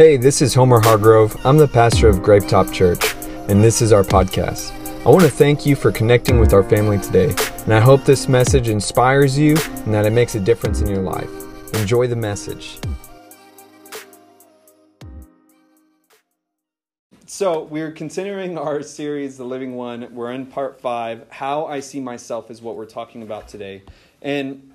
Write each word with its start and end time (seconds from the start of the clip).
Hey, 0.00 0.16
this 0.16 0.40
is 0.40 0.54
Homer 0.54 0.80
Hargrove. 0.80 1.36
I'm 1.44 1.58
the 1.58 1.68
pastor 1.68 2.08
of 2.08 2.20
Grapetop 2.20 2.72
Church, 2.72 3.14
and 3.50 3.62
this 3.62 3.82
is 3.82 3.92
our 3.92 4.02
podcast. 4.02 4.72
I 5.04 5.10
want 5.10 5.24
to 5.24 5.30
thank 5.30 5.66
you 5.66 5.76
for 5.76 5.92
connecting 5.92 6.40
with 6.40 6.54
our 6.54 6.62
family 6.62 6.98
today, 6.98 7.34
and 7.64 7.74
I 7.74 7.80
hope 7.80 8.06
this 8.06 8.26
message 8.26 8.70
inspires 8.70 9.38
you 9.38 9.58
and 9.84 9.92
that 9.92 10.06
it 10.06 10.12
makes 10.12 10.36
a 10.36 10.40
difference 10.40 10.80
in 10.80 10.86
your 10.86 11.02
life. 11.02 11.28
Enjoy 11.74 12.06
the 12.06 12.16
message. 12.16 12.78
So, 17.26 17.64
we're 17.64 17.92
continuing 17.92 18.56
our 18.56 18.82
series, 18.82 19.36
The 19.36 19.44
Living 19.44 19.74
One. 19.74 20.14
We're 20.14 20.32
in 20.32 20.46
part 20.46 20.80
five. 20.80 21.26
How 21.28 21.66
I 21.66 21.80
See 21.80 22.00
Myself 22.00 22.50
is 22.50 22.62
what 22.62 22.76
we're 22.76 22.86
talking 22.86 23.22
about 23.22 23.48
today. 23.48 23.82
And 24.22 24.69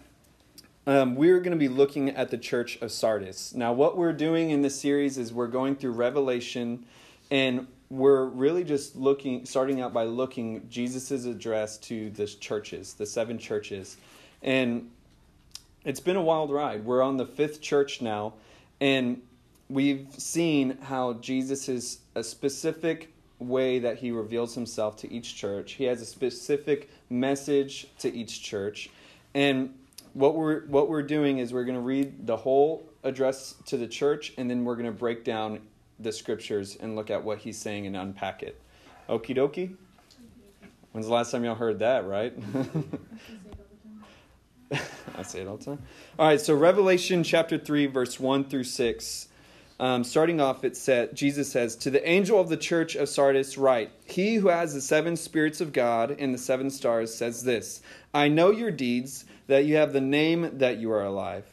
um, 0.88 1.16
we're 1.16 1.40
going 1.40 1.52
to 1.52 1.58
be 1.58 1.68
looking 1.68 2.10
at 2.10 2.30
the 2.30 2.38
church 2.38 2.78
of 2.82 2.92
Sardis. 2.92 3.54
Now, 3.56 3.74
what 3.74 3.98
we're 3.98 4.14
doing 4.14 4.52
in 4.52 4.62
this 4.62 4.80
series 4.80 5.18
is 5.18 5.34
we're 5.34 5.48
going 5.48 5.76
through 5.76 5.92
Revelation, 5.92 6.86
and 7.32 7.68
we're 7.90 8.26
really 8.26 8.64
just 8.64 8.96
looking, 8.96 9.46
starting 9.46 9.82
out 9.82 9.94
by 9.94 10.04
looking 10.04 10.68
Jesus' 10.70 11.26
address 11.26 11.78
to 11.80 12.12
the 12.12 12.28
churches, 12.28 12.94
the 12.94 13.06
seven 13.06 13.40
churches. 13.40 13.98
And 14.44 14.92
it's 15.84 16.00
been 16.00 16.16
a 16.18 16.22
wild 16.22 16.52
ride. 16.52 16.86
We're 16.86 17.02
on 17.02 17.18
the 17.18 17.26
fifth 17.26 17.62
church 17.62 18.02
now, 18.02 18.34
and 18.80 19.22
we've 19.70 20.08
seen 20.18 20.78
how 20.84 21.14
Jesus 21.14 21.68
is 21.68 22.00
a 22.14 22.24
specific 22.24 23.12
way 23.40 23.80
that 23.80 23.98
he 23.98 24.12
reveals 24.12 24.54
himself 24.56 24.98
to 24.98 25.12
each 25.12 25.36
church. 25.36 25.74
He 25.74 25.86
has 25.86 26.02
a 26.02 26.06
specific 26.06 26.90
message 27.10 27.88
to 28.00 28.14
each 28.14 28.42
church. 28.44 28.90
And 29.34 29.74
what 30.16 30.36
we're 30.36 30.66
what 30.68 30.90
we're 30.90 31.04
doing 31.04 31.40
is 31.40 31.54
we're 31.54 31.66
going 31.66 31.76
to 31.76 31.82
read 31.82 32.26
the 32.26 32.38
whole 32.38 32.90
address 33.04 33.56
to 33.66 33.76
the 33.78 33.86
church 33.86 34.34
and 34.38 34.50
then 34.50 34.64
we're 34.64 34.76
going 34.76 34.86
to 34.86 34.92
break 34.92 35.26
down 35.26 35.60
the 36.00 36.12
scriptures 36.12 36.78
and 36.78 36.96
look 36.96 37.10
at 37.12 37.24
what 37.24 37.40
he's 37.40 37.58
saying 37.58 37.86
and 37.86 37.96
unpack 37.98 38.42
it. 38.42 38.60
Okie 39.10 39.36
dokie? 39.36 39.76
When's 40.94 41.08
the 41.08 41.14
last 41.14 41.32
time 41.32 41.44
y'all 41.44 41.56
heard 41.56 41.80
that, 41.80 42.08
right? 42.08 42.34
I 45.18 45.24
say 45.24 45.42
it 45.42 45.48
all 45.48 45.58
the 45.58 45.66
time. 45.66 45.82
All 46.20 46.28
right, 46.28 46.40
so 46.42 46.56
Revelation 46.56 47.24
chapter 47.24 47.58
3, 47.58 47.88
verse 47.88 48.20
1 48.20 48.46
through 48.46 48.64
6. 48.64 49.28
Um, 49.80 50.04
starting 50.04 50.40
off, 50.40 50.64
it 50.64 50.76
said, 50.78 51.16
Jesus 51.16 51.52
says, 51.52 51.76
To 51.78 51.90
the 51.92 52.08
angel 52.08 52.40
of 52.40 52.50
the 52.50 52.58
church 52.58 52.96
of 52.96 53.10
Sardis, 53.10 53.58
write, 53.58 53.92
He 54.06 54.36
who 54.36 54.48
has 54.48 54.74
the 54.74 54.82
seven 54.82 55.18
spirits 55.18 55.60
of 55.62 55.74
God 55.74 56.16
and 56.18 56.34
the 56.34 56.38
seven 56.38 56.70
stars 56.70 57.14
says 57.14 57.44
this 57.44 57.82
I 58.14 58.30
know 58.30 58.52
your 58.52 58.72
deeds, 58.72 59.26
that 59.48 59.66
you 59.66 59.76
have 59.76 59.94
the 59.94 60.02
name 60.02 60.58
that 60.58 60.78
you 60.78 60.92
are 60.92 61.04
alive, 61.04 61.46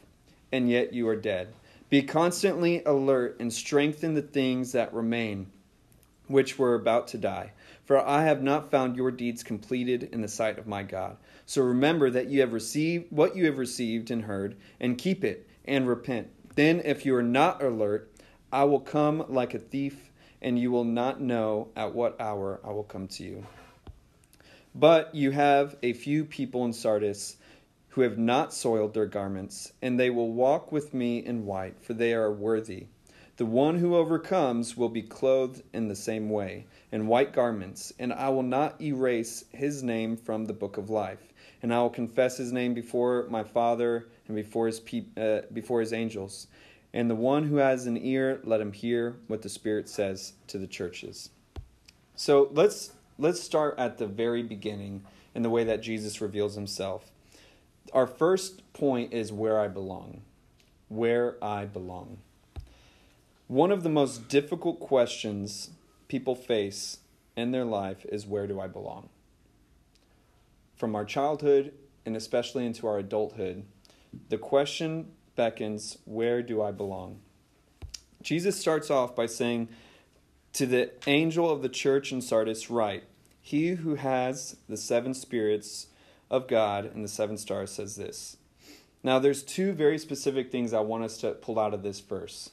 and 0.50 0.70
yet 0.70 0.92
you 0.92 1.08
are 1.08 1.16
dead. 1.16 1.54
Be 1.90 2.02
constantly 2.02 2.82
alert 2.84 3.36
and 3.38 3.52
strengthen 3.52 4.14
the 4.14 4.22
things 4.22 4.72
that 4.72 4.94
remain, 4.94 5.50
which 6.26 6.58
were 6.58 6.74
about 6.74 7.08
to 7.08 7.18
die. 7.18 7.52
For 7.84 7.98
I 7.98 8.24
have 8.24 8.42
not 8.42 8.70
found 8.70 8.96
your 8.96 9.10
deeds 9.10 9.42
completed 9.42 10.04
in 10.12 10.22
the 10.22 10.28
sight 10.28 10.58
of 10.58 10.66
my 10.66 10.82
God. 10.82 11.16
So 11.44 11.62
remember 11.62 12.08
that 12.10 12.28
you 12.28 12.40
have 12.40 12.52
received 12.52 13.06
what 13.10 13.36
you 13.36 13.44
have 13.46 13.58
received 13.58 14.10
and 14.10 14.22
heard, 14.22 14.56
and 14.80 14.96
keep 14.96 15.24
it, 15.24 15.46
and 15.66 15.86
repent. 15.86 16.28
Then, 16.54 16.80
if 16.84 17.04
you 17.04 17.14
are 17.14 17.22
not 17.22 17.62
alert, 17.62 18.10
I 18.52 18.64
will 18.64 18.80
come 18.80 19.24
like 19.28 19.54
a 19.54 19.58
thief, 19.58 20.10
and 20.40 20.58
you 20.58 20.70
will 20.70 20.84
not 20.84 21.20
know 21.20 21.68
at 21.76 21.94
what 21.94 22.20
hour 22.20 22.60
I 22.64 22.70
will 22.70 22.84
come 22.84 23.08
to 23.08 23.24
you. 23.24 23.46
But 24.74 25.14
you 25.14 25.30
have 25.30 25.76
a 25.82 25.92
few 25.92 26.24
people 26.24 26.64
in 26.64 26.72
Sardis 26.72 27.36
who 27.92 28.00
have 28.00 28.16
not 28.16 28.54
soiled 28.54 28.94
their 28.94 29.06
garments, 29.06 29.74
and 29.82 30.00
they 30.00 30.08
will 30.08 30.32
walk 30.32 30.72
with 30.72 30.94
me 30.94 31.18
in 31.18 31.44
white, 31.44 31.78
for 31.82 31.92
they 31.92 32.14
are 32.14 32.32
worthy. 32.32 32.86
The 33.36 33.44
one 33.44 33.78
who 33.78 33.96
overcomes 33.96 34.78
will 34.78 34.88
be 34.88 35.02
clothed 35.02 35.62
in 35.74 35.88
the 35.88 35.96
same 35.96 36.30
way, 36.30 36.66
in 36.90 37.06
white 37.06 37.34
garments, 37.34 37.92
and 37.98 38.10
I 38.10 38.30
will 38.30 38.42
not 38.42 38.80
erase 38.80 39.44
his 39.52 39.82
name 39.82 40.16
from 40.16 40.46
the 40.46 40.54
book 40.54 40.78
of 40.78 40.88
life. 40.88 41.34
And 41.62 41.72
I 41.72 41.80
will 41.82 41.90
confess 41.90 42.38
his 42.38 42.50
name 42.50 42.72
before 42.72 43.26
my 43.28 43.44
Father 43.44 44.08
and 44.26 44.36
before 44.36 44.68
his, 44.68 44.80
uh, 45.16 45.42
before 45.52 45.80
his 45.80 45.92
angels. 45.92 46.46
And 46.94 47.10
the 47.10 47.14
one 47.14 47.44
who 47.44 47.56
has 47.56 47.86
an 47.86 47.98
ear, 47.98 48.40
let 48.42 48.60
him 48.60 48.72
hear 48.72 49.16
what 49.28 49.42
the 49.42 49.48
Spirit 49.50 49.88
says 49.88 50.32
to 50.48 50.58
the 50.58 50.66
churches. 50.66 51.30
So 52.16 52.48
let's 52.52 52.92
let's 53.18 53.40
start 53.40 53.78
at 53.78 53.98
the 53.98 54.06
very 54.06 54.42
beginning 54.42 55.04
in 55.34 55.42
the 55.42 55.50
way 55.50 55.64
that 55.64 55.82
Jesus 55.82 56.20
reveals 56.20 56.54
himself. 56.54 57.11
Our 57.92 58.06
first 58.06 58.72
point 58.72 59.12
is 59.12 59.32
where 59.32 59.60
I 59.60 59.68
belong. 59.68 60.22
Where 60.88 61.36
I 61.44 61.66
belong. 61.66 62.18
One 63.48 63.70
of 63.70 63.82
the 63.82 63.90
most 63.90 64.28
difficult 64.28 64.80
questions 64.80 65.70
people 66.08 66.34
face 66.34 66.98
in 67.36 67.50
their 67.50 67.66
life 67.66 68.06
is 68.06 68.26
where 68.26 68.46
do 68.46 68.60
I 68.60 68.66
belong? 68.66 69.10
From 70.76 70.94
our 70.94 71.04
childhood 71.04 71.72
and 72.06 72.16
especially 72.16 72.64
into 72.64 72.86
our 72.86 72.98
adulthood, 72.98 73.64
the 74.30 74.38
question 74.38 75.12
beckons, 75.36 75.98
Where 76.04 76.42
do 76.42 76.62
I 76.62 76.72
belong? 76.72 77.20
Jesus 78.22 78.58
starts 78.58 78.90
off 78.90 79.14
by 79.14 79.26
saying, 79.26 79.68
To 80.54 80.66
the 80.66 80.90
angel 81.06 81.50
of 81.50 81.62
the 81.62 81.68
church 81.68 82.12
in 82.12 82.22
Sardis, 82.22 82.70
write, 82.70 83.04
He 83.40 83.68
who 83.70 83.96
has 83.96 84.56
the 84.68 84.76
seven 84.76 85.12
spirits 85.14 85.88
of 86.32 86.48
God 86.48 86.86
and 86.86 87.04
the 87.04 87.08
seven 87.08 87.36
stars 87.36 87.70
says 87.70 87.94
this. 87.94 88.38
Now, 89.04 89.18
there's 89.18 89.42
two 89.42 89.72
very 89.72 89.98
specific 89.98 90.50
things 90.50 90.72
I 90.72 90.80
want 90.80 91.04
us 91.04 91.18
to 91.18 91.32
pull 91.32 91.60
out 91.60 91.74
of 91.74 91.82
this 91.82 92.00
verse. 92.00 92.50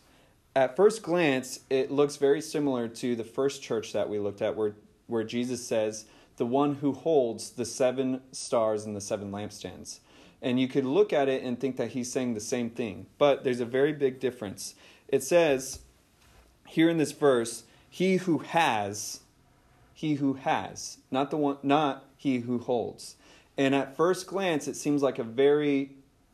At 0.55 0.75
first 0.75 1.01
glance, 1.01 1.61
it 1.69 1.89
looks 1.89 2.17
very 2.17 2.41
similar 2.41 2.87
to 2.87 3.15
the 3.15 3.23
first 3.23 3.63
church 3.63 3.93
that 3.93 4.09
we 4.09 4.19
looked 4.19 4.41
at, 4.41 4.55
where, 4.55 4.75
where 5.07 5.23
Jesus 5.23 5.65
says, 5.65 6.05
The 6.37 6.45
one 6.45 6.75
who 6.75 6.91
holds 6.91 7.51
the 7.51 7.65
seven 7.65 8.21
stars 8.31 8.85
and 8.85 8.95
the 8.95 9.01
seven 9.01 9.31
lampstands. 9.31 9.99
And 10.41 10.59
you 10.59 10.67
could 10.67 10.85
look 10.85 11.13
at 11.13 11.29
it 11.29 11.43
and 11.43 11.59
think 11.59 11.77
that 11.77 11.91
he's 11.91 12.11
saying 12.11 12.33
the 12.33 12.39
same 12.39 12.69
thing, 12.69 13.05
but 13.17 13.43
there's 13.43 13.59
a 13.59 13.65
very 13.65 13.93
big 13.93 14.19
difference. 14.19 14.73
It 15.07 15.23
says 15.23 15.79
here 16.65 16.89
in 16.89 16.97
this 16.97 17.11
verse, 17.11 17.63
he 17.89 18.17
who 18.17 18.39
has, 18.39 19.21
he 19.93 20.15
who 20.15 20.33
has, 20.33 20.97
not 21.11 21.29
the 21.29 21.37
one 21.37 21.57
not 21.61 22.05
he 22.15 22.39
who 22.39 22.59
holds. 22.59 23.15
And 23.59 23.75
at 23.75 23.97
first 23.97 24.25
glance 24.25 24.69
it 24.69 24.77
seems 24.77 25.03
like 25.03 25.19
a 25.19 25.23
very 25.23 25.91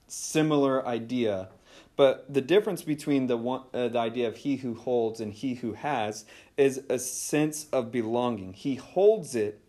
similar 0.07 0.85
idea. 0.87 1.49
But 1.95 2.31
the 2.31 2.39
difference 2.39 2.83
between 2.83 3.25
the 3.25 3.35
one, 3.35 3.63
uh, 3.73 3.87
the 3.87 3.97
idea 3.97 4.27
of 4.27 4.37
he 4.37 4.57
who 4.57 4.75
holds 4.75 5.19
and 5.19 5.33
he 5.33 5.55
who 5.55 5.73
has 5.73 6.25
is 6.55 6.83
a 6.87 6.99
sense 6.99 7.65
of 7.71 7.91
belonging. 7.91 8.53
He 8.53 8.75
holds 8.75 9.35
it, 9.35 9.59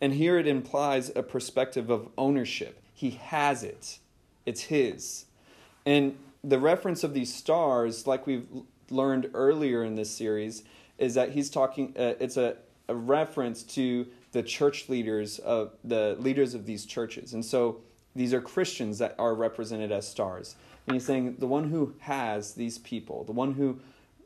and 0.00 0.12
here 0.12 0.38
it 0.38 0.48
implies 0.48 1.12
a 1.14 1.22
perspective 1.22 1.88
of 1.88 2.08
ownership. 2.18 2.82
He 2.92 3.10
has 3.10 3.62
it, 3.62 3.98
it's 4.44 4.62
his. 4.62 5.26
And 5.86 6.16
the 6.42 6.58
reference 6.58 7.04
of 7.04 7.14
these 7.14 7.32
stars, 7.32 8.08
like 8.08 8.26
we've 8.26 8.48
learned 8.90 9.30
earlier 9.34 9.84
in 9.84 9.94
this 9.94 10.10
series, 10.10 10.64
is 10.98 11.14
that 11.14 11.30
he's 11.30 11.48
talking, 11.48 11.94
uh, 11.96 12.14
it's 12.18 12.36
a, 12.36 12.56
a 12.88 12.94
reference 12.94 13.62
to 13.62 14.06
the 14.34 14.42
church 14.42 14.88
leaders 14.88 15.38
of 15.38 15.70
the 15.84 16.16
leaders 16.18 16.54
of 16.54 16.66
these 16.66 16.84
churches. 16.84 17.34
And 17.34 17.44
so 17.44 17.80
these 18.16 18.34
are 18.34 18.40
Christians 18.40 18.98
that 18.98 19.14
are 19.16 19.32
represented 19.32 19.92
as 19.92 20.08
stars. 20.08 20.56
And 20.86 20.94
he's 20.94 21.06
saying 21.06 21.36
the 21.38 21.46
one 21.46 21.70
who 21.70 21.94
has 22.00 22.54
these 22.54 22.78
people, 22.78 23.22
the 23.24 23.32
one 23.32 23.54
who 23.54 23.80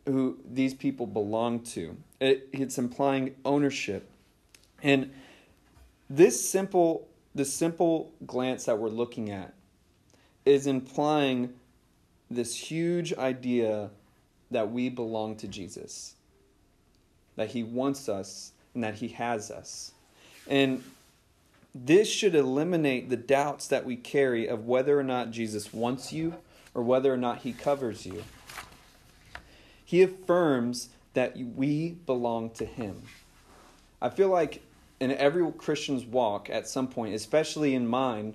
who 0.07 0.39
these 0.51 0.73
people 0.73 1.07
belong 1.07 1.61
to. 1.61 1.95
It, 2.19 2.49
it's 2.53 2.79
implying 2.79 3.35
ownership. 3.45 4.09
And 4.83 5.13
this 6.09 6.49
simple 6.49 7.07
the 7.35 7.45
simple 7.45 8.11
glance 8.27 8.65
that 8.65 8.79
we're 8.79 8.89
looking 8.89 9.31
at 9.31 9.53
is 10.47 10.67
implying 10.67 11.53
this 12.31 12.55
huge 12.57 13.13
idea 13.13 13.91
that 14.51 14.73
we 14.73 14.89
belong 14.89 15.37
to 15.37 15.47
Jesus, 15.47 16.15
that 17.37 17.51
He 17.51 17.63
wants 17.63 18.09
us 18.09 18.53
and 18.73 18.83
that 18.83 18.95
He 18.95 19.09
has 19.09 19.51
us. 19.51 19.93
And 20.49 20.83
this 21.75 22.09
should 22.09 22.35
eliminate 22.35 23.11
the 23.11 23.17
doubts 23.17 23.69
that 23.69 23.85
we 23.85 23.97
carry 23.97 24.49
of 24.49 24.67
whether 24.67 24.99
or 24.99 25.05
not 25.05 25.31
Jesus 25.31 25.73
wants 25.73 26.13
you 26.13 26.35
or 26.75 26.83
whether 26.83 27.13
or 27.13 27.17
not 27.17 27.39
He 27.39 27.53
covers 27.53 28.07
you. 28.07 28.25
He 29.85 30.03
affirms 30.03 30.89
that 31.15 31.37
we 31.37 31.91
belong 32.07 32.51
to 32.51 32.65
Him. 32.65 33.03
I 34.01 34.11
feel 34.11 34.29
like 34.29 34.63
in 35.01 35.13
every 35.13 35.51
Christian's 35.53 36.05
walk 36.05 36.51
at 36.51 36.69
some 36.69 36.89
point, 36.89 37.15
especially 37.15 37.75
in 37.75 37.87
mine, 37.87 38.35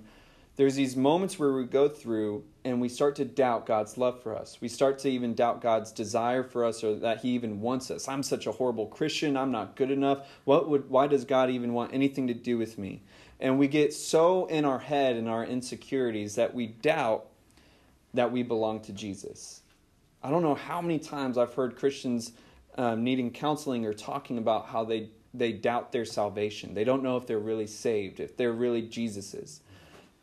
there's 0.56 0.76
these 0.76 0.96
moments 0.96 1.38
where 1.38 1.52
we 1.52 1.64
go 1.64 1.88
through 1.88 2.44
and 2.64 2.80
we 2.80 2.88
start 2.88 3.16
to 3.16 3.24
doubt 3.24 3.66
God's 3.66 3.98
love 3.98 4.22
for 4.22 4.36
us. 4.36 4.60
We 4.60 4.68
start 4.68 4.98
to 5.00 5.10
even 5.10 5.34
doubt 5.34 5.60
God's 5.60 5.90
desire 5.90 6.44
for 6.44 6.64
us 6.64 6.84
or 6.84 6.94
that 6.96 7.20
he 7.20 7.30
even 7.30 7.60
wants 7.60 7.90
us. 7.90 8.06
I'm 8.06 8.22
such 8.22 8.46
a 8.46 8.52
horrible 8.52 8.86
Christian. 8.86 9.36
I'm 9.36 9.50
not 9.50 9.74
good 9.74 9.90
enough. 9.90 10.28
What 10.44 10.68
would 10.68 10.88
why 10.88 11.08
does 11.08 11.24
God 11.24 11.50
even 11.50 11.72
want 11.72 11.92
anything 11.92 12.28
to 12.28 12.34
do 12.34 12.56
with 12.56 12.78
me? 12.78 13.02
And 13.40 13.58
we 13.58 13.66
get 13.66 13.92
so 13.92 14.46
in 14.46 14.64
our 14.64 14.78
head 14.78 15.16
and 15.16 15.28
our 15.28 15.44
insecurities 15.44 16.36
that 16.36 16.54
we 16.54 16.68
doubt 16.68 17.26
that 18.14 18.30
we 18.30 18.44
belong 18.44 18.80
to 18.82 18.92
Jesus. 18.92 19.62
I 20.22 20.30
don't 20.30 20.42
know 20.42 20.54
how 20.54 20.80
many 20.80 20.98
times 20.98 21.36
I've 21.36 21.52
heard 21.52 21.76
Christians 21.76 22.32
um, 22.78 23.04
needing 23.04 23.30
counseling 23.30 23.84
or 23.84 23.92
talking 23.92 24.38
about 24.38 24.66
how 24.66 24.84
they, 24.84 25.10
they 25.34 25.52
doubt 25.52 25.92
their 25.92 26.04
salvation. 26.04 26.74
They 26.74 26.84
don't 26.84 27.02
know 27.02 27.16
if 27.16 27.26
they're 27.26 27.38
really 27.38 27.66
saved, 27.66 28.20
if 28.20 28.36
they're 28.36 28.52
really 28.52 28.82
Jesus's. 28.82 29.60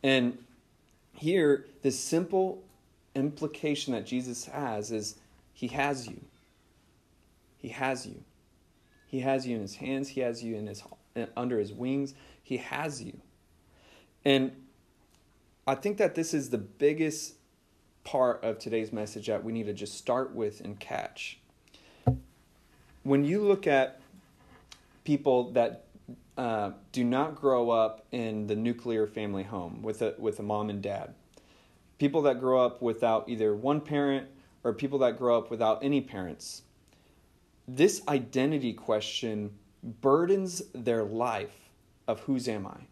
And 0.04 0.38
here, 1.14 1.66
this 1.82 2.00
simple 2.00 2.64
implication 3.16 3.94
that 3.94 4.06
Jesus 4.06 4.46
has 4.46 4.92
is 4.92 5.16
He 5.54 5.68
has 5.68 6.08
you. 6.08 6.22
He 7.58 7.70
has 7.70 8.06
you. 8.06 8.24
He 9.08 9.20
has 9.20 9.46
you 9.46 9.56
in 9.56 9.62
His 9.62 9.76
hands. 9.76 10.10
He 10.10 10.22
has 10.22 10.44
you 10.44 10.56
in 10.56 10.68
His 10.68 10.84
under 11.36 11.60
His 11.60 11.72
wings. 11.72 12.14
He 12.42 12.58
has 12.58 13.02
you. 13.02 13.20
And 14.26 14.52
I 15.68 15.76
think 15.76 15.98
that 15.98 16.16
this 16.16 16.34
is 16.34 16.50
the 16.50 16.58
biggest 16.58 17.36
part 18.04 18.44
of 18.44 18.58
today's 18.58 18.92
message 18.92 19.28
that 19.28 19.44
we 19.44 19.52
need 19.52 19.68
to 19.68 19.74
just 19.74 19.96
start 19.96 20.34
with 20.34 20.62
and 20.62 20.80
catch. 20.80 21.40
When 23.04 23.24
you 23.24 23.42
look 23.42 23.68
at 23.68 24.00
people 25.04 25.52
that 25.52 25.86
uh, 26.42 26.72
do 26.92 27.04
not 27.04 27.36
grow 27.36 27.70
up 27.70 28.08
in 28.12 28.48
the 28.48 28.56
nuclear 28.56 29.06
family 29.06 29.44
home 29.44 29.84
with 29.84 30.02
a, 30.02 30.16
with 30.18 30.40
a 30.40 30.42
mom 30.42 30.72
and 30.72 30.82
dad, 30.82 31.14
people 32.00 32.24
that 32.24 32.40
grow 32.40 32.66
up 32.66 32.82
without 32.82 33.30
either 33.30 33.56
one 33.56 33.80
parent 33.80 34.28
or 34.64 34.74
people 34.74 34.98
that 34.98 35.20
grow 35.20 35.38
up 35.38 35.52
without 35.52 35.84
any 35.84 36.02
parents, 36.02 36.64
this 37.68 38.02
identity 38.08 38.74
question 38.74 39.52
burdens 39.84 40.64
their 40.74 41.04
life 41.04 41.70
of 42.08 42.22
whose 42.22 42.48
am 42.48 42.66
I? 42.66 42.88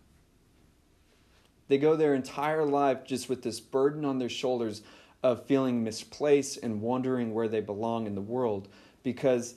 They 1.69 1.79
go 1.79 1.95
their 1.95 2.13
entire 2.13 2.65
life 2.65 3.03
just 3.03 3.29
with 3.29 3.41
this 3.41 3.59
burden 3.59 4.05
on 4.05 4.19
their 4.19 4.29
shoulders 4.29 4.83
of 5.23 5.47
feeling 5.47 5.83
misplaced 5.83 6.59
and 6.61 6.81
wondering 6.81 7.33
where 7.33 7.47
they 7.47 7.61
belong 7.61 8.05
in 8.05 8.13
the 8.13 8.21
world 8.21 8.67
because 9.01 9.55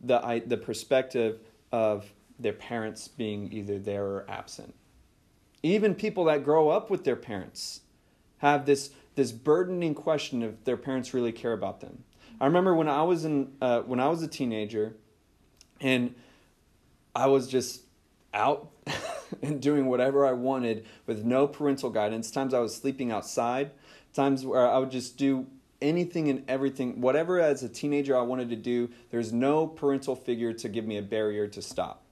the, 0.00 0.42
the 0.46 0.56
perspective 0.56 1.40
of 1.70 2.10
their 2.38 2.52
parents 2.52 3.08
being 3.08 3.52
either 3.52 3.78
there 3.78 4.04
or 4.04 4.26
absent. 4.28 4.74
Even 5.62 5.94
people 5.94 6.24
that 6.24 6.44
grow 6.44 6.68
up 6.68 6.90
with 6.90 7.04
their 7.04 7.16
parents 7.16 7.80
have 8.38 8.66
this, 8.66 8.90
this 9.14 9.32
burdening 9.32 9.94
question 9.94 10.42
if 10.42 10.64
their 10.64 10.76
parents 10.76 11.14
really 11.14 11.32
care 11.32 11.52
about 11.52 11.80
them. 11.80 12.04
I 12.40 12.46
remember 12.46 12.74
when 12.74 12.88
I 12.88 13.02
was 13.02 13.24
in 13.24 13.52
uh, 13.62 13.80
when 13.80 13.98
I 13.98 14.08
was 14.08 14.22
a 14.22 14.28
teenager, 14.28 14.94
and 15.80 16.14
I 17.14 17.28
was 17.28 17.48
just 17.48 17.82
out 18.34 18.70
and 19.42 19.60
doing 19.60 19.86
whatever 19.86 20.26
I 20.26 20.32
wanted 20.32 20.86
with 21.06 21.24
no 21.24 21.48
parental 21.48 21.88
guidance. 21.88 22.30
Times 22.30 22.52
I 22.52 22.58
was 22.58 22.74
sleeping 22.74 23.10
outside. 23.10 23.70
Times 24.12 24.44
where 24.44 24.68
I 24.68 24.78
would 24.78 24.90
just 24.90 25.16
do 25.16 25.46
anything 25.80 26.28
and 26.28 26.44
everything, 26.48 27.00
whatever 27.00 27.40
as 27.40 27.62
a 27.62 27.68
teenager 27.68 28.16
I 28.16 28.22
wanted 28.22 28.50
to 28.50 28.56
do. 28.56 28.90
There's 29.10 29.32
no 29.32 29.66
parental 29.66 30.14
figure 30.14 30.52
to 30.52 30.68
give 30.68 30.86
me 30.86 30.98
a 30.98 31.02
barrier 31.02 31.46
to 31.48 31.62
stop. 31.62 32.02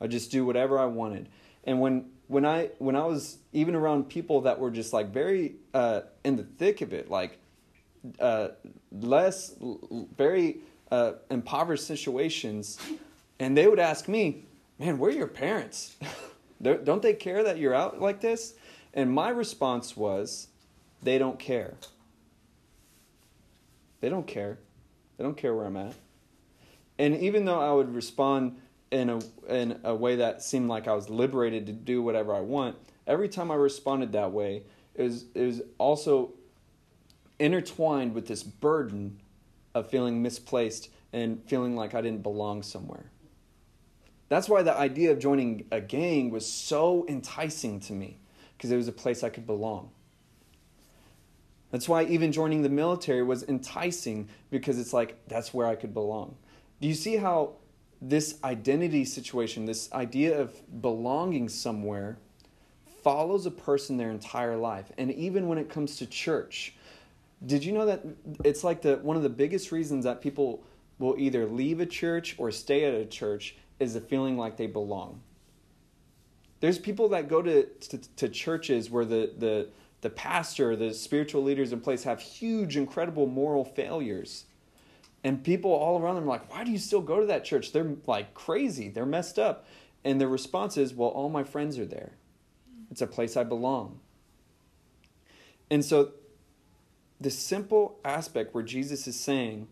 I 0.00 0.06
just 0.06 0.30
do 0.30 0.44
whatever 0.44 0.78
I 0.78 0.86
wanted. 0.86 1.28
And 1.64 1.80
when 1.80 2.10
when 2.28 2.44
I 2.44 2.70
when 2.78 2.96
I 2.96 3.04
was 3.04 3.38
even 3.52 3.74
around 3.74 4.08
people 4.08 4.42
that 4.42 4.58
were 4.58 4.70
just 4.70 4.92
like 4.92 5.12
very 5.12 5.56
uh, 5.74 6.02
in 6.24 6.36
the 6.36 6.44
thick 6.44 6.80
of 6.80 6.92
it, 6.92 7.10
like 7.10 7.38
uh, 8.20 8.48
less, 8.92 9.54
very 10.16 10.58
uh, 10.90 11.12
impoverished 11.30 11.86
situations, 11.86 12.78
and 13.38 13.56
they 13.56 13.66
would 13.66 13.78
ask 13.78 14.08
me, 14.08 14.44
"Man, 14.78 14.98
where 14.98 15.10
are 15.10 15.14
your 15.14 15.26
parents? 15.26 15.96
don't 16.62 17.02
they 17.02 17.14
care 17.14 17.44
that 17.44 17.58
you're 17.58 17.74
out 17.74 18.00
like 18.00 18.20
this?" 18.20 18.54
And 18.94 19.10
my 19.10 19.28
response 19.28 19.96
was, 19.96 20.48
"They 21.02 21.18
don't 21.18 21.38
care. 21.38 21.74
They 24.00 24.08
don't 24.08 24.26
care. 24.26 24.58
They 25.16 25.24
don't 25.24 25.36
care 25.36 25.54
where 25.54 25.66
I'm 25.66 25.76
at." 25.76 25.94
And 26.98 27.16
even 27.16 27.44
though 27.44 27.60
I 27.60 27.72
would 27.72 27.94
respond 27.94 28.60
in 28.90 29.10
a 29.10 29.20
in 29.48 29.80
a 29.84 29.94
way 29.94 30.16
that 30.16 30.42
seemed 30.42 30.68
like 30.68 30.88
I 30.88 30.94
was 30.94 31.10
liberated 31.10 31.66
to 31.66 31.72
do 31.72 32.02
whatever 32.02 32.34
I 32.34 32.40
want, 32.40 32.76
every 33.06 33.28
time 33.28 33.50
I 33.50 33.54
responded 33.54 34.12
that 34.12 34.32
way, 34.32 34.62
it 34.94 35.02
was 35.02 35.24
it 35.34 35.44
was 35.44 35.62
also 35.78 36.34
intertwined 37.38 38.14
with 38.14 38.26
this 38.26 38.42
burden 38.42 39.20
of 39.74 39.90
feeling 39.90 40.22
misplaced 40.22 40.88
and 41.12 41.42
feeling 41.46 41.76
like 41.76 41.94
I 41.94 42.00
didn't 42.00 42.22
belong 42.22 42.62
somewhere. 42.62 43.10
That's 44.28 44.48
why 44.48 44.62
the 44.62 44.76
idea 44.76 45.12
of 45.12 45.18
joining 45.18 45.66
a 45.70 45.80
gang 45.80 46.30
was 46.30 46.50
so 46.50 47.04
enticing 47.08 47.78
to 47.80 47.92
me 47.92 48.18
because 48.56 48.70
it 48.70 48.76
was 48.76 48.88
a 48.88 48.92
place 48.92 49.22
I 49.22 49.28
could 49.28 49.46
belong. 49.46 49.90
That's 51.70 51.88
why 51.88 52.04
even 52.04 52.32
joining 52.32 52.62
the 52.62 52.68
military 52.68 53.22
was 53.22 53.42
enticing 53.44 54.28
because 54.50 54.78
it's 54.78 54.92
like 54.92 55.16
that's 55.28 55.52
where 55.52 55.66
I 55.66 55.74
could 55.74 55.92
belong. 55.92 56.36
Do 56.80 56.88
you 56.88 56.94
see 56.94 57.16
how 57.16 57.54
this 58.00 58.38
identity 58.44 59.04
situation, 59.04 59.64
this 59.64 59.90
idea 59.92 60.38
of 60.38 60.82
belonging 60.82 61.48
somewhere, 61.48 62.18
follows 63.02 63.46
a 63.46 63.50
person 63.50 63.96
their 63.96 64.10
entire 64.10 64.56
life? 64.56 64.92
And 64.98 65.12
even 65.12 65.48
when 65.48 65.58
it 65.58 65.68
comes 65.68 65.96
to 65.96 66.06
church, 66.06 66.74
did 67.44 67.64
you 67.64 67.72
know 67.72 67.86
that 67.86 68.02
it's 68.44 68.64
like 68.64 68.82
the 68.82 68.96
one 68.96 69.16
of 69.16 69.22
the 69.22 69.28
biggest 69.28 69.70
reasons 69.72 70.04
that 70.04 70.20
people 70.20 70.64
will 70.98 71.14
either 71.18 71.46
leave 71.46 71.80
a 71.80 71.86
church 71.86 72.34
or 72.38 72.50
stay 72.50 72.84
at 72.84 72.94
a 72.94 73.04
church 73.04 73.56
is 73.78 73.94
the 73.94 74.00
feeling 74.00 74.36
like 74.38 74.56
they 74.56 74.66
belong. 74.66 75.20
There's 76.60 76.78
people 76.78 77.08
that 77.10 77.28
go 77.28 77.42
to, 77.42 77.66
to, 77.66 77.98
to 78.16 78.28
churches 78.28 78.90
where 78.90 79.04
the, 79.04 79.32
the, 79.36 79.68
the 80.00 80.10
pastor, 80.10 80.74
the 80.74 80.94
spiritual 80.94 81.42
leaders 81.42 81.72
in 81.72 81.80
place 81.80 82.04
have 82.04 82.20
huge, 82.20 82.76
incredible 82.76 83.26
moral 83.26 83.64
failures. 83.64 84.44
And 85.26 85.42
people 85.42 85.72
all 85.72 86.00
around 86.00 86.14
them 86.14 86.22
are 86.22 86.28
like, 86.28 86.48
why 86.52 86.62
do 86.62 86.70
you 86.70 86.78
still 86.78 87.00
go 87.00 87.18
to 87.18 87.26
that 87.26 87.44
church? 87.44 87.72
They're 87.72 87.96
like 88.06 88.32
crazy. 88.32 88.88
They're 88.88 89.04
messed 89.04 89.40
up. 89.40 89.66
And 90.04 90.20
the 90.20 90.28
response 90.28 90.76
is, 90.76 90.94
well, 90.94 91.08
all 91.08 91.28
my 91.28 91.42
friends 91.42 91.80
are 91.80 91.84
there. 91.84 92.12
It's 92.92 93.02
a 93.02 93.08
place 93.08 93.36
I 93.36 93.42
belong. 93.42 93.98
And 95.68 95.84
so 95.84 96.12
the 97.20 97.32
simple 97.32 97.98
aspect 98.04 98.54
where 98.54 98.62
Jesus 98.62 99.08
is 99.08 99.18
saying 99.18 99.66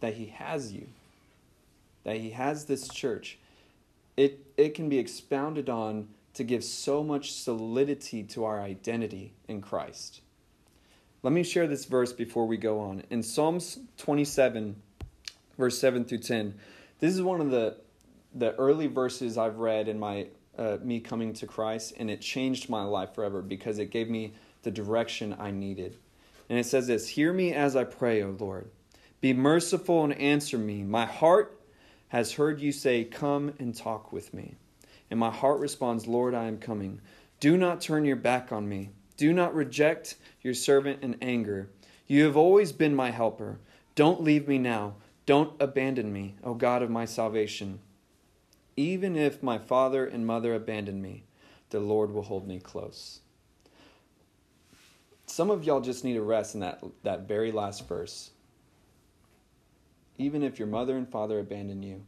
that 0.00 0.14
he 0.14 0.26
has 0.34 0.72
you, 0.72 0.88
that 2.02 2.16
he 2.16 2.30
has 2.30 2.64
this 2.64 2.88
church, 2.88 3.38
it, 4.16 4.40
it 4.56 4.74
can 4.74 4.88
be 4.88 4.98
expounded 4.98 5.70
on 5.70 6.08
to 6.34 6.42
give 6.42 6.64
so 6.64 7.04
much 7.04 7.32
solidity 7.34 8.24
to 8.24 8.44
our 8.44 8.60
identity 8.60 9.32
in 9.46 9.60
Christ. 9.60 10.22
Let 11.26 11.32
me 11.32 11.42
share 11.42 11.66
this 11.66 11.86
verse 11.86 12.12
before 12.12 12.46
we 12.46 12.56
go 12.56 12.78
on. 12.78 13.02
In 13.10 13.20
Psalms 13.20 13.80
27, 13.96 14.80
verse 15.58 15.76
7 15.76 16.04
through 16.04 16.18
10, 16.18 16.54
this 17.00 17.12
is 17.12 17.20
one 17.20 17.40
of 17.40 17.50
the, 17.50 17.78
the 18.32 18.54
early 18.54 18.86
verses 18.86 19.36
I've 19.36 19.56
read 19.56 19.88
in 19.88 19.98
my 19.98 20.28
uh, 20.56 20.76
me 20.80 21.00
coming 21.00 21.32
to 21.32 21.44
Christ, 21.48 21.94
and 21.96 22.08
it 22.08 22.20
changed 22.20 22.70
my 22.70 22.84
life 22.84 23.12
forever 23.12 23.42
because 23.42 23.80
it 23.80 23.90
gave 23.90 24.08
me 24.08 24.34
the 24.62 24.70
direction 24.70 25.34
I 25.36 25.50
needed. 25.50 25.96
And 26.48 26.60
it 26.60 26.64
says 26.66 26.86
this 26.86 27.08
Hear 27.08 27.32
me 27.32 27.52
as 27.52 27.74
I 27.74 27.82
pray, 27.82 28.22
O 28.22 28.36
Lord. 28.38 28.70
Be 29.20 29.32
merciful 29.32 30.04
and 30.04 30.12
answer 30.12 30.58
me. 30.58 30.84
My 30.84 31.06
heart 31.06 31.60
has 32.10 32.34
heard 32.34 32.60
you 32.60 32.70
say, 32.70 33.02
Come 33.02 33.52
and 33.58 33.74
talk 33.74 34.12
with 34.12 34.32
me. 34.32 34.54
And 35.10 35.18
my 35.18 35.32
heart 35.32 35.58
responds, 35.58 36.06
Lord, 36.06 36.34
I 36.34 36.44
am 36.44 36.58
coming. 36.58 37.00
Do 37.40 37.56
not 37.56 37.80
turn 37.80 38.04
your 38.04 38.14
back 38.14 38.52
on 38.52 38.68
me. 38.68 38.90
Do 39.16 39.32
not 39.32 39.54
reject 39.54 40.16
your 40.42 40.54
servant 40.54 41.02
in 41.02 41.16
anger. 41.22 41.70
You 42.06 42.24
have 42.24 42.36
always 42.36 42.72
been 42.72 42.94
my 42.94 43.10
helper. 43.10 43.58
Don't 43.94 44.22
leave 44.22 44.46
me 44.46 44.58
now. 44.58 44.94
Don't 45.24 45.60
abandon 45.60 46.12
me, 46.12 46.36
O 46.44 46.54
God 46.54 46.82
of 46.82 46.90
my 46.90 47.04
salvation. 47.04 47.80
Even 48.76 49.16
if 49.16 49.42
my 49.42 49.58
father 49.58 50.06
and 50.06 50.26
mother 50.26 50.54
abandon 50.54 51.00
me, 51.00 51.24
the 51.70 51.80
Lord 51.80 52.12
will 52.12 52.22
hold 52.22 52.46
me 52.46 52.60
close. 52.60 53.20
Some 55.26 55.50
of 55.50 55.64
y'all 55.64 55.80
just 55.80 56.04
need 56.04 56.14
to 56.14 56.22
rest 56.22 56.54
in 56.54 56.60
that, 56.60 56.82
that 57.02 57.26
very 57.26 57.50
last 57.50 57.88
verse. 57.88 58.30
Even 60.18 60.42
if 60.42 60.58
your 60.58 60.68
mother 60.68 60.96
and 60.96 61.08
father 61.08 61.40
abandon 61.40 61.82
you, 61.82 62.02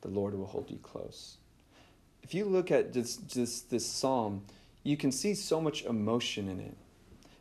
the 0.00 0.08
Lord 0.08 0.34
will 0.34 0.46
hold 0.46 0.70
you 0.70 0.78
close. 0.78 1.36
If 2.22 2.34
you 2.34 2.44
look 2.44 2.70
at 2.70 2.92
this, 2.92 3.16
just 3.16 3.70
this 3.70 3.84
psalm, 3.84 4.44
you 4.82 4.96
can 4.96 5.12
see 5.12 5.34
so 5.34 5.60
much 5.60 5.84
emotion 5.84 6.48
in 6.48 6.60
it. 6.60 6.76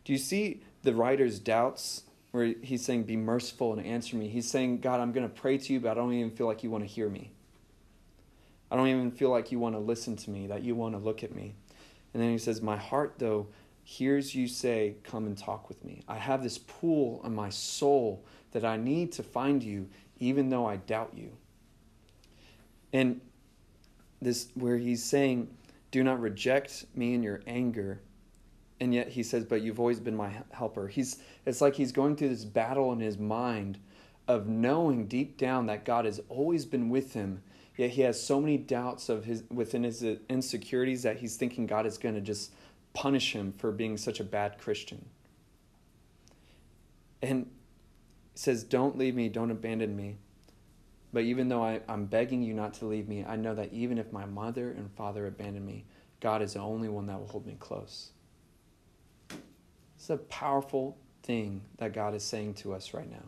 Do 0.05 0.13
you 0.13 0.19
see 0.19 0.61
the 0.83 0.93
writer's 0.93 1.39
doubts 1.39 2.03
where 2.31 2.53
he's 2.61 2.83
saying, 2.83 3.03
Be 3.03 3.17
merciful 3.17 3.73
and 3.73 3.85
answer 3.85 4.15
me? 4.15 4.27
He's 4.27 4.49
saying, 4.49 4.79
God, 4.79 4.99
I'm 4.99 5.11
going 5.11 5.27
to 5.27 5.33
pray 5.33 5.57
to 5.57 5.73
you, 5.73 5.79
but 5.79 5.91
I 5.91 5.93
don't 5.95 6.13
even 6.13 6.31
feel 6.31 6.47
like 6.47 6.63
you 6.63 6.69
want 6.69 6.83
to 6.83 6.89
hear 6.89 7.09
me. 7.09 7.31
I 8.69 8.77
don't 8.77 8.87
even 8.87 9.11
feel 9.11 9.29
like 9.29 9.51
you 9.51 9.59
want 9.59 9.75
to 9.75 9.79
listen 9.79 10.15
to 10.17 10.29
me, 10.29 10.47
that 10.47 10.63
you 10.63 10.75
want 10.75 10.95
to 10.95 10.99
look 10.99 11.23
at 11.23 11.35
me. 11.35 11.55
And 12.13 12.21
then 12.21 12.31
he 12.31 12.37
says, 12.37 12.61
My 12.61 12.77
heart, 12.77 13.15
though, 13.17 13.47
hears 13.83 14.33
you 14.33 14.47
say, 14.47 14.95
Come 15.03 15.25
and 15.25 15.37
talk 15.37 15.67
with 15.67 15.83
me. 15.83 16.03
I 16.07 16.17
have 16.17 16.43
this 16.43 16.57
pool 16.57 17.21
in 17.25 17.35
my 17.35 17.49
soul 17.49 18.23
that 18.51 18.65
I 18.65 18.77
need 18.77 19.11
to 19.13 19.23
find 19.23 19.63
you, 19.63 19.89
even 20.19 20.49
though 20.49 20.65
I 20.65 20.77
doubt 20.77 21.13
you. 21.15 21.31
And 22.93 23.21
this, 24.21 24.49
where 24.53 24.77
he's 24.77 25.03
saying, 25.03 25.49
Do 25.91 26.03
not 26.03 26.19
reject 26.21 26.85
me 26.95 27.13
in 27.13 27.23
your 27.23 27.41
anger. 27.45 28.01
and 28.79 28.95
yet 28.95 29.09
he 29.09 29.21
says, 29.21 29.45
"But 29.45 29.61
you've 29.61 29.79
always 29.79 29.99
been 29.99 30.15
my 30.15 30.31
helper." 30.49 30.87
He's 30.87 31.21
it's 31.45 31.61
like 31.61 31.75
he's 31.75 31.91
going 31.91 32.15
through 32.15 32.29
this 32.29 32.45
battle 32.45 32.91
in 32.91 32.99
his 32.99 33.17
mind 33.19 33.77
of 34.27 34.47
knowing 34.47 35.05
deep 35.07 35.37
down 35.37 35.67
that 35.67 35.85
God 35.85 36.05
has 36.05 36.19
always 36.29 36.65
been 36.65 36.89
with 36.89 37.13
him. 37.13 37.43
Yet 37.77 37.91
he 37.91 38.01
has 38.01 38.21
so 38.21 38.41
many 38.41 38.57
doubts 38.57 39.07
of 39.09 39.25
his 39.25 39.43
within 39.51 39.83
his 39.83 40.03
uh, 40.03 40.15
insecurities 40.29 41.03
that 41.03 41.17
he's 41.17 41.35
thinking 41.35 41.67
God 41.67 41.85
is 41.85 41.97
going 41.99 42.15
to 42.15 42.21
just 42.21 42.53
punish 42.93 43.33
him 43.33 43.53
for 43.57 43.71
being 43.71 43.97
such 43.97 44.19
a 44.19 44.23
bad 44.23 44.57
Christian. 44.57 45.05
And 47.21 47.51
says, 48.33 48.63
"Don't 48.63 48.97
leave 48.97 49.13
me, 49.13 49.29
don't 49.29 49.51
abandon 49.51 49.95
me." 49.95 50.17
But 51.13 51.23
even 51.23 51.49
though 51.49 51.63
I, 51.63 51.81
I'm 51.89 52.05
begging 52.05 52.41
you 52.41 52.53
not 52.53 52.73
to 52.75 52.85
leave 52.85 53.07
me, 53.07 53.25
I 53.27 53.35
know 53.35 53.53
that 53.55 53.73
even 53.73 53.97
if 53.97 54.11
my 54.13 54.25
mother 54.25 54.71
and 54.71 54.89
father 54.91 55.27
abandon 55.27 55.65
me, 55.65 55.85
God 56.21 56.41
is 56.41 56.53
the 56.53 56.59
only 56.59 56.87
one 56.87 57.07
that 57.07 57.19
will 57.19 57.27
hold 57.27 57.45
me 57.45 57.57
close. 57.59 58.11
It's 59.97 60.09
a 60.09 60.17
powerful 60.17 60.97
thing 61.23 61.61
that 61.77 61.93
God 61.93 62.15
is 62.15 62.23
saying 62.23 62.55
to 62.55 62.73
us 62.73 62.93
right 62.93 63.09
now. 63.09 63.25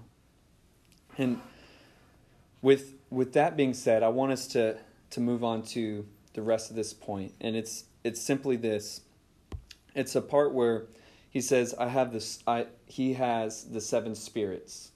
And 1.18 1.42
with 2.62 2.96
with 3.10 3.34
that 3.34 3.56
being 3.56 3.74
said, 3.74 4.02
I 4.02 4.08
want 4.08 4.32
us 4.32 4.48
to 4.50 4.78
to 5.12 5.20
move 5.20 5.44
on 5.44 5.62
to 5.62 6.06
the 6.34 6.42
rest 6.42 6.72
of 6.72 6.76
this 6.76 6.94
point, 6.94 7.34
and 7.40 7.56
it's 7.56 7.86
it's 8.04 8.20
simply 8.22 8.56
this. 8.56 9.02
It's 9.94 10.16
a 10.16 10.22
part 10.22 10.54
where 10.54 10.86
he 11.30 11.42
says, 11.42 11.76
"I 11.78 11.90
have 11.90 12.12
this. 12.12 12.42
I 12.48 12.68
he 12.88 13.14
has 13.14 13.66
the 13.66 13.82
seven 13.82 14.16
spirits." 14.16 14.93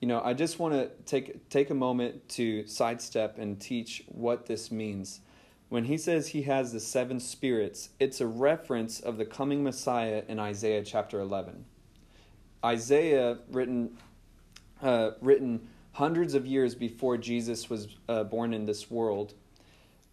You 0.00 0.08
know, 0.08 0.22
I 0.24 0.32
just 0.32 0.58
want 0.58 0.74
to 0.74 0.90
take 1.04 1.48
take 1.50 1.70
a 1.70 1.74
moment 1.74 2.28
to 2.30 2.66
sidestep 2.66 3.38
and 3.38 3.60
teach 3.60 4.02
what 4.08 4.46
this 4.46 4.70
means. 4.70 5.20
When 5.68 5.84
he 5.84 5.98
says 5.98 6.28
he 6.28 6.42
has 6.42 6.72
the 6.72 6.80
seven 6.80 7.20
spirits, 7.20 7.90
it's 8.00 8.20
a 8.20 8.26
reference 8.26 8.98
of 8.98 9.18
the 9.18 9.24
coming 9.24 9.62
Messiah 9.62 10.24
in 10.26 10.40
Isaiah 10.40 10.82
chapter 10.82 11.20
11. 11.20 11.64
Isaiah, 12.64 13.38
written, 13.52 13.96
uh, 14.82 15.12
written 15.20 15.68
hundreds 15.92 16.34
of 16.34 16.44
years 16.44 16.74
before 16.74 17.16
Jesus 17.16 17.70
was 17.70 17.86
uh, 18.08 18.24
born 18.24 18.52
in 18.52 18.66
this 18.66 18.90
world, 18.90 19.34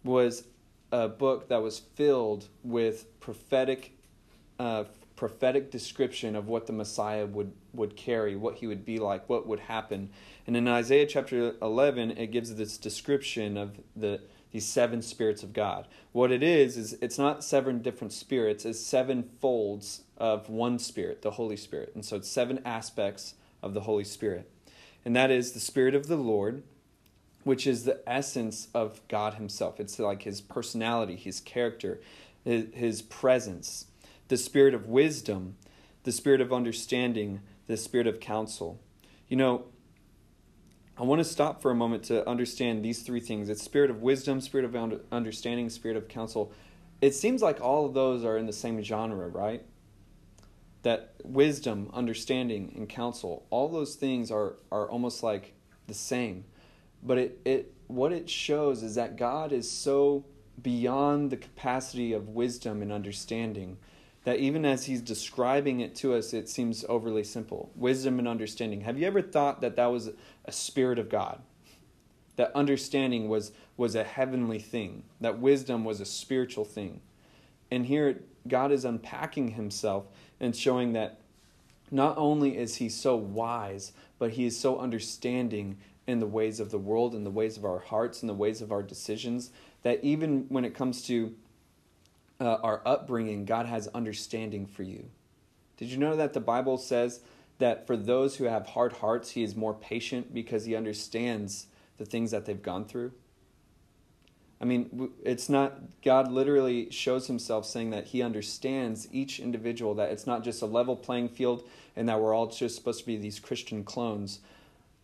was 0.04 0.44
a 0.92 1.08
book 1.08 1.48
that 1.48 1.60
was 1.60 1.80
filled 1.80 2.48
with 2.62 3.18
prophetic, 3.18 3.96
uh, 4.60 4.84
prophetic 5.16 5.72
description 5.72 6.36
of 6.36 6.46
what 6.46 6.66
the 6.66 6.72
Messiah 6.72 7.26
would, 7.26 7.52
would 7.78 7.96
carry, 7.96 8.36
what 8.36 8.56
he 8.56 8.66
would 8.66 8.84
be 8.84 8.98
like, 8.98 9.28
what 9.28 9.46
would 9.46 9.60
happen. 9.60 10.10
And 10.46 10.56
in 10.56 10.68
Isaiah 10.68 11.06
chapter 11.06 11.54
11, 11.62 12.12
it 12.12 12.32
gives 12.32 12.54
this 12.54 12.76
description 12.76 13.56
of 13.56 13.78
the 13.96 14.20
these 14.50 14.66
seven 14.66 15.02
spirits 15.02 15.42
of 15.42 15.52
God. 15.52 15.86
What 16.12 16.32
it 16.32 16.42
is 16.42 16.76
is 16.76 16.94
it's 17.02 17.18
not 17.18 17.44
seven 17.44 17.82
different 17.82 18.12
spirits, 18.12 18.64
it's 18.64 18.80
seven 18.80 19.30
folds 19.40 20.02
of 20.16 20.48
one 20.48 20.78
spirit, 20.78 21.22
the 21.22 21.32
Holy 21.32 21.56
Spirit. 21.56 21.92
And 21.94 22.04
so 22.04 22.16
it's 22.16 22.30
seven 22.30 22.60
aspects 22.64 23.34
of 23.62 23.74
the 23.74 23.82
Holy 23.82 24.04
Spirit. 24.04 24.50
And 25.04 25.14
that 25.16 25.30
is 25.30 25.52
the 25.52 25.60
spirit 25.60 25.94
of 25.94 26.06
the 26.06 26.16
Lord, 26.16 26.62
which 27.44 27.66
is 27.66 27.84
the 27.84 28.00
essence 28.06 28.68
of 28.74 29.00
God 29.08 29.34
himself. 29.34 29.78
It's 29.80 29.98
like 29.98 30.22
his 30.22 30.40
personality, 30.40 31.16
his 31.16 31.40
character, 31.40 32.00
his 32.44 33.02
presence. 33.02 33.86
The 34.28 34.36
spirit 34.36 34.74
of 34.74 34.86
wisdom, 34.86 35.56
the 36.04 36.12
spirit 36.12 36.40
of 36.40 36.52
understanding, 36.52 37.40
the 37.68 37.76
spirit 37.76 38.08
of 38.08 38.18
counsel. 38.18 38.80
You 39.28 39.36
know, 39.36 39.66
I 40.96 41.04
want 41.04 41.20
to 41.20 41.24
stop 41.24 41.62
for 41.62 41.70
a 41.70 41.76
moment 41.76 42.02
to 42.04 42.28
understand 42.28 42.84
these 42.84 43.02
three 43.02 43.20
things 43.20 43.48
it's 43.48 43.62
spirit 43.62 43.90
of 43.90 44.02
wisdom, 44.02 44.40
spirit 44.40 44.64
of 44.64 45.00
understanding, 45.12 45.70
spirit 45.70 45.96
of 45.96 46.08
counsel. 46.08 46.52
It 47.00 47.14
seems 47.14 47.40
like 47.40 47.60
all 47.60 47.86
of 47.86 47.94
those 47.94 48.24
are 48.24 48.36
in 48.36 48.46
the 48.46 48.52
same 48.52 48.82
genre, 48.82 49.28
right? 49.28 49.62
That 50.82 51.14
wisdom, 51.22 51.90
understanding, 51.92 52.72
and 52.76 52.88
counsel, 52.88 53.46
all 53.50 53.68
those 53.68 53.94
things 53.94 54.32
are, 54.32 54.56
are 54.72 54.90
almost 54.90 55.22
like 55.22 55.54
the 55.86 55.94
same. 55.94 56.44
But 57.00 57.18
it, 57.18 57.40
it 57.44 57.74
what 57.86 58.12
it 58.12 58.28
shows 58.28 58.82
is 58.82 58.96
that 58.96 59.16
God 59.16 59.52
is 59.52 59.70
so 59.70 60.24
beyond 60.60 61.30
the 61.30 61.36
capacity 61.36 62.12
of 62.12 62.30
wisdom 62.30 62.82
and 62.82 62.92
understanding 62.92 63.78
that 64.28 64.40
even 64.40 64.66
as 64.66 64.84
he's 64.84 65.00
describing 65.00 65.80
it 65.80 65.94
to 65.94 66.12
us, 66.12 66.34
it 66.34 66.50
seems 66.50 66.84
overly 66.86 67.24
simple. 67.24 67.70
Wisdom 67.74 68.18
and 68.18 68.28
understanding. 68.28 68.82
Have 68.82 68.98
you 68.98 69.06
ever 69.06 69.22
thought 69.22 69.62
that 69.62 69.76
that 69.76 69.86
was 69.86 70.10
a 70.44 70.52
spirit 70.52 70.98
of 70.98 71.08
God? 71.08 71.40
That 72.36 72.54
understanding 72.54 73.30
was, 73.30 73.52
was 73.78 73.94
a 73.94 74.04
heavenly 74.04 74.58
thing, 74.58 75.04
that 75.22 75.38
wisdom 75.38 75.82
was 75.82 75.98
a 75.98 76.04
spiritual 76.04 76.66
thing. 76.66 77.00
And 77.70 77.86
here, 77.86 78.20
God 78.46 78.70
is 78.70 78.84
unpacking 78.84 79.52
himself 79.52 80.04
and 80.38 80.54
showing 80.54 80.92
that 80.92 81.20
not 81.90 82.18
only 82.18 82.58
is 82.58 82.76
he 82.76 82.90
so 82.90 83.16
wise, 83.16 83.92
but 84.18 84.32
he 84.32 84.44
is 84.44 84.60
so 84.60 84.78
understanding 84.78 85.78
in 86.06 86.18
the 86.18 86.26
ways 86.26 86.60
of 86.60 86.70
the 86.70 86.76
world, 86.76 87.14
in 87.14 87.24
the 87.24 87.30
ways 87.30 87.56
of 87.56 87.64
our 87.64 87.78
hearts, 87.78 88.20
in 88.22 88.26
the 88.26 88.34
ways 88.34 88.60
of 88.60 88.72
our 88.72 88.82
decisions, 88.82 89.52
that 89.84 90.04
even 90.04 90.44
when 90.50 90.66
it 90.66 90.74
comes 90.74 91.00
to 91.06 91.34
uh, 92.40 92.58
our 92.62 92.82
upbringing, 92.86 93.44
God 93.44 93.66
has 93.66 93.88
understanding 93.88 94.66
for 94.66 94.82
you. 94.82 95.10
Did 95.76 95.88
you 95.88 95.96
know 95.96 96.16
that 96.16 96.32
the 96.32 96.40
Bible 96.40 96.78
says 96.78 97.20
that 97.58 97.86
for 97.86 97.96
those 97.96 98.36
who 98.36 98.44
have 98.44 98.66
hard 98.66 98.94
hearts, 98.94 99.30
He 99.30 99.42
is 99.42 99.56
more 99.56 99.74
patient 99.74 100.32
because 100.32 100.64
He 100.64 100.76
understands 100.76 101.66
the 101.96 102.04
things 102.04 102.30
that 102.30 102.46
they've 102.46 102.62
gone 102.62 102.84
through? 102.84 103.12
I 104.60 104.64
mean, 104.64 105.10
it's 105.22 105.48
not, 105.48 105.78
God 106.02 106.32
literally 106.32 106.90
shows 106.90 107.26
Himself 107.26 107.64
saying 107.64 107.90
that 107.90 108.06
He 108.08 108.22
understands 108.22 109.08
each 109.12 109.40
individual, 109.40 109.94
that 109.94 110.10
it's 110.10 110.26
not 110.26 110.44
just 110.44 110.62
a 110.62 110.66
level 110.66 110.96
playing 110.96 111.28
field 111.28 111.68
and 111.96 112.08
that 112.08 112.20
we're 112.20 112.34
all 112.34 112.48
just 112.48 112.76
supposed 112.76 113.00
to 113.00 113.06
be 113.06 113.16
these 113.16 113.40
Christian 113.40 113.84
clones, 113.84 114.40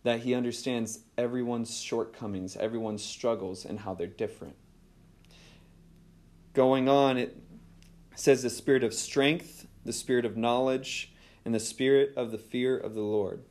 that 0.03 0.21
He 0.21 0.33
understands 0.33 0.99
everyone's 1.17 1.79
shortcomings, 1.79 2.55
everyone's 2.57 3.03
struggles, 3.03 3.65
and 3.65 3.79
how 3.79 3.93
they're 3.93 4.07
different 4.07 4.55
going 6.55 6.89
on, 6.89 7.17
it 7.17 7.37
says 8.15 8.41
the 8.41 8.49
spirit 8.49 8.83
of 8.83 8.93
strength, 8.93 9.67
the 9.83 9.93
spirit 9.93 10.25
of 10.25 10.37
knowledge, 10.37 11.13
and 11.43 11.53
the 11.53 11.59
spirit 11.59 12.13
of 12.15 12.31
the 12.31 12.37
fear 12.37 12.75
of 12.75 12.95
the 12.95 13.01
Lord. 13.01 13.43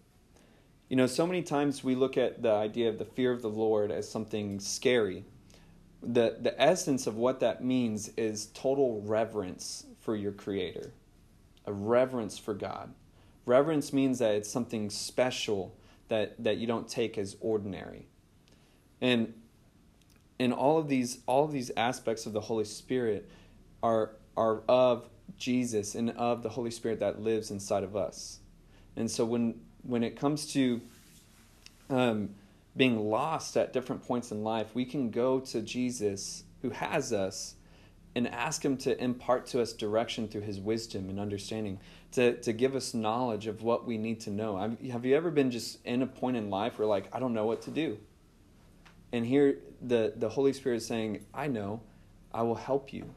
You 0.89 0.97
know, 0.97 1.07
so 1.07 1.27
many 1.27 1.43
times 1.43 1.85
we 1.85 1.95
look 1.95 2.17
at 2.17 2.43
the 2.43 2.51
idea 2.51 2.89
of 2.89 2.99
the 2.99 3.05
fear 3.05 3.31
of 3.31 3.43
the 3.43 3.49
Lord 3.49 3.91
as 3.91 4.11
something 4.11 4.59
scary. 4.59 5.25
The, 6.03 6.37
the 6.41 6.61
essence 6.61 7.07
of 7.07 7.17
what 7.17 7.41
that 7.41 7.63
means 7.63 8.09
is 8.17 8.47
total 8.47 9.01
reverence 9.03 9.87
for 10.01 10.17
your 10.17 10.33
Creator, 10.33 10.93
a 11.67 11.73
reverence 11.73 12.39
for 12.39 12.55
God. 12.55 12.93
Reverence 13.47 13.93
means 13.93 14.19
that 14.19 14.35
it's 14.35 14.51
something 14.51 14.91
special 14.91 15.77
that, 16.09 16.43
that 16.43 16.57
you 16.57 16.67
don't 16.67 16.89
take 16.89 17.17
as 17.17 17.37
ordinary. 17.41 18.07
And 19.01 19.35
and 20.39 20.53
all 20.53 20.79
of 20.79 20.89
these 20.89 21.19
all 21.27 21.45
of 21.45 21.53
these 21.53 21.71
aspects 21.77 22.27
of 22.27 22.33
the 22.33 22.41
Holy 22.41 22.65
Spirit 22.65 23.29
are 23.83 24.11
are 24.37 24.63
of 24.69 25.09
Jesus 25.39 25.95
and 25.95 26.11
of 26.11 26.43
the 26.43 26.49
Holy 26.49 26.71
Spirit 26.71 27.01
that 27.01 27.21
lives 27.21 27.51
inside 27.51 27.85
of 27.85 27.97
us. 27.97 28.41
And 28.97 29.11
so 29.11 29.25
when 29.25 29.61
when 29.83 30.03
it 30.03 30.19
comes 30.19 30.53
to 30.55 30.81
um, 31.91 32.31
being 32.77 33.09
lost 33.09 33.57
at 33.57 33.73
different 33.73 34.03
points 34.03 34.31
in 34.31 34.43
life, 34.43 34.75
we 34.75 34.85
can 34.85 35.11
go 35.11 35.41
to 35.41 35.61
Jesus 35.61 36.45
who 36.63 36.71
has 36.71 37.13
us 37.13 37.55
and 38.17 38.29
ask 38.29 38.65
him 38.65 38.77
to 38.77 39.03
impart 39.03 39.47
to 39.47 39.61
us 39.61 39.73
direction 39.73 40.29
through 40.29 40.43
his 40.43 40.61
wisdom 40.61 41.11
and 41.11 41.19
understanding, 41.19 41.81
to, 42.13 42.37
to 42.41 42.53
give 42.53 42.77
us 42.77 42.95
knowledge 42.95 43.47
of 43.47 43.63
what 43.63 43.87
we 43.87 43.99
need 43.99 44.21
to 44.21 44.31
know. 44.31 44.57
Have 44.91 45.05
you 45.05 45.17
ever 45.17 45.31
been 45.31 45.51
just 45.51 45.85
in 45.85 46.01
a 46.03 46.07
point 46.07 46.37
in 46.37 46.49
life 46.49 46.79
where, 46.79 46.87
like, 46.87 47.09
I 47.13 47.19
don't 47.19 47.35
know 47.35 47.47
what 47.47 47.63
to 47.63 47.71
do? 47.71 47.99
And 49.15 49.25
here 49.25 49.59
the, 49.81 50.13
the 50.17 50.29
Holy 50.29 50.53
Spirit 50.53 50.79
is 50.79 50.87
saying, 50.87 51.25
I 51.33 51.47
know, 51.47 51.81
I 52.33 52.43
will 52.43 52.57
help 52.57 52.93
you. 52.93 53.15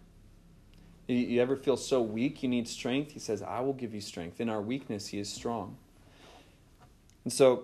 you. 1.07 1.41
Ever 1.41 1.55
feel 1.55 1.75
so 1.75 2.03
weak 2.03 2.43
you 2.43 2.49
need 2.49 2.67
strength? 2.67 3.13
He 3.13 3.19
says, 3.19 3.41
I 3.41 3.61
will 3.61 3.73
give 3.73 3.95
you 3.95 4.01
strength. 4.01 4.39
In 4.39 4.47
our 4.47 4.61
weakness, 4.61 5.07
He 5.07 5.17
is 5.17 5.27
strong. 5.27 5.75
And 7.23 7.33
so, 7.33 7.63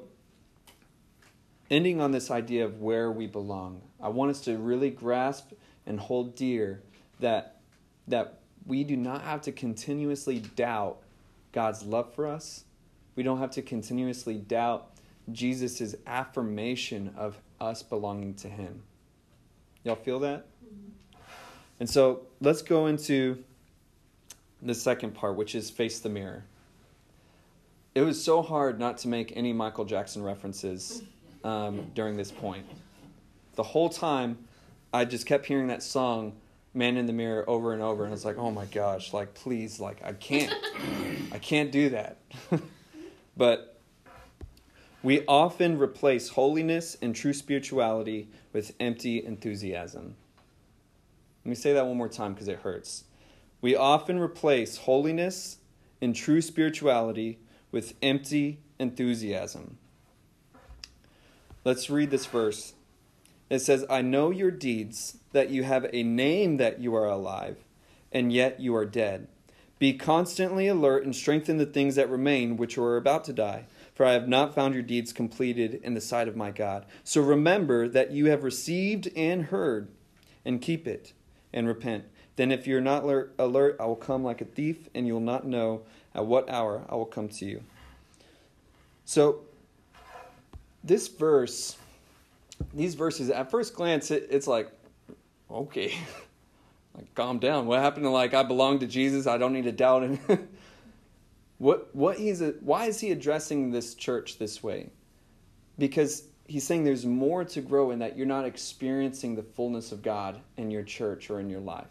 ending 1.69 2.01
on 2.01 2.09
this 2.09 2.31
idea 2.31 2.65
of 2.65 2.81
where 2.81 3.11
we 3.11 3.27
belong, 3.27 3.83
I 4.01 4.09
want 4.09 4.31
us 4.31 4.41
to 4.41 4.57
really 4.57 4.89
grasp 4.89 5.51
and 5.85 5.99
hold 5.99 6.35
dear 6.35 6.81
that, 7.19 7.61
that 8.07 8.39
we 8.65 8.83
do 8.83 8.97
not 8.97 9.21
have 9.21 9.41
to 9.41 9.51
continuously 9.51 10.39
doubt 10.39 11.03
God's 11.51 11.83
love 11.83 12.15
for 12.15 12.25
us. 12.25 12.63
We 13.15 13.21
don't 13.21 13.37
have 13.37 13.51
to 13.51 13.61
continuously 13.61 14.39
doubt 14.39 14.89
Jesus' 15.31 15.93
affirmation 16.07 17.13
of 17.15 17.37
us 17.63 17.83
belonging 17.83 18.33
to 18.35 18.47
Him. 18.47 18.83
Y'all 19.83 19.95
feel 19.95 20.19
that? 20.19 20.45
And 21.79 21.89
so 21.89 22.21
let's 22.39 22.61
go 22.61 22.87
into 22.87 23.43
the 24.61 24.73
second 24.73 25.13
part, 25.13 25.35
which 25.35 25.55
is 25.55 25.69
face 25.69 25.99
the 25.99 26.09
mirror. 26.09 26.45
It 27.95 28.01
was 28.01 28.23
so 28.23 28.41
hard 28.41 28.79
not 28.79 28.97
to 28.99 29.07
make 29.07 29.35
any 29.35 29.53
Michael 29.53 29.85
Jackson 29.85 30.23
references 30.23 31.03
um, 31.43 31.91
during 31.93 32.17
this 32.17 32.31
point. 32.31 32.65
The 33.55 33.63
whole 33.63 33.89
time, 33.89 34.37
I 34.93 35.05
just 35.05 35.25
kept 35.25 35.45
hearing 35.45 35.67
that 35.67 35.83
song 35.83 36.33
man 36.73 36.97
in 36.97 37.05
the 37.05 37.13
mirror 37.13 37.47
over 37.47 37.73
and 37.73 37.81
over, 37.81 38.03
and 38.03 38.11
I 38.11 38.15
was 38.15 38.25
like, 38.25 38.37
oh 38.37 38.49
my 38.49 38.65
gosh, 38.65 39.13
like 39.13 39.33
please, 39.33 39.79
like 39.79 40.03
I 40.03 40.13
can't, 40.13 40.53
I 41.31 41.37
can't 41.37 41.71
do 41.71 41.89
that. 41.89 42.17
but 43.37 43.72
we 45.03 45.25
often 45.27 45.77
replace 45.77 46.29
holiness 46.29 46.97
and 47.01 47.13
true 47.13 47.33
spirituality 47.33 48.29
with 48.53 48.73
empty 48.79 49.23
enthusiasm. 49.23 50.15
Let 51.43 51.49
me 51.49 51.55
say 51.55 51.73
that 51.73 51.85
one 51.85 51.97
more 51.97 52.07
time 52.07 52.33
because 52.33 52.47
it 52.47 52.59
hurts. 52.59 53.03
We 53.61 53.75
often 53.75 54.17
replace 54.17 54.77
holiness 54.77 55.57
and 56.01 56.15
true 56.15 56.41
spirituality 56.41 57.37
with 57.69 57.95
empty 58.01 58.59
enthusiasm. 58.79 59.77
Let's 61.65 61.89
read 61.89 62.09
this 62.09 62.25
verse. 62.25 62.73
It 63.49 63.59
says, 63.59 63.85
I 63.89 64.01
know 64.01 64.31
your 64.31 64.51
deeds, 64.51 65.17
that 65.33 65.49
you 65.49 65.63
have 65.63 65.85
a 65.91 66.03
name 66.03 66.57
that 66.57 66.79
you 66.79 66.95
are 66.95 67.07
alive, 67.07 67.57
and 68.11 68.31
yet 68.31 68.59
you 68.59 68.75
are 68.75 68.85
dead. 68.85 69.27
Be 69.79 69.93
constantly 69.93 70.67
alert 70.67 71.03
and 71.03 71.15
strengthen 71.15 71.57
the 71.57 71.65
things 71.65 71.95
that 71.95 72.09
remain, 72.09 72.55
which 72.55 72.77
are 72.77 72.95
about 72.95 73.25
to 73.25 73.33
die. 73.33 73.65
For 73.93 74.05
I 74.05 74.13
have 74.13 74.27
not 74.27 74.55
found 74.55 74.73
your 74.73 74.83
deeds 74.83 75.13
completed 75.13 75.79
in 75.83 75.93
the 75.93 76.01
sight 76.01 76.27
of 76.27 76.35
my 76.35 76.51
God. 76.51 76.85
So 77.03 77.21
remember 77.21 77.87
that 77.87 78.11
you 78.11 78.25
have 78.27 78.43
received 78.43 79.09
and 79.15 79.45
heard, 79.45 79.87
and 80.43 80.61
keep 80.61 80.87
it, 80.87 81.13
and 81.53 81.67
repent. 81.67 82.05
Then, 82.35 82.51
if 82.51 82.65
you're 82.65 82.81
not 82.81 83.03
alert, 83.37 83.75
I 83.79 83.85
will 83.85 83.95
come 83.95 84.23
like 84.23 84.41
a 84.41 84.45
thief, 84.45 84.89
and 84.95 85.05
you'll 85.05 85.19
not 85.19 85.45
know 85.45 85.83
at 86.15 86.25
what 86.25 86.49
hour 86.49 86.83
I 86.89 86.95
will 86.95 87.05
come 87.05 87.29
to 87.29 87.45
you. 87.45 87.63
So, 89.05 89.41
this 90.83 91.07
verse, 91.07 91.77
these 92.73 92.95
verses, 92.95 93.29
at 93.29 93.51
first 93.51 93.75
glance, 93.75 94.09
it, 94.09 94.27
it's 94.31 94.47
like, 94.47 94.71
okay, 95.51 95.93
like 96.95 97.13
calm 97.13 97.37
down. 97.37 97.67
What 97.67 97.79
happened 97.79 98.05
to 98.05 98.09
like 98.09 98.33
I 98.33 98.41
belong 98.41 98.79
to 98.79 98.87
Jesus? 98.87 99.27
I 99.27 99.37
don't 99.37 99.53
need 99.53 99.65
to 99.65 99.71
doubt 99.71 100.03
him. 100.03 100.19
what 101.63 101.95
what 101.95 102.17
he's 102.17 102.43
why 102.59 102.87
is 102.87 102.99
he 102.99 103.11
addressing 103.11 103.71
this 103.71 103.95
church 103.95 104.37
this 104.37 104.61
way? 104.61 104.89
Because 105.77 106.23
he's 106.45 106.67
saying 106.67 106.83
there's 106.83 107.05
more 107.05 107.45
to 107.45 107.61
grow 107.61 107.91
in 107.91 107.99
that 107.99 108.17
you're 108.17 108.27
not 108.27 108.43
experiencing 108.43 109.35
the 109.35 109.43
fullness 109.43 109.93
of 109.93 110.01
God 110.01 110.41
in 110.57 110.69
your 110.69 110.83
church 110.83 111.29
or 111.29 111.39
in 111.39 111.49
your 111.49 111.61
life. 111.61 111.87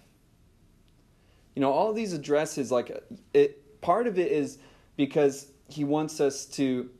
You 1.55 1.63
know, 1.63 1.73
all 1.73 1.95
these 1.95 2.13
addresses, 2.13 2.71
like 2.71 3.03
it, 3.33 3.81
part 3.81 4.07
of 4.07 4.19
it 4.19 4.31
is 4.31 4.59
because 4.97 5.47
he 5.69 5.85
wants 5.85 6.21
us 6.21 6.45
to 6.47 6.91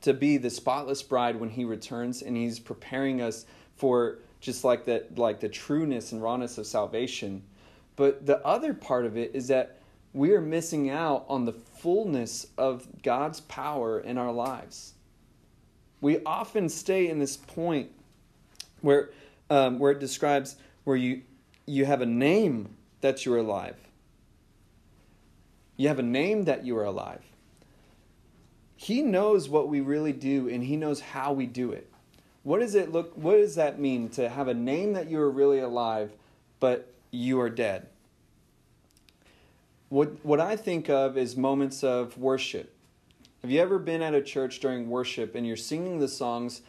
to 0.00 0.12
be 0.12 0.38
the 0.38 0.50
spotless 0.50 1.04
bride 1.04 1.38
when 1.38 1.50
he 1.50 1.64
returns 1.64 2.22
and 2.22 2.36
he's 2.36 2.58
preparing 2.58 3.22
us 3.22 3.46
for 3.76 4.18
just 4.40 4.64
like 4.64 4.86
that 4.86 5.16
like 5.16 5.38
the 5.38 5.48
trueness 5.48 6.10
and 6.10 6.20
rawness 6.20 6.58
of 6.58 6.66
salvation 6.66 7.44
but 7.94 8.26
the 8.26 8.44
other 8.44 8.74
part 8.74 9.06
of 9.06 9.16
it 9.16 9.30
is 9.34 9.46
that 9.46 9.78
we 10.12 10.34
are 10.34 10.40
missing 10.40 10.90
out 10.90 11.24
on 11.28 11.44
the 11.44 11.52
fullness 11.82 12.46
of 12.56 12.86
god's 13.02 13.40
power 13.40 14.00
in 14.00 14.16
our 14.16 14.32
lives 14.32 14.94
we 16.00 16.20
often 16.24 16.68
stay 16.68 17.08
in 17.08 17.18
this 17.18 17.36
point 17.36 17.90
where 18.80 19.10
um, 19.50 19.78
where 19.78 19.92
it 19.92 20.00
describes 20.00 20.56
where 20.84 20.96
you 20.96 21.22
you 21.66 21.84
have 21.84 22.00
a 22.00 22.06
name 22.06 22.76
that 23.00 23.26
you're 23.26 23.38
alive 23.38 23.76
you 25.76 25.88
have 25.88 25.98
a 25.98 26.02
name 26.02 26.44
that 26.44 26.64
you 26.64 26.76
are 26.76 26.84
alive 26.84 27.22
he 28.82 29.00
knows 29.00 29.48
what 29.48 29.68
we 29.68 29.80
really 29.80 30.12
do 30.12 30.48
and 30.48 30.64
he 30.64 30.76
knows 30.76 30.98
how 30.98 31.32
we 31.32 31.46
do 31.46 31.70
it. 31.70 31.88
What 32.42 32.58
does 32.58 32.74
it 32.74 32.90
look 32.90 33.16
what 33.16 33.36
does 33.36 33.54
that 33.54 33.78
mean 33.78 34.08
to 34.10 34.28
have 34.28 34.48
a 34.48 34.54
name 34.54 34.94
that 34.94 35.08
you 35.08 35.20
are 35.20 35.30
really 35.30 35.60
alive 35.60 36.10
but 36.58 36.92
you 37.12 37.40
are 37.40 37.48
dead? 37.48 37.86
What 39.92 40.24
what 40.24 40.40
I 40.40 40.56
think 40.56 40.88
of 40.88 41.18
is 41.18 41.36
moments 41.36 41.84
of 41.84 42.16
worship. 42.16 42.74
Have 43.42 43.50
you 43.50 43.60
ever 43.60 43.78
been 43.78 44.00
at 44.00 44.14
a 44.14 44.22
church 44.22 44.58
during 44.58 44.88
worship 44.88 45.34
and 45.34 45.46
you're 45.46 45.54
singing 45.54 45.98
the 45.98 46.08
songs 46.08 46.62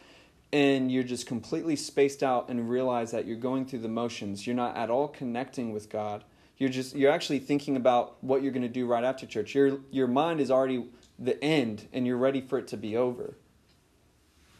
and 0.52 0.92
you're 0.92 1.04
just 1.04 1.26
completely 1.26 1.74
spaced 1.74 2.22
out 2.22 2.50
and 2.50 2.68
realize 2.68 3.12
that 3.12 3.24
you're 3.24 3.38
going 3.38 3.64
through 3.64 3.78
the 3.78 3.88
motions. 3.88 4.46
You're 4.46 4.54
not 4.54 4.76
at 4.76 4.90
all 4.90 5.08
connecting 5.08 5.72
with 5.72 5.88
God. 5.88 6.22
You're 6.58 6.68
just 6.68 6.94
you're 6.94 7.10
actually 7.10 7.38
thinking 7.38 7.76
about 7.76 8.22
what 8.22 8.42
you're 8.42 8.52
going 8.52 8.60
to 8.60 8.68
do 8.68 8.84
right 8.86 9.04
after 9.04 9.24
church. 9.24 9.54
Your 9.54 9.78
your 9.90 10.06
mind 10.06 10.38
is 10.38 10.50
already 10.50 10.84
the 11.18 11.42
end 11.42 11.88
and 11.94 12.06
you're 12.06 12.18
ready 12.18 12.42
for 12.42 12.58
it 12.58 12.68
to 12.68 12.76
be 12.76 12.94
over. 12.94 13.38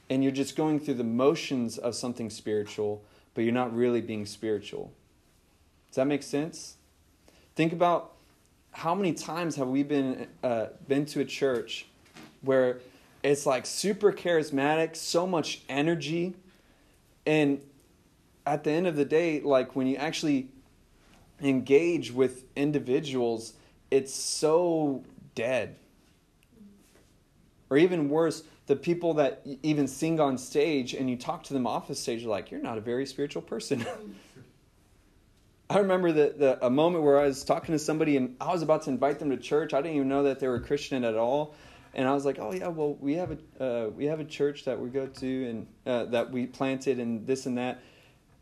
And 0.08 0.22
you're 0.22 0.32
just 0.32 0.56
going 0.56 0.80
through 0.80 0.94
the 0.94 1.04
motions 1.04 1.76
of 1.76 1.94
something 1.94 2.30
spiritual, 2.30 3.04
but 3.34 3.44
you're 3.44 3.52
not 3.52 3.76
really 3.76 4.00
being 4.00 4.24
spiritual. 4.24 4.90
Does 5.88 5.96
that 5.96 6.06
make 6.06 6.22
sense? 6.22 6.76
Think 7.54 7.74
about 7.74 8.13
how 8.74 8.94
many 8.94 9.12
times 9.12 9.56
have 9.56 9.68
we 9.68 9.82
been 9.82 10.26
uh, 10.42 10.66
been 10.87 11.06
to 11.06 11.20
a 11.20 11.24
church 11.24 11.87
where 12.42 12.80
it's 13.22 13.46
like 13.46 13.64
super 13.64 14.12
charismatic, 14.12 14.96
so 14.96 15.26
much 15.26 15.62
energy, 15.68 16.34
and 17.24 17.60
at 18.44 18.64
the 18.64 18.70
end 18.70 18.87
of 18.87 18.96
the 18.96 19.04
day, 19.04 19.40
like 19.40 19.74
when 19.74 19.87
you 19.87 19.96
actually 19.96 20.48
engage 21.40 22.12
with 22.12 22.44
individuals, 22.56 23.54
it's 23.90 24.12
so 24.14 25.02
dead 25.34 25.76
or 27.70 27.78
even 27.78 28.08
worse, 28.08 28.44
the 28.66 28.76
people 28.76 29.14
that 29.14 29.42
even 29.62 29.87
sing 29.87 30.20
on 30.20 30.38
stage 30.38 30.94
and 30.94 31.10
you 31.10 31.16
talk 31.16 31.42
to 31.44 31.52
them 31.52 31.66
off 31.66 31.88
the 31.88 31.94
stage, 31.94 32.22
you're 32.22 32.30
like, 32.30 32.50
you're 32.50 32.62
not 32.62 32.78
a 32.78 32.80
very 32.80 33.04
spiritual 33.06 33.42
person. 33.42 33.84
I 35.70 35.79
remember 35.79 36.12
the, 36.12 36.35
the, 36.37 36.66
a 36.66 36.70
moment 36.70 37.05
where 37.05 37.18
I 37.18 37.27
was 37.27 37.42
talking 37.42 37.72
to 37.72 37.79
somebody 37.79 38.16
and 38.16 38.37
I 38.40 38.53
was 38.53 38.62
about 38.62 38.83
to 38.83 38.90
invite 38.90 39.18
them 39.18 39.31
to 39.31 39.37
church. 39.37 39.72
I 39.72 39.81
didn't 39.81 39.96
even 39.96 40.09
know 40.09 40.24
that 40.24 40.38
they 40.38 40.48
were 40.48 40.61
Christian 40.61 41.05
at 41.05 41.16
all. 41.16 41.55
And 41.94 42.07
I 42.07 42.12
was 42.12 42.24
like, 42.24 42.38
oh 42.38 42.53
yeah, 42.53 42.68
well 42.68 42.94
we 42.94 43.14
have 43.14 43.31
a 43.31 43.64
uh, 43.64 43.88
we 43.90 44.07
have 44.07 44.20
a 44.20 44.24
church 44.24 44.64
that 44.64 44.81
we 44.81 44.90
go 44.90 45.07
to 45.07 45.48
and 45.48 45.66
uh, 45.87 46.05
that 46.07 46.31
we 46.33 46.46
planted 46.46 46.98
and 46.98 47.27
this 47.27 47.46
and 47.46 47.57
that. 47.57 47.81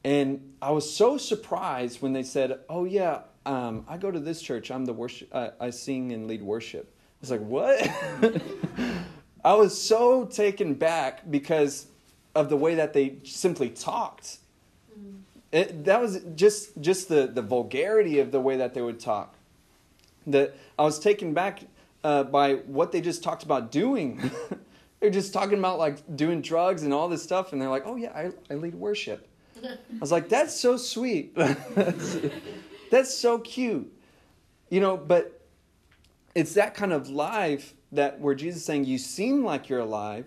And 0.05 0.55
I 0.61 0.73
was 0.73 0.93
so 0.93 1.17
surprised 1.17 2.03
when 2.03 2.13
they 2.13 2.23
said, 2.23 2.61
oh 2.69 2.85
yeah, 2.85 3.21
um, 3.47 3.85
I 3.89 3.99
go 3.99 4.11
to 4.11 4.19
this 4.19 4.41
church. 4.43 4.71
I'm 4.71 4.85
the 4.85 4.93
worship. 4.93 5.35
I, 5.35 5.51
I 5.61 5.71
sing 5.71 6.13
and 6.13 6.27
lead 6.27 6.43
worship. 6.43 6.93
I 6.95 7.19
was 7.21 7.31
like, 7.31 7.41
what? 7.41 7.89
I 9.45 9.55
was 9.55 9.81
so 9.81 10.25
taken 10.25 10.75
back 10.75 11.31
because 11.31 11.87
of 12.35 12.49
the 12.49 12.57
way 12.57 12.77
that 12.77 12.93
they 12.95 13.19
simply 13.25 13.69
talked. 13.69 14.39
It, 15.53 15.85
that 15.85 16.01
was 16.01 16.21
just 16.35 16.81
just 16.81 17.09
the, 17.09 17.27
the 17.27 17.43
vulgarity 17.43 18.19
of 18.19 18.33
the 18.33 18.41
way 18.41 18.57
that 18.57 18.73
they 18.75 18.81
would 18.81 18.99
talk. 18.99 19.37
That 20.27 20.57
I 20.79 20.83
was 20.83 20.99
taken 20.99 21.35
back 21.35 21.61
uh, 22.03 22.25
by 22.25 22.55
what 22.55 22.91
they 22.91 23.01
just 23.01 23.23
talked 23.23 23.43
about 23.43 23.71
doing. 23.71 24.31
they're 25.01 25.11
just 25.11 25.33
talking 25.33 25.59
about 25.59 25.79
like 25.79 26.17
doing 26.17 26.41
drugs 26.41 26.85
and 26.85 26.95
all 26.95 27.09
this 27.09 27.23
stuff, 27.23 27.53
and 27.53 27.61
they're 27.61 27.69
like, 27.69 27.83
"Oh 27.85 27.97
yeah, 27.97 28.13
I, 28.15 28.31
I 28.51 28.57
lead 28.57 28.75
worship." 28.75 29.29
I 29.63 29.77
was 30.01 30.11
like, 30.11 30.31
"That's 30.31 30.59
so 30.59 30.77
sweet. 30.79 31.35
that's, 31.35 32.17
that's 32.91 33.15
so 33.15 33.39
cute." 33.39 33.93
You 34.71 34.81
know, 34.81 34.97
but 34.97 35.43
it's 36.35 36.55
that 36.55 36.75
kind 36.75 36.95
of 36.95 37.11
life 37.11 37.75
that 37.93 38.21
where 38.21 38.35
Jesus 38.35 38.61
is 38.61 38.65
saying 38.65 38.87
you 38.87 38.97
seem 38.97 39.45
like 39.45 39.69
you're 39.69 39.81
alive 39.81 40.25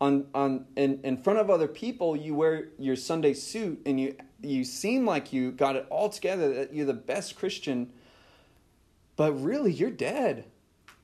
on 0.00 0.26
on 0.34 0.66
in, 0.76 1.00
in 1.04 1.16
front 1.16 1.38
of 1.38 1.48
other 1.48 1.68
people 1.68 2.16
you 2.16 2.34
wear 2.34 2.68
your 2.78 2.96
Sunday 2.96 3.32
suit 3.32 3.80
and 3.86 3.98
you 3.98 4.16
you 4.42 4.64
seem 4.64 5.06
like 5.06 5.32
you 5.32 5.52
got 5.52 5.76
it 5.76 5.86
all 5.90 6.08
together 6.08 6.52
that 6.54 6.74
you're 6.74 6.86
the 6.86 6.92
best 6.92 7.36
Christian 7.36 7.92
but 9.14 9.32
really 9.34 9.72
you're 9.72 9.90
dead. 9.90 10.44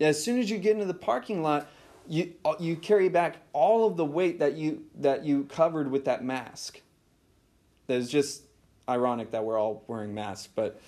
As 0.01 0.22
soon 0.22 0.38
as 0.40 0.51
you 0.51 0.59
get 0.59 0.72
into 0.72 0.87
the 0.87 0.94
parking 0.94 1.42
lot 1.42 1.68
you 2.09 2.33
uh, 2.44 2.55
you 2.59 2.74
carry 2.77 3.09
back 3.09 3.37
all 3.53 3.87
of 3.87 3.96
the 3.96 4.05
weight 4.05 4.38
that 4.38 4.55
you 4.55 4.85
that 4.96 5.24
you 5.24 5.44
covered 5.44 5.90
with 5.90 6.07
that 6.07 6.24
mask. 6.24 6.81
It's 7.88 8.09
just 8.09 8.42
ironic 8.88 9.31
that 9.33 9.44
we're 9.44 9.59
all 9.59 9.85
wearing 9.87 10.14
masks, 10.14 10.48
but 10.55 10.81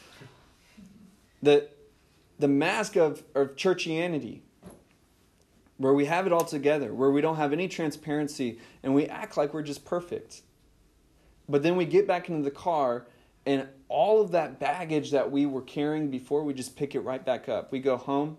the 1.42 1.68
the 2.38 2.48
mask 2.48 2.96
of, 2.96 3.22
of 3.34 3.54
churchianity 3.54 4.40
where 5.76 5.94
we 5.94 6.04
have 6.04 6.26
it 6.26 6.32
all 6.32 6.44
together, 6.44 6.92
where 6.92 7.10
we 7.10 7.22
don't 7.22 7.36
have 7.36 7.54
any 7.54 7.66
transparency, 7.66 8.58
and 8.82 8.94
we 8.94 9.06
act 9.06 9.38
like 9.38 9.54
we're 9.54 9.62
just 9.62 9.82
perfect. 9.84 10.42
But 11.50 11.64
then 11.64 11.76
we 11.76 11.84
get 11.84 12.06
back 12.06 12.28
into 12.28 12.42
the 12.42 12.50
car, 12.50 13.06
and 13.44 13.66
all 13.88 14.20
of 14.20 14.30
that 14.30 14.60
baggage 14.60 15.10
that 15.10 15.30
we 15.30 15.46
were 15.46 15.62
carrying 15.62 16.08
before, 16.08 16.44
we 16.44 16.54
just 16.54 16.76
pick 16.76 16.94
it 16.94 17.00
right 17.00 17.24
back 17.24 17.48
up. 17.48 17.72
We 17.72 17.80
go 17.80 17.96
home, 17.96 18.38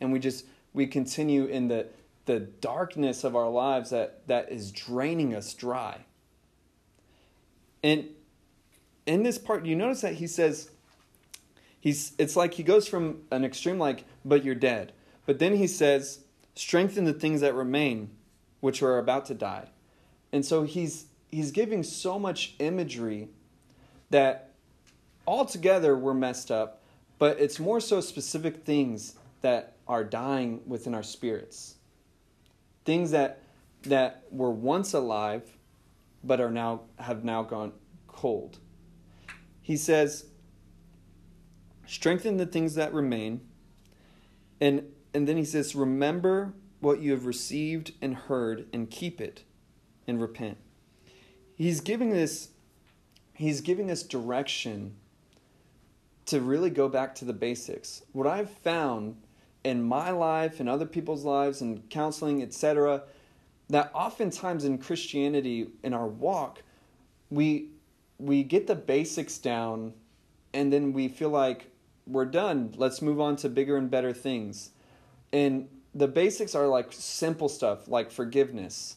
and 0.00 0.12
we 0.12 0.20
just 0.20 0.46
we 0.72 0.86
continue 0.86 1.46
in 1.46 1.66
the 1.68 1.88
the 2.26 2.38
darkness 2.38 3.24
of 3.24 3.34
our 3.34 3.48
lives 3.50 3.90
that 3.90 4.26
that 4.28 4.52
is 4.52 4.70
draining 4.70 5.34
us 5.34 5.52
dry. 5.52 6.04
And 7.82 8.08
in 9.06 9.24
this 9.24 9.38
part, 9.38 9.66
you 9.66 9.74
notice 9.74 10.02
that 10.02 10.14
he 10.14 10.26
says, 10.28 10.70
he's 11.80 12.12
it's 12.18 12.36
like 12.36 12.54
he 12.54 12.62
goes 12.62 12.86
from 12.86 13.22
an 13.32 13.44
extreme 13.44 13.78
like, 13.78 14.04
but 14.24 14.44
you're 14.44 14.54
dead. 14.54 14.92
But 15.26 15.40
then 15.40 15.56
he 15.56 15.66
says, 15.66 16.20
strengthen 16.54 17.04
the 17.04 17.12
things 17.12 17.40
that 17.40 17.54
remain, 17.54 18.10
which 18.60 18.80
are 18.82 18.98
about 18.98 19.26
to 19.26 19.34
die. 19.34 19.70
And 20.32 20.44
so 20.44 20.62
he's 20.62 21.06
he's 21.30 21.50
giving 21.50 21.82
so 21.82 22.18
much 22.18 22.54
imagery 22.58 23.28
that 24.10 24.52
altogether 25.26 25.96
we're 25.96 26.14
messed 26.14 26.50
up, 26.50 26.82
but 27.18 27.38
it's 27.38 27.58
more 27.58 27.80
so 27.80 28.00
specific 28.00 28.64
things 28.64 29.14
that 29.42 29.76
are 29.86 30.04
dying 30.04 30.60
within 30.66 30.94
our 30.94 31.02
spirits. 31.02 31.76
Things 32.84 33.10
that 33.10 33.42
that 33.82 34.24
were 34.30 34.50
once 34.50 34.92
alive 34.92 35.56
but 36.24 36.40
are 36.40 36.50
now 36.50 36.82
have 36.98 37.24
now 37.24 37.42
gone 37.42 37.72
cold. 38.06 38.58
He 39.62 39.76
says, 39.76 40.26
strengthen 41.86 42.38
the 42.38 42.46
things 42.46 42.74
that 42.74 42.92
remain. 42.92 43.40
And 44.60 44.84
and 45.14 45.28
then 45.28 45.36
he 45.36 45.44
says, 45.44 45.74
remember 45.74 46.54
what 46.80 47.00
you 47.00 47.12
have 47.12 47.26
received 47.26 47.92
and 48.00 48.14
heard 48.14 48.66
and 48.72 48.90
keep 48.90 49.20
it 49.20 49.44
and 50.06 50.20
repent. 50.20 50.58
He's 51.58 51.80
giving 51.80 52.10
this 52.10 52.50
he's 53.34 53.60
giving 53.60 53.90
us 53.90 54.02
direction 54.02 54.94
to 56.26 56.40
really 56.40 56.70
go 56.70 56.88
back 56.88 57.14
to 57.16 57.24
the 57.24 57.32
basics. 57.32 58.02
What 58.12 58.26
I've 58.26 58.50
found 58.50 59.16
in 59.64 59.82
my 59.82 60.10
life 60.10 60.60
and 60.60 60.68
other 60.68 60.86
people's 60.86 61.24
lives 61.24 61.60
and 61.60 61.88
counseling, 61.90 62.42
etc., 62.42 63.02
that 63.70 63.90
oftentimes 63.94 64.64
in 64.64 64.78
Christianity, 64.78 65.68
in 65.82 65.92
our 65.92 66.06
walk, 66.06 66.62
we 67.30 67.70
we 68.18 68.42
get 68.42 68.66
the 68.66 68.74
basics 68.74 69.38
down 69.38 69.92
and 70.54 70.72
then 70.72 70.92
we 70.92 71.08
feel 71.08 71.30
like 71.30 71.70
we're 72.06 72.24
done. 72.24 72.72
Let's 72.76 73.02
move 73.02 73.20
on 73.20 73.36
to 73.36 73.48
bigger 73.48 73.76
and 73.76 73.90
better 73.90 74.12
things. 74.12 74.70
And 75.32 75.68
the 75.94 76.08
basics 76.08 76.54
are 76.54 76.66
like 76.66 76.92
simple 76.92 77.48
stuff 77.48 77.88
like 77.88 78.10
forgiveness, 78.10 78.96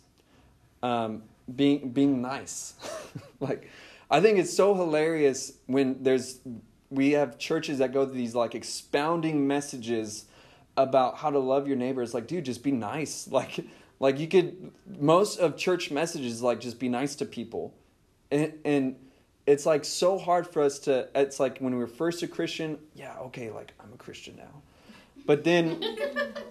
um, 0.84 1.24
being 1.56 1.92
being 1.92 2.22
nice. 2.22 2.74
like 3.40 3.70
I 4.10 4.20
think 4.22 4.40
it's 4.40 4.54
so 4.54 4.76
hilarious 4.76 5.54
when 5.68 6.04
there's 6.04 6.40
we 6.90 7.12
have 7.12 7.38
churches 7.38 7.78
that 7.80 7.94
go 7.94 8.06
through 8.06 8.18
these 8.18 8.36
like 8.36 8.54
expounding 8.54 9.48
messages 9.48 10.26
about 10.78 11.18
how 11.18 11.30
to 11.30 11.40
love 11.40 11.68
your 11.68 11.78
neighbor. 11.78 12.02
It's 12.02 12.14
like, 12.14 12.28
dude, 12.28 12.46
just 12.46 12.64
be 12.64 12.72
nice. 12.72 13.28
Like 13.32 13.66
like 14.00 14.20
you 14.20 14.28
could 14.28 14.72
most 15.00 15.40
of 15.40 15.58
church 15.58 15.92
messages 15.92 16.42
like 16.42 16.60
just 16.60 16.80
be 16.80 16.90
nice 16.90 17.16
to 17.16 17.26
people. 17.26 17.74
And 18.32 18.54
and 18.66 18.96
it's 19.46 19.66
like 19.66 19.86
so 19.86 20.18
hard 20.18 20.48
for 20.48 20.62
us 20.62 20.80
to 20.80 21.08
it's 21.16 21.40
like 21.40 21.60
when 21.60 21.74
we 21.74 21.80
were 21.80 21.88
first 21.88 22.24
a 22.24 22.28
Christian, 22.28 22.78
yeah, 22.96 23.18
okay, 23.20 23.52
like 23.52 23.74
I'm 23.80 23.94
a 23.94 23.98
Christian 23.98 24.36
now. 24.38 24.62
But 25.26 25.44
then 25.44 25.82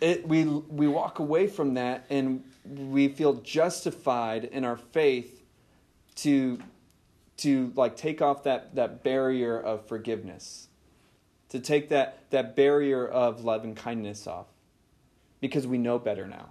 it 0.00 0.26
we 0.26 0.44
we 0.44 0.86
walk 0.88 1.18
away 1.18 1.46
from 1.46 1.74
that 1.74 2.04
and 2.10 2.44
we 2.64 3.08
feel 3.08 3.34
justified 3.34 4.44
in 4.44 4.64
our 4.64 4.76
faith 4.76 5.42
to 6.16 6.58
to 7.38 7.72
like 7.76 7.96
take 7.96 8.20
off 8.20 8.44
that 8.44 8.74
that 8.74 9.02
barrier 9.02 9.58
of 9.58 9.86
forgiveness. 9.86 10.68
To 11.50 11.60
take 11.60 11.88
that 11.88 12.30
that 12.30 12.54
barrier 12.54 13.06
of 13.06 13.44
love 13.44 13.64
and 13.64 13.76
kindness 13.76 14.26
off. 14.26 14.46
Because 15.40 15.66
we 15.66 15.78
know 15.78 15.98
better 15.98 16.26
now. 16.26 16.50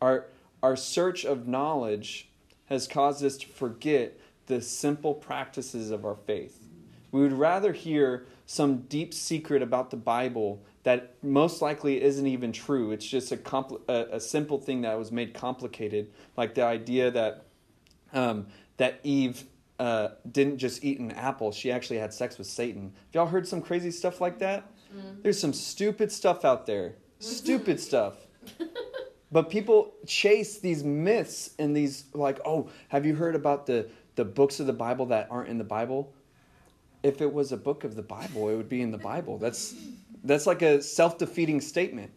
Our, 0.00 0.26
our 0.62 0.76
search 0.76 1.24
of 1.24 1.46
knowledge 1.46 2.28
has 2.66 2.86
caused 2.86 3.24
us 3.24 3.36
to 3.38 3.46
forget 3.46 4.18
the 4.46 4.60
simple 4.60 5.14
practices 5.14 5.90
of 5.90 6.04
our 6.04 6.16
faith. 6.16 6.66
We 7.12 7.20
would 7.22 7.32
rather 7.32 7.72
hear 7.72 8.26
some 8.44 8.82
deep 8.82 9.14
secret 9.14 9.62
about 9.62 9.90
the 9.90 9.96
Bible 9.96 10.62
that 10.86 11.16
most 11.20 11.62
likely 11.62 12.00
isn't 12.00 12.28
even 12.28 12.52
true. 12.52 12.92
It's 12.92 13.04
just 13.04 13.32
a, 13.32 13.36
compl- 13.36 13.80
a, 13.88 14.14
a 14.14 14.20
simple 14.20 14.56
thing 14.56 14.82
that 14.82 14.96
was 14.96 15.10
made 15.10 15.34
complicated, 15.34 16.12
like 16.36 16.54
the 16.54 16.62
idea 16.62 17.10
that 17.10 17.46
um, 18.12 18.46
that 18.76 19.00
Eve 19.02 19.42
uh, 19.80 20.10
didn't 20.30 20.58
just 20.58 20.84
eat 20.84 21.00
an 21.00 21.10
apple; 21.10 21.50
she 21.50 21.72
actually 21.72 21.98
had 21.98 22.14
sex 22.14 22.38
with 22.38 22.46
Satan. 22.46 22.92
Have 23.06 23.14
y'all 23.14 23.26
heard 23.26 23.48
some 23.48 23.60
crazy 23.60 23.90
stuff 23.90 24.20
like 24.20 24.38
that? 24.38 24.70
Mm. 24.96 25.24
There's 25.24 25.40
some 25.40 25.52
stupid 25.52 26.12
stuff 26.12 26.44
out 26.44 26.66
there. 26.66 26.94
Stupid 27.18 27.80
stuff. 27.88 28.14
But 29.32 29.50
people 29.50 29.92
chase 30.06 30.60
these 30.60 30.84
myths 30.84 31.50
and 31.58 31.76
these 31.76 32.04
like, 32.14 32.38
oh, 32.44 32.70
have 32.90 33.04
you 33.04 33.16
heard 33.16 33.34
about 33.34 33.66
the 33.66 33.90
the 34.14 34.24
books 34.24 34.60
of 34.60 34.68
the 34.68 34.72
Bible 34.72 35.06
that 35.06 35.26
aren't 35.32 35.48
in 35.48 35.58
the 35.58 35.64
Bible? 35.64 36.14
If 37.02 37.20
it 37.20 37.32
was 37.32 37.50
a 37.50 37.56
book 37.56 37.82
of 37.82 37.96
the 37.96 38.02
Bible, 38.02 38.48
it 38.50 38.56
would 38.56 38.68
be 38.68 38.82
in 38.82 38.92
the 38.92 38.98
Bible. 38.98 39.36
That's 39.36 39.74
that's 40.26 40.46
like 40.46 40.62
a 40.62 40.82
self-defeating 40.82 41.60
statement. 41.60 42.10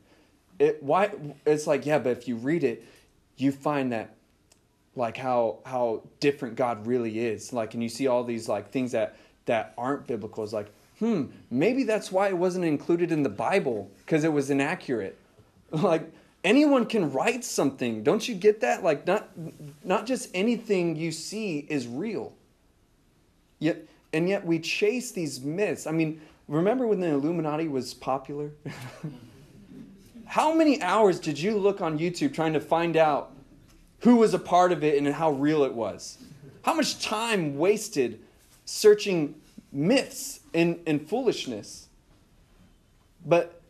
It 0.58 0.82
why 0.84 1.12
it's 1.46 1.68
like, 1.68 1.86
yeah, 1.86 2.00
but 2.00 2.12
if 2.12 2.28
you 2.28 2.36
read 2.36 2.64
it, 2.64 2.84
you 3.38 3.52
find 3.52 3.92
that 3.92 4.16
like 4.96 5.18
how 5.18 5.60
how 5.66 6.04
different 6.20 6.56
God 6.56 6.86
really 6.86 7.20
is. 7.20 7.54
Like 7.54 7.74
and 7.74 7.82
you 7.82 7.90
see 7.90 8.08
all 8.08 8.24
these 8.24 8.50
like 8.50 8.72
things 8.72 8.92
that 8.92 9.16
that 9.46 9.74
aren't 9.78 10.08
biblical. 10.08 10.44
It's 10.44 10.54
like, 10.54 10.72
hmm, 11.00 11.26
maybe 11.50 11.84
that's 11.84 12.12
why 12.12 12.28
it 12.28 12.38
wasn't 12.38 12.66
included 12.66 13.12
in 13.12 13.24
the 13.24 13.30
Bible 13.30 13.90
because 14.00 14.24
it 14.24 14.34
was 14.34 14.50
inaccurate. 14.50 15.18
Like 15.72 16.12
anyone 16.44 16.86
can 16.86 17.12
write 17.12 17.44
something 17.44 18.04
don't 18.04 18.28
you 18.28 18.36
get 18.36 18.62
that 18.62 18.84
like 18.84 19.06
not 19.06 19.30
not 19.84 20.06
just 20.06 20.30
anything 20.34 20.96
you 20.96 21.12
see 21.12 21.60
is 21.70 21.88
real 21.88 22.34
yet 23.60 23.86
and 24.14 24.28
yet 24.28 24.46
we 24.46 24.60
chase 24.60 25.12
these 25.12 25.42
myths 25.42 25.88
i 25.88 25.92
mean 25.92 26.22
remember 26.48 26.88
when 26.88 27.00
the 27.00 27.08
illuminati 27.08 27.68
was 27.68 27.94
popular 27.94 28.52
how 30.26 30.54
many 30.54 30.82
hours 30.82 31.20
did 31.20 31.40
you 31.40 31.58
look 31.58 31.82
on 31.82 31.98
youtube 31.98 32.34
trying 32.34 32.54
to 32.54 32.60
find 32.60 32.98
out 32.98 33.32
who 34.00 34.16
was 34.16 34.34
a 34.34 34.40
part 34.40 34.72
of 34.72 34.84
it 34.84 34.98
and 34.98 35.08
how 35.08 35.32
real 35.32 35.64
it 35.64 35.74
was 35.74 36.18
how 36.64 36.74
much 36.74 37.04
time 37.04 37.58
wasted 37.58 38.20
searching 38.66 39.36
myths 39.72 40.42
and, 40.54 40.80
and 40.88 41.08
foolishness 41.08 41.88
but 43.26 43.62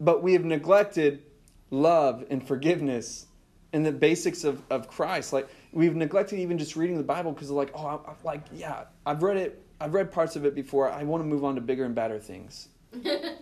but 0.00 0.22
we 0.22 0.32
have 0.34 0.44
neglected 0.44 1.22
love 1.70 2.24
and 2.30 2.46
forgiveness 2.46 3.26
and 3.72 3.84
the 3.84 3.92
basics 3.92 4.44
of, 4.44 4.62
of 4.70 4.88
Christ. 4.88 5.32
Like 5.32 5.48
we've 5.72 5.94
neglected 5.94 6.38
even 6.38 6.58
just 6.58 6.76
reading 6.76 6.96
the 6.96 7.02
Bible 7.02 7.32
because 7.32 7.50
like, 7.50 7.70
oh, 7.74 7.86
I, 7.86 8.10
I, 8.10 8.14
like 8.24 8.42
yeah, 8.54 8.84
I've 9.04 9.22
read 9.22 9.36
it. 9.36 9.62
I've 9.80 9.94
read 9.94 10.10
parts 10.10 10.36
of 10.36 10.44
it 10.44 10.54
before. 10.54 10.90
I 10.90 11.02
want 11.04 11.22
to 11.22 11.26
move 11.26 11.44
on 11.44 11.54
to 11.56 11.60
bigger 11.60 11.84
and 11.84 11.94
better 11.94 12.18
things. 12.18 12.68
y- 13.04 13.34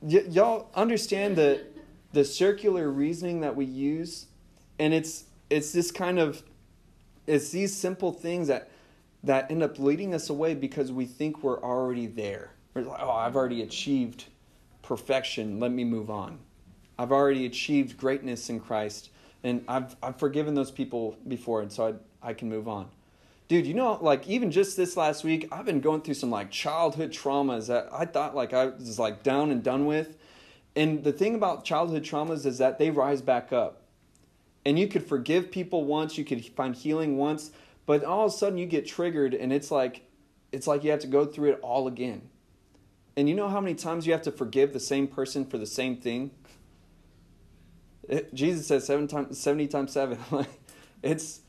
y'all 0.00 0.70
understand 0.74 1.36
the 1.36 1.64
the 2.12 2.24
circular 2.24 2.90
reasoning 2.90 3.40
that 3.40 3.56
we 3.56 3.64
use, 3.64 4.26
and 4.78 4.92
it's 4.92 5.24
it's 5.50 5.72
this 5.72 5.90
kind 5.90 6.18
of 6.18 6.42
it's 7.26 7.50
these 7.50 7.74
simple 7.74 8.12
things 8.12 8.48
that 8.48 8.70
that 9.24 9.50
end 9.50 9.62
up 9.62 9.78
leading 9.78 10.14
us 10.14 10.28
away 10.30 10.54
because 10.54 10.90
we 10.90 11.06
think 11.06 11.42
we're 11.42 11.62
already 11.62 12.06
there. 12.06 12.50
We're 12.74 12.82
like, 12.82 13.00
oh, 13.00 13.10
I've 13.10 13.36
already 13.36 13.62
achieved 13.62 14.24
perfection. 14.82 15.60
Let 15.60 15.70
me 15.70 15.84
move 15.84 16.10
on. 16.10 16.40
I've 16.98 17.12
already 17.12 17.46
achieved 17.46 17.96
greatness 17.96 18.50
in 18.50 18.58
Christ, 18.60 19.10
and 19.44 19.64
I've 19.68 19.96
I've 20.02 20.18
forgiven 20.18 20.54
those 20.54 20.70
people 20.70 21.16
before, 21.28 21.62
and 21.62 21.70
so 21.70 21.98
I 22.22 22.30
I 22.30 22.34
can 22.34 22.48
move 22.48 22.68
on. 22.68 22.88
Dude, 23.52 23.66
you 23.66 23.74
know, 23.74 23.98
like 24.00 24.26
even 24.26 24.50
just 24.50 24.78
this 24.78 24.96
last 24.96 25.24
week, 25.24 25.46
I've 25.52 25.66
been 25.66 25.82
going 25.82 26.00
through 26.00 26.14
some 26.14 26.30
like 26.30 26.50
childhood 26.50 27.10
traumas 27.12 27.66
that 27.66 27.86
I 27.92 28.06
thought 28.06 28.34
like 28.34 28.54
I 28.54 28.68
was 28.68 28.98
like 28.98 29.22
down 29.22 29.50
and 29.50 29.62
done 29.62 29.84
with. 29.84 30.16
And 30.74 31.04
the 31.04 31.12
thing 31.12 31.34
about 31.34 31.62
childhood 31.62 32.02
traumas 32.02 32.46
is 32.46 32.56
that 32.56 32.78
they 32.78 32.90
rise 32.90 33.20
back 33.20 33.52
up. 33.52 33.82
And 34.64 34.78
you 34.78 34.88
could 34.88 35.06
forgive 35.06 35.50
people 35.50 35.84
once, 35.84 36.16
you 36.16 36.24
could 36.24 36.42
find 36.42 36.74
healing 36.74 37.18
once, 37.18 37.50
but 37.84 38.02
all 38.04 38.24
of 38.24 38.32
a 38.32 38.34
sudden 38.34 38.56
you 38.56 38.64
get 38.64 38.86
triggered 38.86 39.34
and 39.34 39.52
it's 39.52 39.70
like 39.70 40.00
it's 40.50 40.66
like 40.66 40.82
you 40.82 40.90
have 40.90 41.00
to 41.00 41.06
go 41.06 41.26
through 41.26 41.50
it 41.50 41.60
all 41.60 41.86
again. 41.86 42.22
And 43.18 43.28
you 43.28 43.34
know 43.34 43.50
how 43.50 43.60
many 43.60 43.74
times 43.74 44.06
you 44.06 44.14
have 44.14 44.22
to 44.22 44.32
forgive 44.32 44.72
the 44.72 44.80
same 44.80 45.06
person 45.06 45.44
for 45.44 45.58
the 45.58 45.66
same 45.66 45.98
thing? 45.98 46.30
It, 48.08 48.32
Jesus 48.32 48.66
says 48.66 48.86
seven 48.86 49.08
times, 49.08 49.38
seventy 49.38 49.68
times 49.68 49.92
seven. 49.92 50.18
it's 51.02 51.42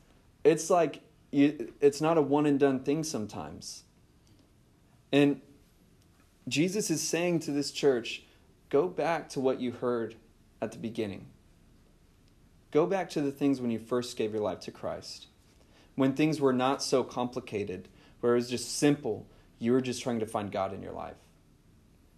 it's 0.44 0.70
like 0.70 1.00
you, 1.34 1.74
it's 1.82 2.00
not 2.00 2.18
a 2.18 2.22
one 2.22 2.46
and 2.46 2.60
done 2.60 2.82
thing 2.82 3.04
sometimes. 3.04 3.84
And 5.12 5.42
Jesus 6.48 6.90
is 6.90 7.02
saying 7.02 7.40
to 7.42 7.52
this 7.52 7.72
church, 7.72 8.24
go 8.70 8.88
back 8.88 9.30
to 9.30 9.40
what 9.40 9.60
you 9.60 9.72
heard 9.72 10.16
at 10.62 10.72
the 10.72 10.78
beginning. 10.78 11.28
Go 12.72 12.86
back 12.86 13.10
to 13.12 13.22
the 13.22 13.32
things 13.32 13.62
when 13.62 13.72
you 13.72 13.80
first 13.80 14.18
gave 14.18 14.34
your 14.34 14.42
life 14.42 14.60
to 14.62 14.72
Christ. 14.72 15.28
When 15.96 16.14
things 16.14 16.40
were 16.40 16.54
not 16.54 16.82
so 16.82 17.04
complicated, 17.04 17.88
where 18.20 18.34
it 18.34 18.36
was 18.36 18.50
just 18.50 18.78
simple, 18.78 19.28
you 19.60 19.72
were 19.72 19.82
just 19.82 20.02
trying 20.02 20.20
to 20.20 20.26
find 20.26 20.52
God 20.52 20.74
in 20.74 20.82
your 20.82 20.94
life. 20.94 21.18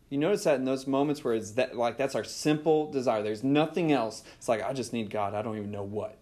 You 0.09 0.17
notice 0.17 0.43
that 0.43 0.55
in 0.55 0.65
those 0.65 0.87
moments 0.87 1.23
where 1.23 1.33
it's 1.33 1.51
that 1.51 1.75
like 1.75 1.97
that's 1.97 2.15
our 2.15 2.23
simple 2.23 2.91
desire. 2.91 3.23
There's 3.23 3.43
nothing 3.43 3.91
else. 3.91 4.23
It's 4.37 4.47
like 4.47 4.63
I 4.63 4.71
just 4.71 4.93
need 4.93 5.09
God. 5.09 5.33
I 5.33 5.41
don't 5.41 5.57
even 5.57 5.71
know 5.71 5.83
what. 5.83 6.17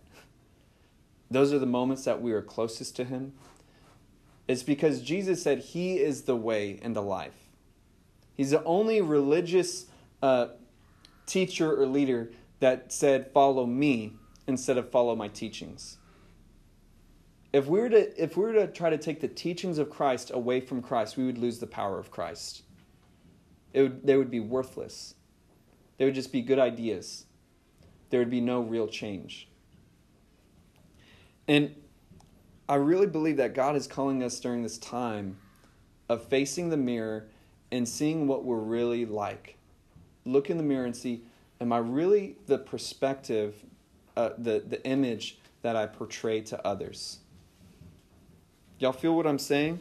Those 1.34 1.52
are 1.52 1.60
the 1.60 1.65
moments 1.65 2.04
that 2.06 2.22
we 2.22 2.32
are 2.34 2.41
closest 2.41 2.96
to 2.98 3.04
him. 3.04 3.34
It's 4.48 4.63
because 4.63 5.02
Jesus 5.02 5.41
said 5.41 5.60
he 5.60 5.98
is 5.98 6.24
the 6.24 6.36
way 6.36 6.80
and 6.82 6.96
the 6.96 7.02
life. 7.02 7.50
He's 8.36 8.52
the 8.52 8.63
only 8.63 9.02
religious 9.02 9.86
uh, 10.22 10.48
teacher 11.26 11.82
or 11.82 11.86
leader 11.86 12.32
that 12.60 12.91
said, 12.91 13.32
Follow 13.32 13.65
me 13.65 14.13
instead 14.48 14.78
of 14.78 14.91
follow 14.91 15.15
my 15.15 15.28
teachings. 15.28 15.98
If 17.52 17.67
we 17.67 17.80
were 17.80 17.89
to 17.89 18.22
if 18.22 18.36
we 18.36 18.43
were 18.43 18.54
to 18.54 18.67
try 18.67 18.89
to 18.89 18.98
take 18.98 19.22
the 19.22 19.28
teachings 19.28 19.78
of 19.78 19.89
Christ 19.89 20.32
away 20.34 20.60
from 20.60 20.82
Christ, 20.82 21.17
we 21.17 21.26
would 21.26 21.38
lose 21.38 21.60
the 21.60 21.67
power 21.67 22.00
of 22.00 22.12
Christ. 22.12 22.63
It 23.74 23.82
would 23.84 24.06
they 24.06 24.17
would 24.17 24.32
be 24.32 24.39
worthless. 24.39 25.15
They 25.98 26.06
would 26.06 26.15
just 26.15 26.32
be 26.32 26.41
good 26.41 26.60
ideas. 26.60 27.26
There 28.10 28.19
would 28.19 28.32
be 28.32 28.41
no 28.41 28.62
real 28.62 28.88
change. 28.88 29.48
And 31.47 31.75
I 32.69 32.75
really 32.75 33.08
believe 33.08 33.38
that 33.38 33.53
God 33.53 33.75
is 33.75 33.88
calling 33.88 34.23
us 34.23 34.39
during 34.39 34.63
this 34.63 34.77
time 34.77 35.38
of 36.10 36.23
facing 36.25 36.69
the 36.69 36.77
mirror 36.77 37.27
and 37.71 37.88
seeing 37.88 38.27
what 38.27 38.45
we're 38.45 38.58
really 38.58 39.06
like. 39.06 39.58
Look 40.25 40.49
in 40.49 40.58
the 40.58 40.63
mirror 40.63 40.86
and 40.86 40.95
see, 40.95 41.23
am 41.60 41.73
I 41.73 41.79
really 41.79 42.38
the 42.45 42.58
perspective, 42.58 43.56
uh, 44.15 44.29
the, 44.38 44.63
the 44.65 44.84
image 44.86 45.39
that 45.62 45.75
I 45.75 45.88
portray 45.88 46.41
to 46.41 46.65
others? 46.65 47.19
Y'all 48.79 48.91
feel 48.91 49.15
what 49.15 49.27
I'm 49.27 49.39
saying? 49.39 49.79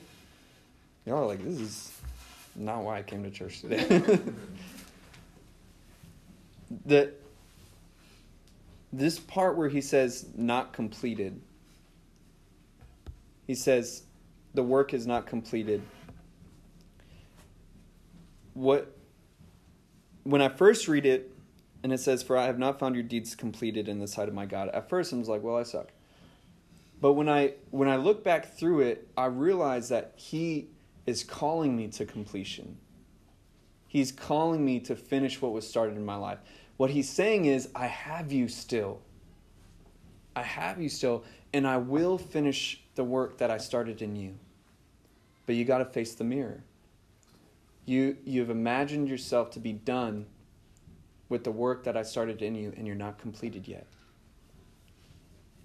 Y'all 1.06 1.18
are 1.18 1.26
like, 1.26 1.44
this 1.44 1.60
is 1.60 2.00
not 2.54 2.82
why 2.82 2.98
I 2.98 3.02
came 3.02 3.22
to 3.24 3.30
church 3.30 3.60
today. 3.60 3.84
the, 6.86 7.12
this 8.92 9.18
part 9.18 9.56
where 9.56 9.68
he 9.68 9.80
says, 9.80 10.26
not 10.36 10.72
completed, 10.72 11.40
he 13.46 13.54
says, 13.54 14.04
the 14.54 14.62
work 14.62 14.94
is 14.94 15.06
not 15.06 15.26
completed. 15.26 15.82
What 18.54 18.96
when 20.24 20.40
I 20.40 20.48
first 20.48 20.86
read 20.88 21.06
it, 21.06 21.32
and 21.82 21.92
it 21.92 21.98
says, 21.98 22.22
For 22.22 22.36
I 22.36 22.44
have 22.44 22.58
not 22.58 22.78
found 22.78 22.94
your 22.94 23.04
deeds 23.04 23.34
completed 23.34 23.88
in 23.88 23.98
the 23.98 24.06
sight 24.06 24.28
of 24.28 24.34
my 24.34 24.46
God. 24.46 24.68
At 24.68 24.88
first 24.88 25.12
I 25.12 25.16
was 25.16 25.28
like, 25.28 25.42
Well, 25.42 25.56
I 25.56 25.62
suck. 25.62 25.88
But 27.00 27.14
when 27.14 27.28
I 27.28 27.54
when 27.70 27.88
I 27.88 27.96
look 27.96 28.22
back 28.22 28.56
through 28.56 28.80
it, 28.80 29.08
I 29.16 29.26
realize 29.26 29.88
that 29.88 30.12
he 30.16 30.68
is 31.06 31.24
calling 31.24 31.76
me 31.76 31.88
to 31.88 32.04
completion. 32.04 32.78
He's 33.88 34.12
calling 34.12 34.64
me 34.64 34.80
to 34.80 34.96
finish 34.96 35.42
what 35.42 35.52
was 35.52 35.68
started 35.68 35.96
in 35.96 36.04
my 36.04 36.14
life. 36.14 36.38
What 36.76 36.90
he's 36.90 37.10
saying 37.10 37.44
is, 37.44 37.68
I 37.74 37.86
have 37.86 38.32
you 38.32 38.48
still. 38.48 39.02
I 40.34 40.42
have 40.42 40.80
you 40.80 40.88
still, 40.88 41.24
and 41.52 41.66
I 41.66 41.76
will 41.76 42.16
finish 42.16 42.81
the 42.94 43.04
work 43.04 43.38
that 43.38 43.50
I 43.50 43.58
started 43.58 44.02
in 44.02 44.16
you. 44.16 44.34
But 45.46 45.54
you 45.56 45.64
got 45.64 45.78
to 45.78 45.84
face 45.84 46.14
the 46.14 46.24
mirror. 46.24 46.62
You, 47.84 48.16
you've 48.24 48.50
imagined 48.50 49.08
yourself 49.08 49.50
to 49.52 49.60
be 49.60 49.72
done 49.72 50.26
with 51.28 51.44
the 51.44 51.50
work 51.50 51.84
that 51.84 51.96
I 51.96 52.02
started 52.02 52.42
in 52.42 52.54
you, 52.54 52.72
and 52.76 52.86
you're 52.86 52.94
not 52.94 53.18
completed 53.18 53.66
yet. 53.66 53.86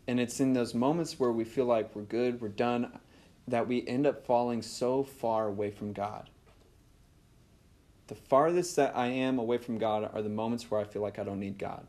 And 0.07 0.19
it's 0.19 0.39
in 0.39 0.53
those 0.53 0.73
moments 0.73 1.19
where 1.19 1.31
we 1.31 1.43
feel 1.43 1.65
like 1.65 1.95
we're 1.95 2.03
good, 2.03 2.41
we're 2.41 2.47
done, 2.47 2.99
that 3.47 3.67
we 3.67 3.85
end 3.87 4.07
up 4.07 4.25
falling 4.25 4.61
so 4.61 5.03
far 5.03 5.47
away 5.47 5.69
from 5.69 5.93
God. 5.93 6.29
The 8.07 8.15
farthest 8.15 8.77
that 8.77 8.95
I 8.95 9.07
am 9.07 9.37
away 9.37 9.57
from 9.57 9.77
God 9.77 10.09
are 10.13 10.21
the 10.21 10.29
moments 10.29 10.71
where 10.71 10.79
I 10.79 10.85
feel 10.85 11.01
like 11.01 11.19
I 11.19 11.23
don't 11.23 11.41
need 11.41 11.57
God. 11.57 11.85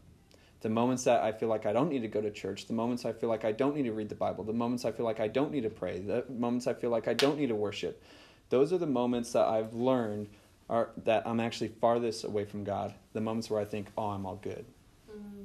The 0.60 0.68
moments 0.68 1.04
that 1.04 1.22
I 1.22 1.30
feel 1.30 1.48
like 1.48 1.66
I 1.66 1.72
don't 1.72 1.88
need 1.88 2.02
to 2.02 2.08
go 2.08 2.20
to 2.20 2.30
church, 2.30 2.66
the 2.66 2.72
moments 2.72 3.04
I 3.04 3.12
feel 3.12 3.28
like 3.28 3.44
I 3.44 3.52
don't 3.52 3.76
need 3.76 3.84
to 3.84 3.92
read 3.92 4.08
the 4.08 4.16
Bible, 4.16 4.42
the 4.42 4.52
moments 4.52 4.84
I 4.84 4.90
feel 4.90 5.06
like 5.06 5.20
I 5.20 5.28
don't 5.28 5.52
need 5.52 5.62
to 5.62 5.70
pray, 5.70 6.00
the 6.00 6.24
moments 6.28 6.66
I 6.66 6.74
feel 6.74 6.90
like 6.90 7.06
I 7.06 7.14
don't 7.14 7.38
need 7.38 7.48
to 7.48 7.54
worship. 7.54 8.02
Those 8.50 8.72
are 8.72 8.78
the 8.78 8.86
moments 8.86 9.32
that 9.32 9.46
I've 9.46 9.74
learned 9.74 10.28
are 10.68 10.90
that 11.04 11.26
I'm 11.26 11.40
actually 11.40 11.68
farthest 11.68 12.24
away 12.24 12.44
from 12.44 12.64
God. 12.64 12.94
The 13.12 13.20
moments 13.20 13.50
where 13.50 13.60
I 13.60 13.64
think, 13.64 13.88
"Oh, 13.96 14.08
I'm 14.08 14.26
all 14.26 14.36
good." 14.36 14.64
Mm-hmm. 15.10 15.44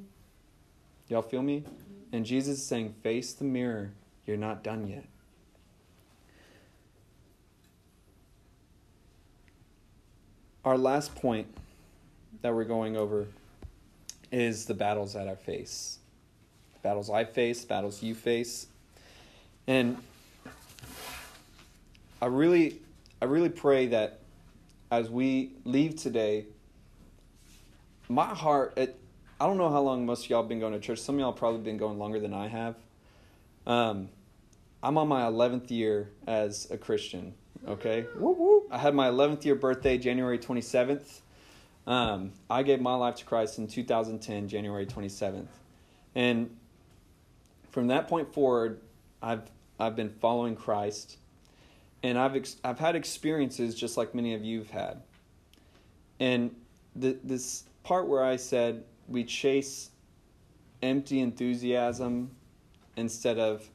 Y'all 1.08 1.22
feel 1.22 1.42
me? 1.42 1.60
Mm-hmm. 1.60 2.16
And 2.16 2.26
Jesus 2.26 2.58
is 2.58 2.66
saying, 2.66 2.94
"Face 3.02 3.32
the 3.32 3.44
mirror. 3.44 3.92
You're 4.26 4.36
not 4.36 4.64
done 4.64 4.86
yet." 4.86 5.04
Our 10.64 10.78
last 10.78 11.14
point 11.14 11.46
that 12.40 12.54
we're 12.54 12.64
going 12.64 12.96
over 12.96 13.26
is 14.30 14.66
the 14.66 14.74
battles 14.74 15.14
that 15.14 15.28
I 15.28 15.34
face. 15.34 15.98
Battles 16.82 17.10
I 17.10 17.24
face, 17.24 17.64
battles 17.64 18.02
you 18.02 18.14
face. 18.14 18.66
And 19.66 19.96
I 22.20 22.26
really 22.26 22.80
I 23.20 23.26
really 23.26 23.48
pray 23.48 23.86
that 23.88 24.20
as 24.90 25.08
we 25.08 25.52
leave 25.64 25.96
today, 25.96 26.46
my 28.08 28.26
heart 28.26 28.74
it, 28.76 28.98
I 29.40 29.46
don't 29.46 29.56
know 29.56 29.70
how 29.70 29.80
long 29.80 30.04
most 30.06 30.24
of 30.24 30.30
y'all 30.30 30.42
have 30.42 30.48
been 30.48 30.60
going 30.60 30.74
to 30.74 30.80
church. 30.80 30.98
Some 30.98 31.16
of 31.16 31.20
y'all 31.20 31.32
probably 31.32 31.60
been 31.60 31.78
going 31.78 31.98
longer 31.98 32.20
than 32.20 32.34
I 32.34 32.48
have. 32.48 32.76
Um, 33.66 34.08
I'm 34.82 34.98
on 34.98 35.08
my 35.08 35.22
11th 35.22 35.70
year 35.70 36.10
as 36.26 36.70
a 36.70 36.76
Christian 36.76 37.34
Okay. 37.66 38.02
Whoop, 38.18 38.38
whoop. 38.38 38.68
I 38.70 38.78
had 38.78 38.94
my 38.94 39.08
11th 39.08 39.44
year 39.44 39.54
birthday, 39.54 39.96
January 39.96 40.38
27th. 40.38 41.20
Um, 41.86 42.32
I 42.48 42.62
gave 42.62 42.80
my 42.80 42.94
life 42.94 43.16
to 43.16 43.24
Christ 43.24 43.58
in 43.58 43.68
2010, 43.68 44.48
January 44.48 44.86
27th. 44.86 45.46
And 46.14 46.56
from 47.70 47.88
that 47.88 48.08
point 48.08 48.32
forward, 48.32 48.80
I've, 49.22 49.42
I've 49.78 49.96
been 49.96 50.10
following 50.10 50.56
Christ. 50.56 51.18
And 52.02 52.18
I've, 52.18 52.36
ex- 52.36 52.56
I've 52.64 52.78
had 52.78 52.96
experiences 52.96 53.74
just 53.74 53.96
like 53.96 54.14
many 54.14 54.34
of 54.34 54.44
you 54.44 54.58
have 54.58 54.70
had. 54.70 55.02
And 56.20 56.54
this 56.94 57.64
part 57.82 58.06
where 58.06 58.22
I 58.22 58.36
said 58.36 58.84
we 59.08 59.24
chase 59.24 59.90
empty 60.82 61.20
enthusiasm 61.20 62.30
instead 62.96 63.38
of 63.38 63.68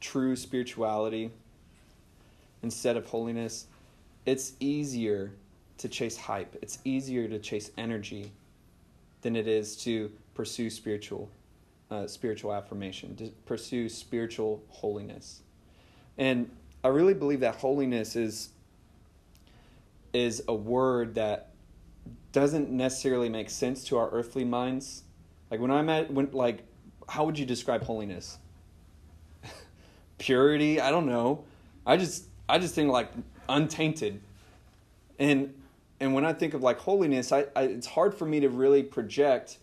true 0.00 0.36
spirituality 0.36 1.30
instead 2.62 2.96
of 2.96 3.06
holiness, 3.06 3.66
it's 4.26 4.52
easier 4.60 5.32
to 5.78 5.88
chase 5.88 6.16
hype. 6.16 6.56
It's 6.60 6.78
easier 6.84 7.28
to 7.28 7.38
chase 7.38 7.70
energy 7.78 8.32
than 9.22 9.36
it 9.36 9.48
is 9.48 9.76
to 9.84 10.12
pursue 10.34 10.70
spiritual 10.70 11.30
uh, 11.90 12.06
spiritual 12.06 12.52
affirmation, 12.52 13.16
to 13.16 13.30
pursue 13.46 13.88
spiritual 13.88 14.62
holiness. 14.68 15.40
And 16.18 16.50
I 16.84 16.88
really 16.88 17.14
believe 17.14 17.40
that 17.40 17.56
holiness 17.56 18.14
is 18.16 18.50
is 20.12 20.42
a 20.48 20.54
word 20.54 21.14
that 21.14 21.50
doesn't 22.32 22.70
necessarily 22.70 23.28
make 23.28 23.50
sense 23.50 23.84
to 23.84 23.96
our 23.98 24.10
earthly 24.10 24.44
minds. 24.44 25.02
Like 25.50 25.60
when 25.60 25.70
I'm 25.70 25.88
at 25.88 26.10
when 26.12 26.30
like 26.32 26.64
how 27.08 27.24
would 27.24 27.38
you 27.38 27.46
describe 27.46 27.82
holiness? 27.82 28.38
Purity, 30.18 30.80
I 30.80 30.90
don't 30.90 31.06
know. 31.06 31.44
I 31.86 31.96
just 31.96 32.26
I 32.48 32.58
just 32.58 32.74
think 32.74 32.90
like 32.90 33.10
untainted. 33.48 34.20
And 35.18 35.54
and 36.00 36.14
when 36.14 36.24
I 36.24 36.32
think 36.32 36.54
of 36.54 36.62
like 36.62 36.78
holiness, 36.78 37.32
I, 37.32 37.46
I 37.56 37.62
it's 37.62 37.86
hard 37.86 38.14
for 38.14 38.24
me 38.24 38.40
to 38.40 38.48
really 38.48 38.82
project 38.82 39.58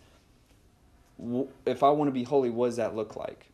if 1.64 1.82
I 1.82 1.90
want 1.90 2.08
to 2.08 2.12
be 2.12 2.24
holy, 2.24 2.50
what 2.50 2.66
does 2.66 2.76
that 2.76 2.94
look 2.94 3.16
like? 3.16 3.46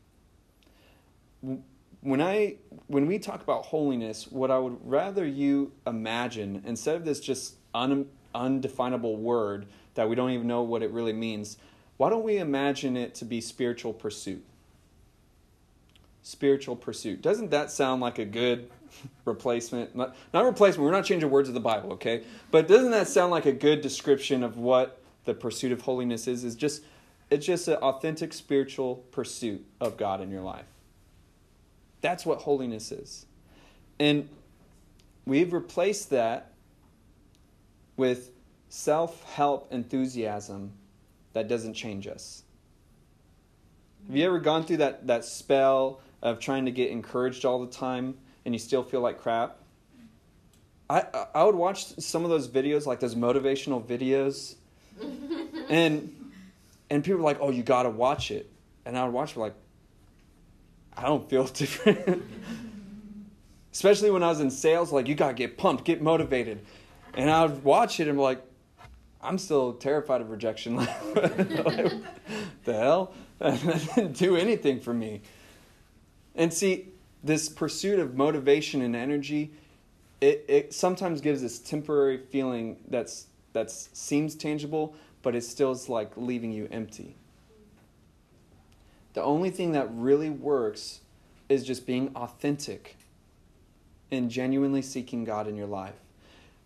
When 2.00 2.20
I 2.20 2.56
when 2.88 3.06
we 3.06 3.18
talk 3.18 3.42
about 3.42 3.66
holiness, 3.66 4.26
what 4.28 4.50
I 4.50 4.58
would 4.58 4.78
rather 4.82 5.24
you 5.24 5.72
imagine 5.86 6.62
instead 6.66 6.96
of 6.96 7.04
this 7.04 7.20
just 7.20 7.54
un, 7.74 8.06
undefinable 8.34 9.16
word 9.16 9.66
that 9.94 10.08
we 10.08 10.16
don't 10.16 10.30
even 10.30 10.46
know 10.46 10.62
what 10.62 10.82
it 10.82 10.90
really 10.90 11.12
means, 11.12 11.58
why 11.96 12.10
don't 12.10 12.24
we 12.24 12.38
imagine 12.38 12.96
it 12.96 13.14
to 13.16 13.24
be 13.24 13.40
spiritual 13.40 13.92
pursuit? 13.92 14.44
Spiritual 16.22 16.76
pursuit. 16.76 17.22
Doesn't 17.22 17.50
that 17.50 17.70
sound 17.70 18.00
like 18.00 18.18
a 18.18 18.24
good 18.24 18.70
replacement. 19.24 19.94
Not, 19.94 20.16
not 20.32 20.44
replacement, 20.44 20.84
we're 20.84 20.92
not 20.92 21.04
changing 21.04 21.30
words 21.30 21.48
of 21.48 21.54
the 21.54 21.60
Bible, 21.60 21.92
okay? 21.94 22.24
But 22.50 22.68
doesn't 22.68 22.90
that 22.90 23.08
sound 23.08 23.30
like 23.30 23.46
a 23.46 23.52
good 23.52 23.80
description 23.80 24.42
of 24.42 24.56
what 24.56 25.02
the 25.24 25.34
pursuit 25.34 25.72
of 25.72 25.82
holiness 25.82 26.26
is? 26.26 26.44
Is 26.44 26.54
just 26.54 26.82
it's 27.30 27.46
just 27.46 27.66
an 27.68 27.76
authentic 27.76 28.32
spiritual 28.34 28.96
pursuit 29.10 29.64
of 29.80 29.96
God 29.96 30.20
in 30.20 30.30
your 30.30 30.42
life. 30.42 30.66
That's 32.02 32.26
what 32.26 32.40
holiness 32.40 32.92
is. 32.92 33.24
And 33.98 34.28
we've 35.24 35.52
replaced 35.52 36.10
that 36.10 36.52
with 37.96 38.32
self 38.68 39.22
help 39.32 39.72
enthusiasm 39.72 40.72
that 41.32 41.48
doesn't 41.48 41.74
change 41.74 42.06
us. 42.06 42.42
Have 44.08 44.16
you 44.16 44.26
ever 44.26 44.40
gone 44.40 44.64
through 44.64 44.78
that, 44.78 45.06
that 45.06 45.24
spell 45.24 46.00
of 46.20 46.38
trying 46.38 46.64
to 46.64 46.70
get 46.70 46.90
encouraged 46.90 47.44
all 47.44 47.60
the 47.64 47.72
time 47.72 48.16
and 48.44 48.54
you 48.54 48.58
still 48.58 48.82
feel 48.82 49.00
like 49.00 49.20
crap. 49.20 49.58
I 50.90 51.04
I 51.34 51.44
would 51.44 51.54
watch 51.54 51.86
some 51.98 52.24
of 52.24 52.30
those 52.30 52.48
videos, 52.48 52.86
like 52.86 53.00
those 53.00 53.14
motivational 53.14 53.84
videos, 53.84 54.56
and 55.68 56.32
and 56.90 57.04
people 57.04 57.18
were 57.18 57.24
like, 57.24 57.38
"Oh, 57.40 57.50
you 57.50 57.62
got 57.62 57.84
to 57.84 57.90
watch 57.90 58.30
it," 58.30 58.50
and 58.84 58.98
I 58.98 59.04
would 59.04 59.12
watch 59.12 59.36
it 59.36 59.40
like, 59.40 59.54
I 60.96 61.02
don't 61.02 61.28
feel 61.28 61.44
different. 61.46 62.22
Especially 63.72 64.10
when 64.10 64.22
I 64.22 64.28
was 64.28 64.40
in 64.40 64.50
sales, 64.50 64.92
like 64.92 65.08
you 65.08 65.14
gotta 65.14 65.34
get 65.34 65.56
pumped, 65.56 65.84
get 65.84 66.02
motivated, 66.02 66.60
and 67.14 67.30
I 67.30 67.46
would 67.46 67.64
watch 67.64 68.00
it 68.00 68.08
and 68.08 68.18
be 68.18 68.22
like, 68.22 68.42
I'm 69.22 69.38
still 69.38 69.72
terrified 69.74 70.20
of 70.20 70.30
rejection. 70.30 70.76
the 70.76 72.02
hell, 72.66 73.14
that 73.38 73.62
didn't 73.94 74.18
do 74.18 74.36
anything 74.36 74.80
for 74.80 74.92
me. 74.92 75.22
And 76.34 76.52
see, 76.52 76.91
this 77.22 77.48
pursuit 77.48 77.98
of 77.98 78.14
motivation 78.16 78.82
and 78.82 78.96
energy, 78.96 79.52
it, 80.20 80.44
it 80.48 80.74
sometimes 80.74 81.20
gives 81.20 81.42
this 81.42 81.58
temporary 81.58 82.18
feeling 82.18 82.76
that's 82.88 83.26
that 83.52 83.70
seems 83.70 84.34
tangible, 84.34 84.94
but 85.22 85.34
it 85.34 85.42
still 85.42 85.72
is 85.72 85.88
like 85.88 86.16
leaving 86.16 86.52
you 86.52 86.68
empty. 86.70 87.16
The 89.12 89.22
only 89.22 89.50
thing 89.50 89.72
that 89.72 89.88
really 89.92 90.30
works 90.30 91.00
is 91.48 91.64
just 91.64 91.86
being 91.86 92.12
authentic 92.16 92.96
and 94.10 94.30
genuinely 94.30 94.80
seeking 94.80 95.24
God 95.24 95.46
in 95.46 95.56
your 95.56 95.66
life. 95.66 95.94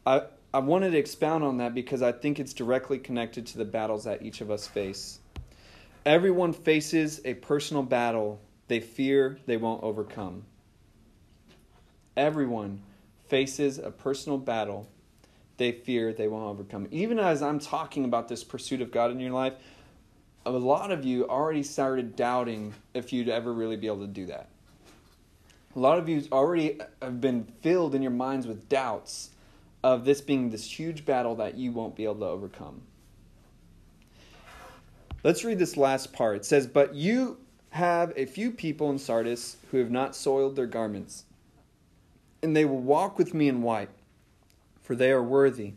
I, 0.06 0.22
I 0.54 0.60
wanted 0.60 0.90
to 0.92 0.98
expound 0.98 1.42
on 1.42 1.58
that 1.58 1.74
because 1.74 2.02
I 2.02 2.12
think 2.12 2.38
it's 2.38 2.52
directly 2.52 2.98
connected 2.98 3.46
to 3.48 3.58
the 3.58 3.64
battles 3.64 4.04
that 4.04 4.22
each 4.22 4.40
of 4.40 4.50
us 4.50 4.66
face. 4.66 5.18
Everyone 6.04 6.52
faces 6.52 7.20
a 7.24 7.34
personal 7.34 7.82
battle 7.82 8.40
they 8.68 8.80
fear 8.80 9.38
they 9.46 9.56
won't 9.56 9.82
overcome. 9.82 10.44
Everyone 12.16 12.82
faces 13.28 13.78
a 13.78 13.90
personal 13.90 14.38
battle 14.38 14.88
they 15.56 15.72
fear 15.72 16.12
they 16.12 16.28
won't 16.28 16.44
overcome. 16.44 16.86
Even 16.90 17.18
as 17.18 17.42
I'm 17.42 17.58
talking 17.58 18.04
about 18.04 18.28
this 18.28 18.44
pursuit 18.44 18.80
of 18.80 18.90
God 18.90 19.10
in 19.10 19.20
your 19.20 19.32
life, 19.32 19.54
a 20.44 20.50
lot 20.50 20.90
of 20.90 21.04
you 21.04 21.26
already 21.28 21.62
started 21.62 22.14
doubting 22.14 22.74
if 22.94 23.12
you'd 23.12 23.28
ever 23.28 23.52
really 23.52 23.76
be 23.76 23.86
able 23.86 24.00
to 24.00 24.06
do 24.06 24.26
that. 24.26 24.48
A 25.74 25.78
lot 25.78 25.98
of 25.98 26.08
you 26.08 26.22
already 26.32 26.80
have 27.02 27.20
been 27.20 27.44
filled 27.62 27.94
in 27.94 28.02
your 28.02 28.10
minds 28.10 28.46
with 28.46 28.68
doubts 28.68 29.30
of 29.82 30.04
this 30.04 30.20
being 30.20 30.50
this 30.50 30.78
huge 30.78 31.04
battle 31.04 31.34
that 31.36 31.56
you 31.56 31.72
won't 31.72 31.96
be 31.96 32.04
able 32.04 32.16
to 32.16 32.26
overcome. 32.26 32.82
Let's 35.22 35.44
read 35.44 35.58
this 35.58 35.76
last 35.76 36.12
part. 36.12 36.36
It 36.36 36.44
says, 36.44 36.66
But 36.66 36.94
you 36.94 37.38
have 37.70 38.12
a 38.16 38.26
few 38.26 38.50
people 38.50 38.90
in 38.90 38.98
Sardis 38.98 39.56
who 39.70 39.78
have 39.78 39.90
not 39.90 40.16
soiled 40.16 40.56
their 40.56 40.66
garments, 40.66 41.24
and 42.42 42.56
they 42.56 42.64
will 42.64 42.80
walk 42.80 43.18
with 43.18 43.34
me 43.34 43.48
in 43.48 43.62
white, 43.62 43.90
for 44.82 44.94
they 44.94 45.10
are 45.10 45.22
worthy. 45.22 45.74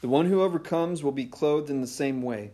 The 0.00 0.08
one 0.08 0.26
who 0.26 0.42
overcomes 0.42 1.02
will 1.02 1.12
be 1.12 1.26
clothed 1.26 1.70
in 1.70 1.80
the 1.80 1.86
same 1.86 2.22
way, 2.22 2.50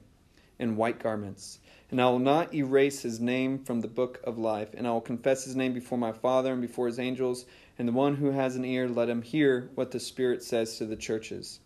in 0.59 0.77
white 0.77 0.99
garments. 0.99 1.61
And 1.91 2.03
I 2.03 2.11
will 2.11 2.19
not 2.19 2.53
erase 2.53 3.01
his 3.01 3.19
name 3.19 3.65
from 3.65 3.81
the 3.81 3.89
book 3.89 4.21
of 4.25 4.37
life, 4.37 4.75
and 4.75 4.87
I 4.87 4.91
will 4.91 5.01
confess 5.01 5.45
his 5.45 5.57
name 5.57 5.73
before 5.73 5.97
my 5.97 6.13
Father 6.13 6.53
and 6.53 6.61
before 6.61 6.87
his 6.87 6.99
angels. 6.99 7.47
And 7.79 7.89
the 7.89 7.93
one 7.93 8.17
who 8.17 8.31
has 8.33 8.57
an 8.57 8.65
ear, 8.65 8.89
let 8.89 9.09
him 9.09 9.23
hear 9.23 9.71
what 9.75 9.91
the 9.91 10.01
Spirit 10.01 10.43
says 10.43 10.77
to 10.77 10.85
the 10.85 10.97
churches. 10.97 11.61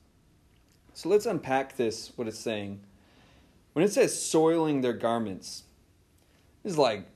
So 0.95 1.09
let's 1.09 1.27
unpack 1.27 1.77
this, 1.77 2.13
what 2.15 2.29
it's 2.29 2.39
saying. 2.39 2.81
When 3.73 3.85
it 3.85 3.93
says 3.93 4.23
soiling 4.23 4.81
their 4.81 4.93
garments, 4.93 5.65
it's 6.63 6.79
like, 6.79 7.07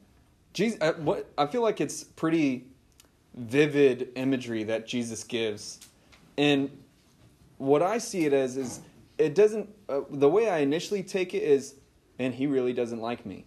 Jesus, 0.56 0.80
uh, 0.80 0.94
what 0.94 1.30
I 1.36 1.44
feel 1.44 1.60
like 1.60 1.82
it's 1.82 2.02
pretty 2.02 2.64
vivid 3.34 4.08
imagery 4.16 4.64
that 4.64 4.86
Jesus 4.86 5.22
gives, 5.22 5.78
and 6.38 6.70
what 7.58 7.82
I 7.82 7.98
see 7.98 8.24
it 8.24 8.32
as 8.32 8.56
is 8.56 8.80
it 9.18 9.34
doesn't. 9.34 9.68
Uh, 9.86 10.00
the 10.08 10.30
way 10.30 10.48
I 10.48 10.60
initially 10.60 11.02
take 11.02 11.34
it 11.34 11.42
is, 11.42 11.74
and 12.18 12.34
he 12.34 12.46
really 12.46 12.72
doesn't 12.72 13.02
like 13.02 13.26
me 13.26 13.44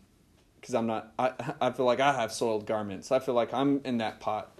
because 0.61 0.75
I'm 0.75 0.85
not. 0.85 1.11
I 1.17 1.31
I 1.61 1.71
feel 1.71 1.87
like 1.87 1.99
I 1.99 2.13
have 2.13 2.31
soiled 2.31 2.67
garments. 2.67 3.11
I 3.11 3.17
feel 3.17 3.33
like 3.33 3.55
I'm 3.55 3.81
in 3.85 3.97
that 3.97 4.19
pot. 4.19 4.55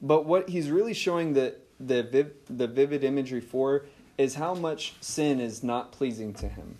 But 0.00 0.26
what 0.26 0.48
he's 0.48 0.70
really 0.70 0.94
showing 0.94 1.32
the 1.32 1.56
the 1.80 2.04
viv, 2.04 2.34
the 2.48 2.68
vivid 2.68 3.02
imagery 3.02 3.40
for 3.40 3.84
is 4.16 4.36
how 4.36 4.54
much 4.54 4.94
sin 5.00 5.40
is 5.40 5.64
not 5.64 5.90
pleasing 5.90 6.34
to 6.34 6.46
him. 6.46 6.76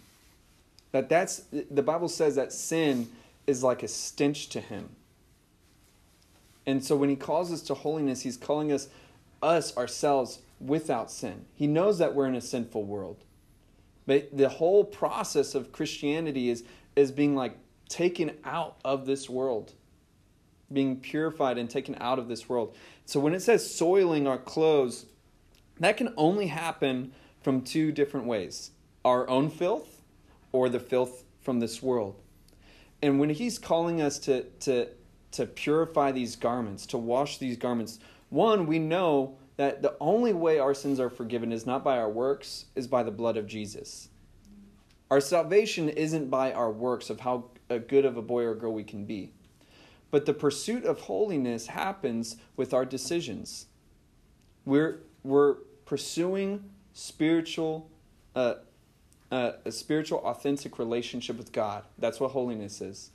That 0.92 1.08
that's 1.08 1.42
the 1.50 1.82
Bible 1.82 2.08
says 2.08 2.36
that 2.36 2.52
sin 2.52 3.08
is 3.46 3.62
like 3.62 3.82
a 3.82 3.88
stench 3.88 4.48
to 4.50 4.60
him. 4.60 4.90
And 6.66 6.82
so 6.82 6.96
when 6.96 7.10
he 7.10 7.16
calls 7.16 7.52
us 7.52 7.62
to 7.62 7.74
holiness, 7.74 8.22
he's 8.22 8.36
calling 8.36 8.72
us 8.72 8.88
us 9.42 9.76
ourselves 9.76 10.40
without 10.58 11.10
sin. 11.10 11.44
He 11.54 11.66
knows 11.66 11.98
that 11.98 12.14
we're 12.14 12.26
in 12.26 12.34
a 12.34 12.40
sinful 12.40 12.84
world. 12.84 13.22
But 14.06 14.34
the 14.36 14.48
whole 14.48 14.84
process 14.84 15.54
of 15.54 15.72
Christianity 15.72 16.48
is 16.50 16.64
is 16.96 17.10
being 17.12 17.34
like 17.34 17.58
taken 17.88 18.32
out 18.44 18.76
of 18.84 19.06
this 19.06 19.28
world. 19.28 19.72
Being 20.72 20.98
purified 21.00 21.58
and 21.58 21.68
taken 21.68 21.96
out 22.00 22.18
of 22.18 22.28
this 22.28 22.48
world. 22.48 22.74
So 23.04 23.20
when 23.20 23.34
it 23.34 23.40
says 23.42 23.74
soiling 23.74 24.26
our 24.26 24.38
clothes, 24.38 25.06
that 25.80 25.96
can 25.96 26.14
only 26.16 26.46
happen 26.46 27.12
from 27.42 27.62
two 27.62 27.92
different 27.92 28.26
ways. 28.26 28.70
Our 29.04 29.28
own 29.28 29.50
filth 29.50 30.02
or 30.52 30.68
the 30.68 30.80
filth 30.80 31.24
from 31.42 31.60
this 31.60 31.82
world. 31.82 32.20
And 33.04 33.20
when 33.20 33.28
he's 33.28 33.58
calling 33.58 34.00
us 34.00 34.18
to, 34.20 34.44
to, 34.60 34.88
to 35.32 35.44
purify 35.44 36.10
these 36.10 36.36
garments, 36.36 36.86
to 36.86 36.96
wash 36.96 37.36
these 37.36 37.58
garments, 37.58 37.98
one, 38.30 38.64
we 38.64 38.78
know 38.78 39.36
that 39.58 39.82
the 39.82 39.94
only 40.00 40.32
way 40.32 40.58
our 40.58 40.72
sins 40.72 40.98
are 40.98 41.10
forgiven 41.10 41.52
is 41.52 41.66
not 41.66 41.84
by 41.84 41.98
our 41.98 42.08
works, 42.08 42.64
is 42.74 42.86
by 42.86 43.02
the 43.02 43.10
blood 43.10 43.36
of 43.36 43.46
Jesus. 43.46 44.08
Our 45.10 45.20
salvation 45.20 45.90
isn't 45.90 46.30
by 46.30 46.54
our 46.54 46.70
works 46.70 47.10
of 47.10 47.20
how 47.20 47.50
good 47.88 48.06
of 48.06 48.16
a 48.16 48.22
boy 48.22 48.44
or 48.44 48.54
girl 48.54 48.72
we 48.72 48.84
can 48.84 49.04
be. 49.04 49.34
But 50.10 50.24
the 50.24 50.32
pursuit 50.32 50.86
of 50.86 51.00
holiness 51.00 51.66
happens 51.66 52.36
with 52.56 52.72
our 52.72 52.86
decisions. 52.86 53.66
We're, 54.64 55.00
we're 55.22 55.56
pursuing 55.84 56.70
spiritual 56.94 57.90
uh, 58.34 58.54
a, 59.34 59.54
a 59.64 59.72
spiritual, 59.72 60.18
authentic 60.20 60.78
relationship 60.78 61.36
with 61.36 61.50
God. 61.50 61.82
That's 61.98 62.20
what 62.20 62.30
holiness 62.30 62.80
is. 62.80 63.10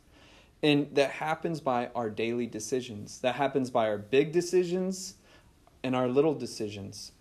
And 0.61 0.93
that 0.95 1.11
happens 1.11 1.61
by 1.61 1.87
our 1.95 2.09
daily 2.09 2.45
decisions. 2.45 3.19
That 3.19 3.35
happens 3.35 3.69
by 3.69 3.87
our 3.87 3.97
big 3.97 4.33
decisions 4.33 5.15
and 5.81 5.95
our 5.95 6.09
little 6.09 6.33
decisions. 6.33 7.13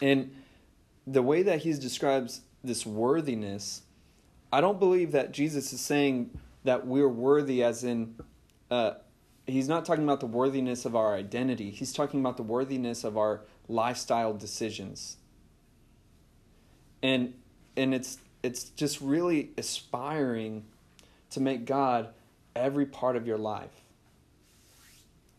And 0.00 0.32
the 1.04 1.22
way 1.22 1.42
that 1.42 1.62
he 1.62 1.72
describes 1.72 2.42
this 2.62 2.86
worthiness, 2.86 3.82
I 4.52 4.60
don't 4.60 4.78
believe 4.78 5.10
that 5.10 5.32
Jesus 5.32 5.72
is 5.72 5.80
saying 5.80 6.30
that 6.62 6.86
we're 6.86 7.08
worthy 7.08 7.64
as 7.64 7.82
in 7.82 8.14
uh, 8.70 8.92
he's 9.44 9.66
not 9.66 9.84
talking 9.84 10.04
about 10.04 10.20
the 10.20 10.26
worthiness 10.26 10.84
of 10.84 10.94
our 10.94 11.16
identity. 11.16 11.70
He's 11.70 11.92
talking 11.92 12.20
about 12.20 12.36
the 12.36 12.44
worthiness 12.44 13.02
of 13.02 13.18
our 13.18 13.40
lifestyle 13.68 14.32
decisions. 14.32 15.16
And 17.02 17.34
and 17.76 17.94
it's 17.94 18.18
it's 18.42 18.64
just 18.64 19.00
really 19.00 19.50
aspiring 19.56 20.64
to 21.30 21.40
make 21.40 21.64
God 21.64 22.08
every 22.54 22.86
part 22.86 23.16
of 23.16 23.26
your 23.26 23.38
life. 23.38 23.72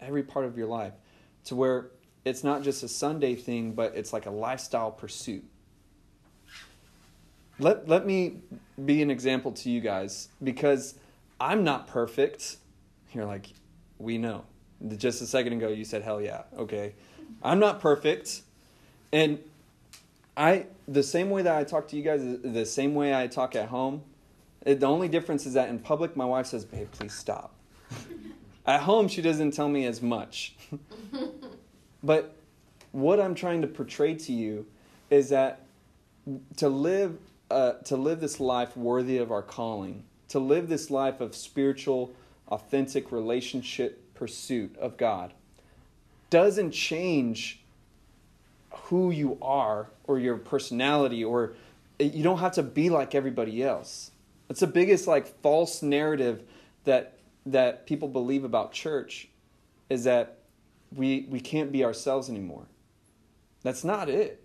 Every 0.02 0.24
part 0.24 0.46
of 0.46 0.58
your 0.58 0.68
life. 0.68 0.94
To 1.46 1.56
where 1.56 1.92
it's 2.26 2.44
not 2.44 2.64
just 2.64 2.84
a 2.84 2.88
Sunday 2.88 3.36
thing, 3.36 3.74
but 3.74 3.96
it's 3.96 4.12
like 4.12 4.26
a 4.26 4.32
lifestyle 4.32 4.92
pursuit. 4.92 5.44
Let, 7.60 7.88
let 7.88 8.06
me 8.06 8.40
be 8.84 9.02
an 9.02 9.10
example 9.10 9.52
to 9.54 9.70
you 9.70 9.80
guys 9.80 10.28
because 10.44 10.96
I'm 11.40 11.64
not 11.64 11.88
perfect. 11.88 12.58
You're 13.14 13.26
like, 13.26 13.48
we 14.00 14.18
know. 14.18 14.44
Just 14.98 15.22
a 15.22 15.28
second 15.28 15.54
ago, 15.54 15.70
you 15.70 15.86
said, 15.86 16.02
hell 16.02 16.20
yeah. 16.22 16.44
Okay. 16.58 16.96
I'm 17.44 17.60
not 17.60 17.80
perfect. 17.80 18.42
And 19.14 19.40
I 20.38 20.66
the 20.88 21.04
same 21.04 21.30
way 21.30 21.42
that 21.42 21.56
I 21.56 21.64
talk 21.64 21.88
to 21.90 21.96
you 21.96 22.04
guys, 22.04 22.22
the 22.44 22.66
same 22.66 22.94
way 22.94 23.16
I 23.16 23.28
talk 23.28 23.56
at 23.56 23.70
home. 23.70 24.04
It, 24.66 24.80
the 24.80 24.88
only 24.88 25.08
difference 25.08 25.46
is 25.46 25.54
that 25.54 25.70
in 25.70 25.80
public, 25.80 26.16
my 26.16 26.26
wife 26.26 26.48
says, 26.48 26.66
"Babe, 26.66 26.90
please 26.92 27.14
stop." 27.14 27.54
at 28.66 28.82
home, 28.82 29.08
she 29.08 29.22
doesn't 29.22 29.52
tell 29.52 29.70
me 29.70 29.86
as 29.86 30.02
much. 30.02 30.56
but 32.04 32.36
what 32.92 33.20
I'm 33.20 33.36
trying 33.36 33.62
to 33.62 33.68
portray 33.68 34.16
to 34.16 34.34
you 34.34 34.66
is 35.10 35.30
that 35.30 35.62
to 36.58 36.70
live 36.70 37.18
uh, 37.52 37.74
to 37.86 37.96
live 37.96 38.20
this 38.20 38.40
life 38.40 38.76
worthy 38.76 39.18
of 39.18 39.32
our 39.32 39.44
calling, 39.44 40.04
to 40.30 40.40
live 40.40 40.68
this 40.68 40.90
life 40.90 41.22
of 41.22 41.36
spiritual, 41.36 42.14
authentic 42.50 43.12
relationship 43.12 44.14
pursuit 44.16 44.76
of 44.78 44.98
God, 44.98 45.34
doesn't 46.30 46.72
change 46.72 47.62
who 48.72 49.12
you 49.12 49.38
are 49.42 49.90
or 50.08 50.20
your 50.20 50.38
personality 50.38 51.24
or 51.24 51.54
eh, 52.00 52.10
you 52.14 52.24
don't 52.24 52.40
have 52.40 52.54
to 52.54 52.64
be 52.64 52.90
like 52.90 53.16
everybody 53.16 53.64
else. 53.64 54.12
It's 54.50 54.60
the 54.60 54.68
biggest 54.68 55.08
like 55.08 55.28
false 55.42 55.82
narrative 55.82 56.44
that 56.84 57.18
that 57.48 57.86
people 57.86 58.08
believe 58.08 58.44
about 58.44 58.72
church 58.72 59.28
is 59.90 60.04
that 60.06 60.40
we 60.94 61.28
we 61.30 61.40
can't 61.40 61.72
be 61.72 61.84
ourselves 61.84 62.30
anymore. 62.30 62.66
That's 63.64 63.84
not 63.84 64.10
it. 64.10 64.44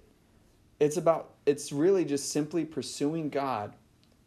It's 0.78 0.96
about 0.96 1.34
it's 1.46 1.72
really 1.72 2.04
just 2.04 2.30
simply 2.30 2.64
pursuing 2.64 3.28
God. 3.28 3.74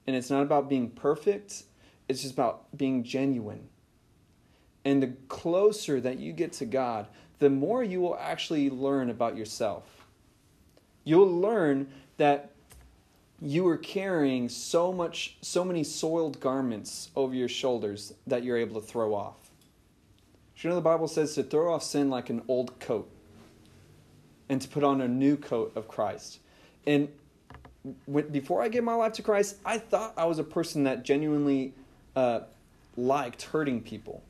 And 0.06 0.16
it's 0.16 0.30
not 0.30 0.44
about 0.44 0.70
being 0.70 0.90
perfect. 0.90 1.64
It's 2.10 2.22
just 2.22 2.34
about 2.34 2.78
being 2.78 3.04
genuine. 3.04 3.70
And 4.86 5.02
the 5.02 5.14
closer 5.30 6.02
that 6.02 6.20
you 6.20 6.34
get 6.34 6.52
to 6.54 6.66
God, 6.66 7.08
the 7.40 7.50
more 7.50 7.84
you 7.84 8.02
will 8.02 8.18
actually 8.18 8.70
learn 8.70 9.10
about 9.10 9.38
yourself 9.38 10.03
you'll 11.04 11.32
learn 11.32 11.88
that 12.18 12.52
you 13.42 13.68
are 13.68 13.78
carrying 13.78 14.48
so 14.48 14.94
much 14.94 15.38
so 15.42 15.66
many 15.66 15.84
soiled 15.84 16.40
garments 16.40 17.10
over 17.16 17.34
your 17.34 17.50
shoulders 17.50 18.14
that 18.26 18.44
you're 18.44 18.58
able 18.58 18.80
to 18.80 18.88
throw 18.88 19.14
off 19.14 19.44
you 20.64 20.70
know 20.70 20.76
the 20.76 20.82
Bible 20.82 21.08
says 21.08 21.36
to 21.36 21.44
throw 21.44 21.74
off 21.74 21.84
sin 21.84 22.10
like 22.10 22.30
an 22.30 22.42
old 22.48 22.80
coat 22.80 23.10
and 24.50 24.62
to 24.62 24.68
put 24.68 24.84
on 24.84 25.02
a 25.02 25.08
new 25.08 25.36
coat 25.36 25.74
of 25.76 25.88
Christ. 25.88 26.40
And 26.88 27.10
when, 28.06 28.30
before 28.30 28.62
I 28.62 28.70
gave 28.70 28.84
my 28.84 28.94
life 28.94 29.14
to 29.14 29.22
Christ, 29.22 29.58
I 29.66 29.78
thought 29.78 30.14
I 30.16 30.26
was 30.26 30.40
a 30.40 30.44
person 30.44 30.84
that 30.86 31.04
genuinely 31.04 31.74
uh, 32.16 32.42
liked 32.96 33.44
hurting 33.44 33.82
people. 33.82 34.24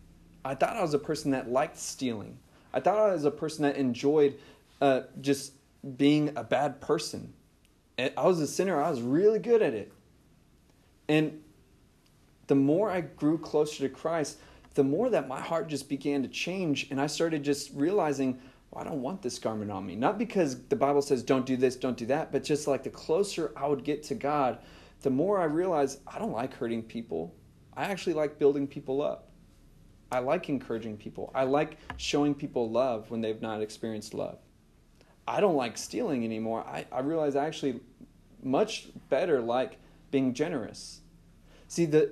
I 0.44 0.56
thought 0.56 0.76
I 0.76 0.82
was 0.82 0.94
a 0.94 1.00
person 1.00 1.32
that 1.32 1.50
liked 1.52 1.78
stealing. 1.78 2.38
I 2.74 2.80
thought 2.80 2.98
I 2.98 3.14
was 3.14 3.26
a 3.26 3.32
person 3.32 3.64
that 3.64 3.76
enjoyed 3.76 4.36
uh, 4.82 5.02
just 5.22 5.54
being 5.98 6.32
a 6.36 6.44
bad 6.44 6.82
person. 6.82 7.34
I 7.98 8.26
was 8.26 8.40
a 8.40 8.48
sinner. 8.48 8.82
I 8.82 8.90
was 8.90 9.02
really 9.02 9.40
good 9.40 9.62
at 9.62 9.74
it. 9.74 9.92
And 11.08 11.42
the 12.48 12.56
more 12.56 12.90
I 12.90 13.02
grew 13.02 13.38
closer 13.38 13.88
to 13.88 13.90
Christ, 13.90 14.38
the 14.74 14.84
more 14.84 15.10
that 15.10 15.28
my 15.28 15.40
heart 15.40 15.68
just 15.68 15.90
began 15.90 16.24
to 16.24 16.30
change. 16.30 16.88
And 16.90 17.00
I 17.00 17.08
started 17.08 17.44
just 17.44 17.72
realizing, 17.74 18.40
well, 18.72 18.84
I 18.84 18.88
don't 18.88 19.02
want 19.02 19.22
this 19.22 19.38
garment 19.38 19.72
on 19.72 19.86
me. 19.86 19.96
Not 19.96 20.18
because 20.18 20.60
the 20.66 20.76
Bible 20.76 21.02
says 21.02 21.22
don't 21.24 21.46
do 21.46 21.58
this, 21.58 21.76
don't 21.76 21.98
do 21.98 22.08
that, 22.08 22.32
but 22.32 22.44
just 22.44 22.68
like 22.68 22.84
the 22.84 22.90
closer 22.90 23.52
I 23.56 23.68
would 23.68 23.84
get 23.84 24.04
to 24.04 24.16
God, 24.16 24.60
the 25.02 25.10
more 25.10 25.40
I 25.40 25.46
realized 25.46 26.00
I 26.08 26.18
don't 26.18 26.32
like 26.32 26.54
hurting 26.54 26.84
people. 26.84 27.36
I 27.76 27.84
actually 27.84 28.14
like 28.14 28.40
building 28.40 28.68
people 28.68 29.02
up. 29.02 29.30
I 30.12 30.20
like 30.20 30.48
encouraging 30.48 30.98
people. 30.98 31.32
I 31.34 31.44
like 31.44 31.78
showing 31.98 32.34
people 32.36 32.70
love 32.70 33.10
when 33.10 33.20
they've 33.20 33.42
not 33.42 33.62
experienced 33.62 34.14
love. 34.14 34.38
I 35.28 35.40
don't 35.40 35.56
like 35.56 35.78
stealing 35.78 36.24
anymore. 36.24 36.64
I, 36.68 36.86
I 36.92 37.00
realize 37.00 37.36
I 37.36 37.46
actually 37.46 37.80
much 38.42 38.88
better 39.10 39.40
like 39.40 39.78
being 40.12 40.34
generous. 40.34 41.02
See, 41.68 41.86
the, 41.86 42.12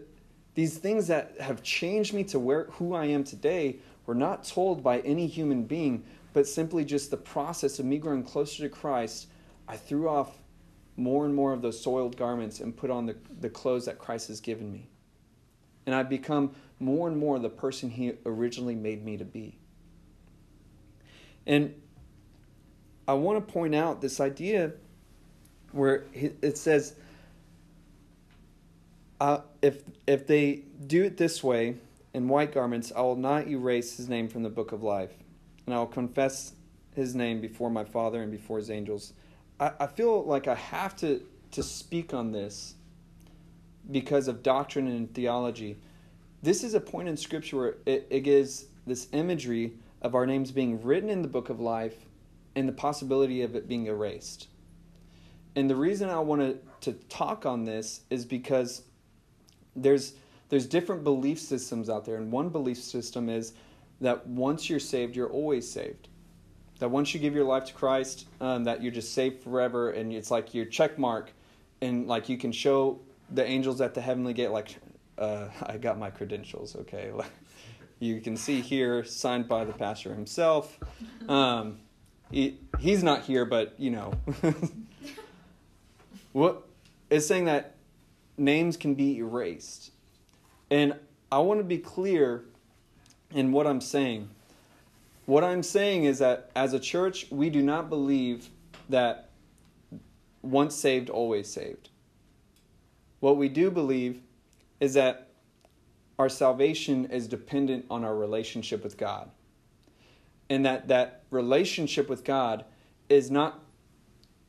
these 0.55 0.77
things 0.77 1.07
that 1.07 1.39
have 1.39 1.61
changed 1.61 2.13
me 2.13 2.23
to 2.25 2.39
where 2.39 2.65
who 2.71 2.93
I 2.93 3.05
am 3.05 3.23
today 3.23 3.77
were 4.05 4.15
not 4.15 4.43
told 4.43 4.83
by 4.83 4.99
any 4.99 5.27
human 5.27 5.63
being, 5.63 6.03
but 6.33 6.47
simply 6.47 6.85
just 6.85 7.11
the 7.11 7.17
process 7.17 7.79
of 7.79 7.85
me 7.85 7.97
growing 7.97 8.23
closer 8.23 8.63
to 8.63 8.69
Christ. 8.69 9.27
I 9.67 9.77
threw 9.77 10.09
off 10.09 10.37
more 10.97 11.25
and 11.25 11.33
more 11.33 11.53
of 11.53 11.61
those 11.61 11.81
soiled 11.81 12.17
garments 12.17 12.59
and 12.59 12.75
put 12.75 12.89
on 12.89 13.05
the, 13.05 13.15
the 13.39 13.49
clothes 13.49 13.85
that 13.85 13.99
Christ 13.99 14.27
has 14.27 14.39
given 14.39 14.71
me. 14.71 14.89
And 15.85 15.95
I've 15.95 16.09
become 16.09 16.55
more 16.79 17.07
and 17.07 17.17
more 17.17 17.39
the 17.39 17.49
person 17.49 17.89
He 17.89 18.13
originally 18.25 18.75
made 18.75 19.03
me 19.03 19.17
to 19.17 19.25
be. 19.25 19.57
And 21.47 21.80
I 23.11 23.13
want 23.15 23.45
to 23.45 23.53
point 23.53 23.75
out 23.75 23.99
this 23.99 24.21
idea 24.21 24.71
where 25.73 26.05
it 26.13 26.57
says, 26.57 26.95
uh, 29.19 29.39
if, 29.61 29.83
if 30.07 30.25
they 30.25 30.61
do 30.87 31.03
it 31.03 31.17
this 31.17 31.43
way 31.43 31.75
in 32.13 32.29
white 32.29 32.53
garments, 32.53 32.93
I 32.95 33.01
will 33.01 33.17
not 33.17 33.49
erase 33.49 33.97
his 33.97 34.07
name 34.07 34.29
from 34.29 34.43
the 34.43 34.49
book 34.49 34.71
of 34.71 34.81
life, 34.81 35.11
and 35.65 35.75
I 35.75 35.79
will 35.79 35.87
confess 35.87 36.53
his 36.95 37.13
name 37.13 37.41
before 37.41 37.69
my 37.69 37.83
Father 37.83 38.23
and 38.23 38.31
before 38.31 38.59
his 38.59 38.71
angels. 38.71 39.11
I, 39.59 39.73
I 39.81 39.87
feel 39.87 40.23
like 40.23 40.47
I 40.47 40.55
have 40.55 40.95
to, 40.97 41.21
to 41.51 41.63
speak 41.63 42.13
on 42.13 42.31
this 42.31 42.75
because 43.91 44.29
of 44.29 44.41
doctrine 44.41 44.87
and 44.87 45.13
theology. 45.13 45.75
This 46.43 46.63
is 46.63 46.75
a 46.75 46.79
point 46.79 47.09
in 47.09 47.17
Scripture 47.17 47.57
where 47.57 47.75
it, 47.85 48.07
it 48.09 48.21
gives 48.21 48.67
this 48.87 49.09
imagery 49.11 49.73
of 50.01 50.15
our 50.15 50.25
names 50.25 50.53
being 50.53 50.81
written 50.81 51.09
in 51.09 51.21
the 51.21 51.27
book 51.27 51.49
of 51.49 51.59
life 51.59 52.05
and 52.55 52.67
the 52.67 52.73
possibility 52.73 53.41
of 53.41 53.55
it 53.55 53.67
being 53.67 53.87
erased. 53.87 54.47
And 55.55 55.69
the 55.69 55.75
reason 55.75 56.09
I 56.09 56.19
wanted 56.19 56.61
to 56.81 56.93
talk 56.93 57.45
on 57.45 57.65
this 57.65 58.01
is 58.09 58.25
because 58.25 58.83
there's 59.75 60.13
there's 60.49 60.65
different 60.65 61.05
belief 61.05 61.39
systems 61.39 61.89
out 61.89 62.03
there, 62.03 62.17
and 62.17 62.29
one 62.29 62.49
belief 62.49 62.77
system 62.77 63.29
is 63.29 63.53
that 64.01 64.27
once 64.27 64.69
you're 64.69 64.79
saved, 64.79 65.15
you're 65.15 65.29
always 65.29 65.69
saved. 65.69 66.09
That 66.79 66.89
once 66.89 67.13
you 67.13 67.21
give 67.21 67.33
your 67.33 67.45
life 67.45 67.65
to 67.65 67.73
Christ, 67.73 68.27
um, 68.41 68.65
that 68.65 68.81
you're 68.81 68.91
just 68.91 69.13
saved 69.13 69.43
forever, 69.43 69.91
and 69.91 70.11
it's 70.11 70.29
like 70.29 70.53
your 70.53 70.65
check 70.65 70.99
mark, 70.99 71.31
and 71.81 72.05
like 72.07 72.27
you 72.27 72.37
can 72.37 72.51
show 72.51 72.99
the 73.29 73.45
angels 73.45 73.79
at 73.79 73.93
the 73.93 74.01
heavenly 74.01 74.33
gate, 74.33 74.49
like 74.49 74.75
uh, 75.17 75.47
I 75.63 75.77
got 75.77 75.97
my 75.97 76.09
credentials. 76.09 76.75
Okay, 76.75 77.11
you 77.99 78.19
can 78.19 78.35
see 78.35 78.59
here, 78.59 79.05
signed 79.05 79.47
by 79.47 79.63
the 79.63 79.73
pastor 79.73 80.13
himself. 80.13 80.77
Um, 81.29 81.79
he, 82.31 82.59
he's 82.79 83.03
not 83.03 83.23
here, 83.23 83.45
but 83.45 83.75
you 83.77 83.91
know, 83.91 84.13
what 86.31 86.67
is 87.09 87.27
saying 87.27 87.45
that 87.45 87.75
names 88.37 88.77
can 88.77 88.95
be 88.95 89.17
erased. 89.17 89.91
And 90.69 90.95
I 91.31 91.39
want 91.39 91.59
to 91.59 91.63
be 91.63 91.77
clear 91.77 92.45
in 93.33 93.51
what 93.51 93.67
I'm 93.67 93.81
saying. 93.81 94.29
What 95.25 95.43
I'm 95.43 95.63
saying 95.63 96.05
is 96.05 96.19
that 96.19 96.49
as 96.55 96.73
a 96.73 96.79
church, 96.79 97.27
we 97.29 97.49
do 97.49 97.61
not 97.61 97.89
believe 97.89 98.49
that 98.89 99.29
once 100.41 100.75
saved, 100.75 101.09
always 101.09 101.47
saved. 101.51 101.89
What 103.19 103.37
we 103.37 103.47
do 103.49 103.69
believe 103.69 104.19
is 104.79 104.95
that 104.95 105.27
our 106.17 106.29
salvation 106.29 107.05
is 107.05 107.27
dependent 107.27 107.85
on 107.89 108.03
our 108.03 108.15
relationship 108.15 108.83
with 108.83 108.97
God. 108.97 109.29
And 110.51 110.65
that 110.65 110.89
that 110.89 111.23
relationship 111.29 112.09
with 112.09 112.25
God 112.25 112.65
is 113.07 113.31
not 113.31 113.63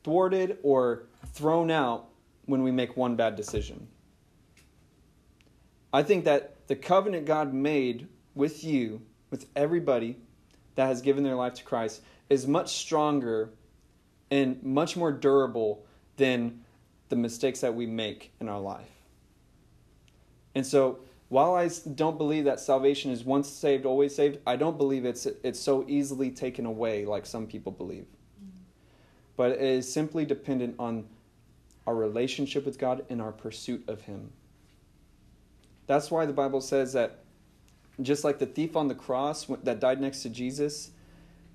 thwarted 0.03 0.57
or 0.61 1.03
thrown 1.27 1.71
out 1.71 2.09
when 2.45 2.61
we 2.61 2.71
make 2.71 2.97
one 2.97 3.15
bad 3.15 3.37
decision. 3.37 3.87
I 5.93 6.03
think 6.03 6.25
that 6.25 6.67
the 6.67 6.75
covenant 6.75 7.25
God 7.25 7.53
made 7.53 8.09
with 8.35 8.65
you, 8.65 9.01
with 9.29 9.45
everybody 9.55 10.17
that 10.75 10.87
has 10.87 11.01
given 11.01 11.23
their 11.23 11.35
life 11.35 11.53
to 11.53 11.63
Christ, 11.63 12.01
is 12.29 12.47
much 12.47 12.73
stronger 12.73 13.51
and 14.29 14.61
much 14.61 14.97
more 14.97 15.13
durable 15.13 15.85
than 16.17 16.65
the 17.07 17.15
mistakes 17.15 17.61
that 17.61 17.75
we 17.75 17.85
make 17.85 18.33
in 18.41 18.49
our 18.49 18.59
life. 18.59 18.91
And 20.53 20.67
so, 20.67 20.99
while 21.33 21.55
I 21.55 21.67
don't 21.95 22.19
believe 22.19 22.45
that 22.45 22.59
salvation 22.59 23.09
is 23.09 23.23
once 23.23 23.49
saved, 23.49 23.87
always 23.87 24.15
saved, 24.15 24.37
I 24.45 24.55
don't 24.55 24.77
believe 24.77 25.03
it's, 25.03 25.25
it's 25.25 25.59
so 25.59 25.83
easily 25.87 26.29
taken 26.29 26.67
away 26.67 27.05
like 27.05 27.25
some 27.25 27.47
people 27.47 27.71
believe. 27.71 28.05
But 29.35 29.53
it 29.53 29.61
is 29.61 29.91
simply 29.91 30.25
dependent 30.25 30.75
on 30.77 31.05
our 31.87 31.95
relationship 31.95 32.65
with 32.65 32.77
God, 32.77 33.03
and 33.09 33.19
our 33.19 33.31
pursuit 33.31 33.83
of 33.87 34.01
Him. 34.01 34.31
That's 35.87 36.11
why 36.11 36.27
the 36.27 36.33
Bible 36.33 36.61
says 36.61 36.93
that 36.93 37.23
just 38.03 38.23
like 38.23 38.37
the 38.37 38.45
thief 38.45 38.75
on 38.75 38.87
the 38.87 38.95
cross 38.95 39.47
that 39.63 39.79
died 39.79 39.99
next 39.99 40.21
to 40.21 40.29
Jesus, 40.29 40.91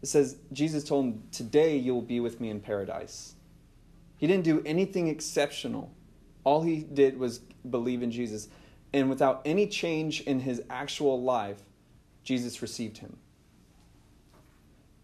it 0.02 0.08
says 0.08 0.38
Jesus 0.52 0.82
told 0.82 1.04
him, 1.04 1.22
Today 1.30 1.76
you 1.76 1.94
will 1.94 2.02
be 2.02 2.18
with 2.18 2.40
me 2.40 2.50
in 2.50 2.58
paradise. 2.58 3.36
He 4.16 4.26
didn't 4.26 4.44
do 4.44 4.60
anything 4.66 5.06
exceptional. 5.06 5.92
All 6.42 6.62
he 6.62 6.80
did 6.80 7.16
was 7.16 7.38
believe 7.70 8.02
in 8.02 8.10
Jesus. 8.10 8.48
And 8.92 9.10
without 9.10 9.42
any 9.44 9.66
change 9.66 10.22
in 10.22 10.40
his 10.40 10.62
actual 10.70 11.22
life, 11.22 11.62
Jesus 12.24 12.62
received 12.62 12.98
him. 12.98 13.16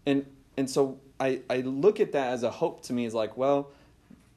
And 0.05 0.25
and 0.57 0.69
so 0.69 0.99
I, 1.19 1.41
I 1.49 1.57
look 1.57 1.99
at 1.99 2.11
that 2.13 2.33
as 2.33 2.43
a 2.43 2.51
hope 2.51 2.83
to 2.83 2.93
me, 2.93 3.05
is 3.05 3.13
like, 3.13 3.37
well, 3.37 3.71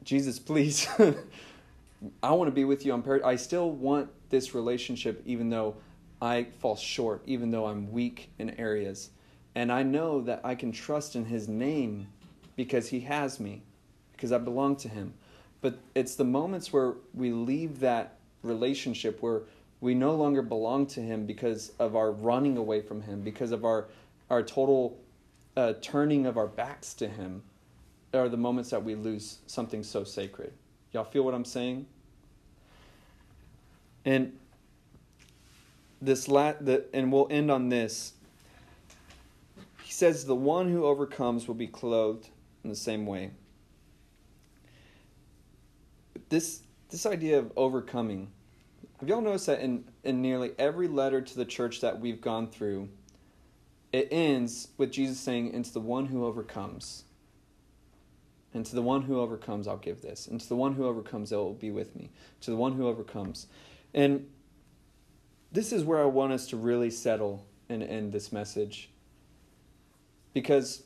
Jesus, 0.05 0.39
please, 0.39 0.89
I 2.23 2.33
want 2.33 2.49
to 2.49 2.55
be 2.55 2.65
with 2.65 2.87
you 2.87 2.93
on 2.93 3.03
paradise. 3.03 3.27
I 3.27 3.37
still 3.37 3.71
want 3.71 4.11
this 4.31 4.55
relationship, 4.55 5.23
even 5.27 5.51
though 5.51 5.77
I 6.21 6.47
fall 6.61 6.77
short, 6.77 7.23
even 7.27 7.51
though 7.51 7.67
I'm 7.67 7.91
weak 7.93 8.31
in 8.39 8.51
areas. 8.59 9.11
And 9.55 9.73
I 9.73 9.83
know 9.83 10.21
that 10.23 10.41
I 10.45 10.55
can 10.55 10.73
trust 10.73 11.17
in 11.17 11.25
His 11.25 11.49
name 11.49 12.09
because 12.57 12.89
He 12.89 13.01
has 13.01 13.41
me, 13.41 13.63
because 14.13 14.33
I 14.33 14.39
belong 14.39 14.77
to 14.77 14.89
Him. 14.89 15.15
But 15.61 15.79
it's 15.95 16.15
the 16.15 16.25
moments 16.25 16.73
where 16.73 16.95
we 17.13 17.33
leave 17.33 17.81
that 17.81 18.18
relationship 18.43 19.23
where 19.23 19.43
we 19.81 19.95
no 19.95 20.15
longer 20.15 20.43
belong 20.43 20.87
to 20.87 21.01
Him 21.01 21.27
because 21.27 21.73
of 21.79 21.97
our 21.97 22.11
running 22.11 22.57
away 22.57 22.81
from 22.81 23.03
Him, 23.03 23.23
because 23.23 23.53
of 23.53 23.65
our, 23.65 23.89
our 24.31 24.43
total 24.43 24.99
uh, 25.57 25.75
turning 25.81 26.27
of 26.27 26.37
our 26.37 26.47
backs 26.47 26.95
to 26.95 27.09
Him 27.09 27.43
are 28.15 28.29
the 28.29 28.37
moments 28.37 28.71
that 28.71 28.83
we 28.83 28.95
lose 28.95 29.39
something 29.47 29.83
so 29.83 30.05
sacred. 30.05 30.53
Y'all 30.93 31.05
feel 31.05 31.23
what 31.23 31.35
I'm 31.35 31.45
saying? 31.45 31.87
And 34.05 34.39
this 36.01 36.29
la- 36.29 36.55
the, 36.61 36.87
and 36.95 37.13
we'll 37.13 37.29
end 37.31 37.51
on 37.51 37.69
this. 37.69 38.15
He 39.83 39.93
says 39.93 40.25
the 40.25 40.35
one 40.35 40.71
who 40.71 40.85
overcomes 40.85 41.47
will 41.47 41.55
be 41.55 41.67
clothed 41.67 42.29
in 42.65 42.71
the 42.71 42.77
same 42.77 43.07
way. 43.07 43.31
This 46.29 46.61
this 46.91 47.07
idea 47.07 47.39
of 47.39 47.53
overcoming. 47.57 48.31
Have 49.01 49.09
y'all 49.09 49.21
noticed 49.21 49.47
that 49.47 49.61
in, 49.61 49.85
in 50.05 50.23
nearly 50.23 50.53
every 50.59 50.89
letter 50.89 51.21
to 51.21 51.37
the 51.37 51.45
church 51.45 51.81
that 51.81 52.01
we've 52.01 52.21
gone 52.21 52.49
through, 52.49 52.89
it 53.93 54.09
ends 54.11 54.69
with 54.77 54.93
Jesus 54.93 55.19
saying, 55.19 55.55
It's 55.55 55.71
the 55.71 55.81
one 55.81 56.07
who 56.07 56.25
overcomes. 56.25 57.05
And 58.55 58.65
to 58.67 58.75
the 58.75 58.83
one 58.83 59.03
who 59.03 59.21
overcomes, 59.21 59.69
I'll 59.69 59.77
give 59.77 60.01
this. 60.01 60.27
And 60.27 60.41
to 60.41 60.49
the 60.49 60.57
one 60.57 60.75
who 60.75 60.87
overcomes, 60.87 61.33
it 61.33 61.37
will 61.37 61.53
be 61.53 61.71
with 61.71 61.95
me. 61.95 62.11
To 62.41 62.51
the 62.51 62.57
one 62.57 62.73
who 62.73 62.89
overcomes. 62.89 63.47
And 63.93 64.27
this 65.53 65.73
is 65.73 65.85
where 65.85 66.01
I 66.01 66.07
want 66.07 66.33
us 66.33 66.49
to 66.49 66.57
really 66.57 66.91
settle 66.91 67.47
and 67.69 67.83
end 67.83 68.13
this 68.13 68.33
message. 68.33 68.91
Because 70.33 70.83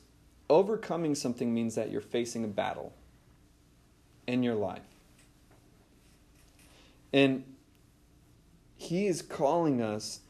overcoming 0.49 1.15
something 1.15 1.53
means 1.53 1.75
that 1.75 1.89
you're 1.89 2.01
facing 2.01 2.43
a 2.43 2.47
battle 2.47 2.93
in 4.27 4.43
your 4.43 4.55
life. 4.55 4.92
And 7.13 7.43
he 8.75 9.07
is 9.07 9.21
calling 9.21 9.81
us 9.81 10.21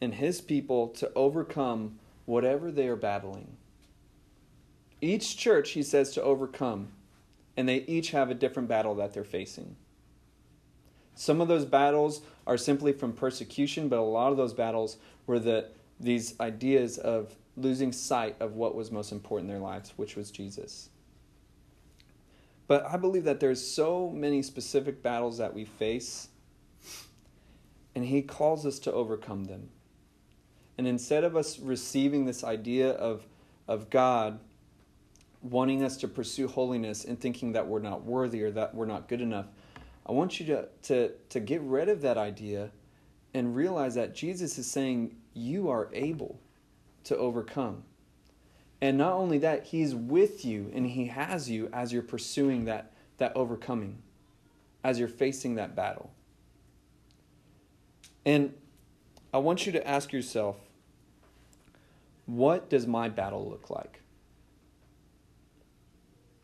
and 0.00 0.14
his 0.14 0.40
people 0.40 0.88
to 0.88 1.10
overcome 1.14 1.98
whatever 2.24 2.70
they 2.70 2.86
are 2.88 2.96
battling. 2.96 3.56
Each 5.00 5.36
church, 5.36 5.70
he 5.70 5.82
says, 5.82 6.12
to 6.12 6.22
overcome, 6.22 6.88
and 7.56 7.68
they 7.68 7.78
each 7.78 8.12
have 8.12 8.30
a 8.30 8.34
different 8.34 8.68
battle 8.68 8.94
that 8.96 9.12
they're 9.12 9.24
facing. 9.24 9.76
Some 11.14 11.40
of 11.40 11.48
those 11.48 11.64
battles 11.64 12.22
are 12.46 12.56
simply 12.56 12.92
from 12.92 13.12
persecution, 13.12 13.88
but 13.88 13.98
a 13.98 14.02
lot 14.02 14.30
of 14.30 14.36
those 14.36 14.52
battles 14.52 14.98
were 15.26 15.38
the, 15.38 15.68
these 15.98 16.38
ideas 16.40 16.98
of 16.98 17.34
losing 17.56 17.92
sight 17.92 18.36
of 18.40 18.54
what 18.54 18.74
was 18.74 18.90
most 18.90 19.12
important 19.12 19.50
in 19.50 19.56
their 19.56 19.62
lives, 19.62 19.94
which 19.96 20.14
was 20.14 20.30
Jesus. 20.30 20.90
But 22.68 22.84
I 22.86 22.96
believe 22.96 23.24
that 23.24 23.40
there's 23.40 23.64
so 23.64 24.10
many 24.10 24.42
specific 24.42 25.02
battles 25.02 25.38
that 25.38 25.54
we 25.54 25.64
face, 25.64 26.28
and 27.94 28.04
he 28.04 28.22
calls 28.22 28.66
us 28.66 28.78
to 28.80 28.92
overcome 28.92 29.44
them. 29.44 29.68
And 30.78 30.86
instead 30.86 31.24
of 31.24 31.36
us 31.36 31.58
receiving 31.58 32.26
this 32.26 32.44
idea 32.44 32.90
of, 32.90 33.26
of 33.66 33.88
God 33.88 34.40
wanting 35.42 35.82
us 35.82 35.96
to 35.98 36.08
pursue 36.08 36.48
holiness 36.48 37.04
and 37.04 37.18
thinking 37.18 37.52
that 37.52 37.66
we're 37.66 37.78
not 37.78 38.04
worthy 38.04 38.42
or 38.42 38.50
that 38.50 38.74
we're 38.74 38.86
not 38.86 39.08
good 39.08 39.20
enough, 39.20 39.46
I 40.04 40.12
want 40.12 40.38
you 40.38 40.46
to, 40.46 40.68
to, 40.84 41.12
to 41.30 41.40
get 41.40 41.60
rid 41.62 41.88
of 41.88 42.02
that 42.02 42.18
idea 42.18 42.70
and 43.32 43.54
realize 43.54 43.94
that 43.94 44.14
Jesus 44.14 44.58
is 44.58 44.70
saying 44.70 45.16
you 45.34 45.68
are 45.68 45.88
able 45.92 46.40
to 47.04 47.16
overcome. 47.16 47.82
And 48.80 48.98
not 48.98 49.12
only 49.12 49.38
that, 49.38 49.64
He's 49.64 49.94
with 49.94 50.44
you 50.44 50.70
and 50.74 50.86
He 50.86 51.06
has 51.06 51.48
you 51.50 51.68
as 51.72 51.92
you're 51.92 52.02
pursuing 52.02 52.66
that, 52.66 52.92
that 53.18 53.34
overcoming, 53.36 54.02
as 54.84 54.98
you're 54.98 55.08
facing 55.08 55.54
that 55.54 55.74
battle. 55.74 56.10
And 58.24 58.54
I 59.32 59.38
want 59.38 59.66
you 59.66 59.72
to 59.72 59.86
ask 59.86 60.12
yourself 60.12 60.56
what 62.26 62.68
does 62.68 62.86
my 62.86 63.08
battle 63.08 63.48
look 63.48 63.70
like? 63.70 64.00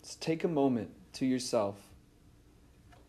Just 0.03 0.20
take 0.22 0.45
a 0.45 0.49
moment 0.49 0.91
to 1.14 1.26
yourself 1.26 1.76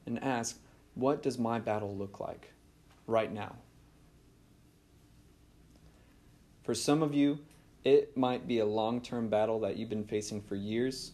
and 0.06 0.22
ask, 0.24 0.60
what 0.96 1.24
does 1.24 1.38
my 1.38 1.60
battle 1.60 1.96
look 1.96 2.20
like 2.20 2.52
right 3.08 3.32
now? 3.32 3.56
For 6.64 6.74
some 6.74 7.04
of 7.04 7.14
you, 7.14 7.40
it 7.84 8.16
might 8.16 8.48
be 8.48 8.60
a 8.60 8.66
long 8.66 9.02
term 9.02 9.30
battle 9.30 9.60
that 9.62 9.78
you've 9.78 9.90
been 9.90 10.06
facing 10.06 10.42
for 10.42 10.56
years. 10.56 11.12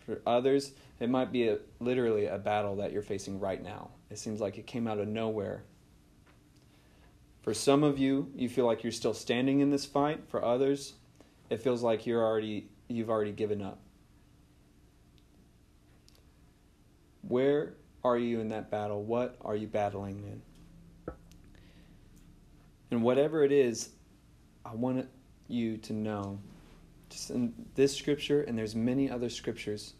For 0.00 0.20
others, 0.26 0.72
it 1.00 1.10
might 1.10 1.32
be 1.32 1.48
a, 1.48 1.58
literally 1.80 2.26
a 2.26 2.38
battle 2.38 2.76
that 2.76 2.92
you're 2.92 3.02
facing 3.02 3.40
right 3.40 3.62
now. 3.62 3.90
It 4.10 4.18
seems 4.18 4.40
like 4.40 4.56
it 4.56 4.66
came 4.66 4.86
out 4.86 4.98
of 4.98 5.08
nowhere 5.08 5.64
for 7.46 7.54
some 7.54 7.84
of 7.84 7.96
you, 7.96 8.32
you 8.34 8.48
feel 8.48 8.66
like 8.66 8.82
you're 8.82 8.90
still 8.90 9.14
standing 9.14 9.60
in 9.60 9.70
this 9.70 9.84
fight. 9.84 10.20
For 10.26 10.44
others, 10.44 10.94
it 11.48 11.62
feels 11.62 11.80
like 11.80 12.04
you're 12.04 12.22
already 12.22 12.68
you've 12.88 13.08
already 13.08 13.30
given 13.30 13.62
up. 13.62 13.78
Where 17.22 17.74
are 18.02 18.18
you 18.18 18.40
in 18.40 18.48
that 18.48 18.68
battle? 18.68 19.00
What 19.04 19.36
are 19.42 19.54
you 19.54 19.68
battling 19.68 20.24
in? 21.06 21.14
And 22.90 23.02
whatever 23.04 23.44
it 23.44 23.52
is, 23.52 23.90
I 24.64 24.74
want 24.74 25.06
you 25.48 25.76
to 25.78 25.92
know 25.92 26.38
just 27.08 27.30
in 27.30 27.52
this 27.74 27.96
scripture 27.96 28.42
and 28.42 28.58
there's 28.58 28.74
many 28.74 29.10
other 29.10 29.28
scriptures 29.28 29.94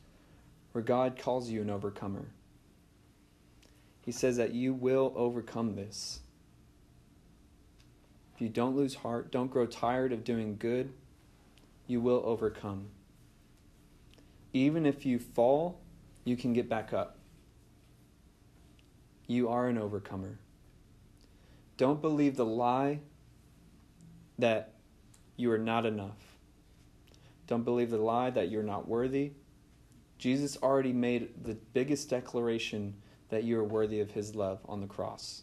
where 0.72 0.82
God 0.82 1.18
calls 1.18 1.48
you 1.48 1.62
an 1.62 1.70
overcomer. 1.70 2.26
He 4.02 4.12
says 4.12 4.36
that 4.36 4.54
you 4.54 4.74
will 4.74 5.12
overcome 5.16 5.74
this. 5.74 6.20
If 8.34 8.40
you 8.40 8.48
don't 8.48 8.76
lose 8.76 8.94
heart, 8.94 9.32
don't 9.32 9.50
grow 9.50 9.66
tired 9.66 10.12
of 10.12 10.22
doing 10.22 10.56
good, 10.58 10.92
you 11.86 12.00
will 12.00 12.22
overcome. 12.24 12.88
Even 14.52 14.86
if 14.86 15.06
you 15.06 15.18
fall, 15.18 15.80
you 16.24 16.36
can 16.36 16.52
get 16.52 16.68
back 16.68 16.92
up. 16.92 17.18
You 19.26 19.48
are 19.48 19.68
an 19.68 19.78
overcomer. 19.78 20.38
Don't 21.76 22.00
believe 22.00 22.36
the 22.36 22.44
lie 22.44 23.00
that 24.38 24.75
you 25.36 25.50
are 25.52 25.58
not 25.58 25.86
enough. 25.86 26.38
Don't 27.46 27.64
believe 27.64 27.90
the 27.90 27.98
lie 27.98 28.30
that 28.30 28.50
you're 28.50 28.62
not 28.62 28.88
worthy. 28.88 29.32
Jesus 30.18 30.56
already 30.62 30.92
made 30.92 31.44
the 31.44 31.54
biggest 31.72 32.08
declaration 32.08 32.94
that 33.28 33.44
you 33.44 33.58
are 33.58 33.64
worthy 33.64 34.00
of 34.00 34.10
his 34.10 34.34
love 34.34 34.60
on 34.68 34.80
the 34.80 34.86
cross 34.86 35.42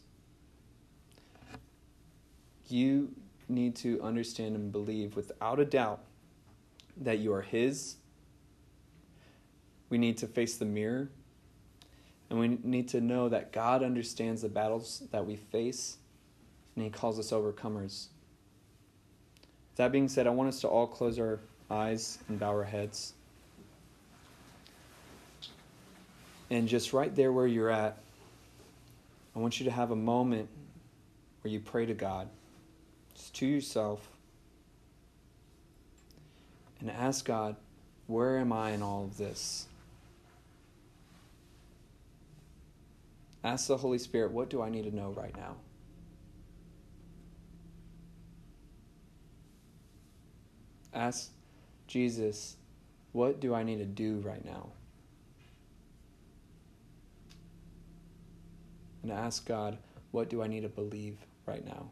you 2.73 3.13
need 3.47 3.75
to 3.75 4.01
understand 4.01 4.55
and 4.55 4.71
believe 4.71 5.15
without 5.15 5.59
a 5.59 5.65
doubt 5.65 6.01
that 6.97 7.19
you 7.19 7.33
are 7.33 7.41
His. 7.41 7.97
We 9.89 9.97
need 9.97 10.17
to 10.17 10.27
face 10.27 10.57
the 10.57 10.65
mirror. 10.65 11.09
And 12.29 12.39
we 12.39 12.57
need 12.63 12.89
to 12.89 13.01
know 13.01 13.29
that 13.29 13.51
God 13.51 13.83
understands 13.83 14.41
the 14.41 14.49
battles 14.49 15.03
that 15.11 15.25
we 15.25 15.35
face 15.35 15.97
and 16.75 16.83
He 16.83 16.89
calls 16.89 17.19
us 17.19 17.31
overcomers. 17.31 18.07
That 19.75 19.91
being 19.91 20.07
said, 20.07 20.27
I 20.27 20.29
want 20.29 20.49
us 20.49 20.61
to 20.61 20.67
all 20.67 20.87
close 20.87 21.17
our 21.19 21.39
eyes 21.69 22.19
and 22.29 22.39
bow 22.39 22.49
our 22.49 22.63
heads. 22.63 23.13
And 26.49 26.67
just 26.67 26.93
right 26.93 27.13
there 27.15 27.31
where 27.31 27.47
you're 27.47 27.71
at, 27.71 27.97
I 29.35 29.39
want 29.39 29.59
you 29.59 29.65
to 29.65 29.71
have 29.71 29.89
a 29.89 29.95
moment 29.95 30.49
where 31.41 31.51
you 31.51 31.59
pray 31.59 31.87
to 31.87 31.93
God 31.93 32.27
just 33.15 33.33
to 33.35 33.47
yourself 33.47 34.07
and 36.79 36.91
ask 36.91 37.25
God, 37.25 37.55
where 38.07 38.37
am 38.37 38.51
I 38.53 38.71
in 38.71 38.83
all 38.83 39.05
of 39.05 39.17
this? 39.17 39.67
Ask 43.43 43.67
the 43.67 43.77
Holy 43.77 43.97
Spirit, 43.97 44.31
what 44.31 44.49
do 44.49 44.61
I 44.61 44.69
need 44.69 44.83
to 44.83 44.95
know 44.95 45.11
right 45.17 45.35
now? 45.35 45.55
Ask 50.93 51.31
Jesus, 51.87 52.55
what 53.11 53.39
do 53.39 53.53
I 53.53 53.63
need 53.63 53.77
to 53.77 53.85
do 53.85 54.19
right 54.19 54.43
now? 54.43 54.69
And 59.01 59.11
ask 59.11 59.45
God, 59.45 59.77
what 60.11 60.29
do 60.29 60.41
I 60.41 60.47
need 60.47 60.61
to 60.61 60.69
believe 60.69 61.17
right 61.45 61.65
now? 61.65 61.89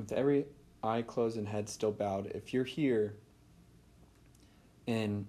with 0.00 0.12
every 0.12 0.46
eye 0.82 1.02
closed 1.02 1.36
and 1.36 1.46
head 1.46 1.68
still 1.68 1.92
bowed, 1.92 2.26
if 2.34 2.52
you're 2.52 2.64
here 2.64 3.14
and 4.86 5.26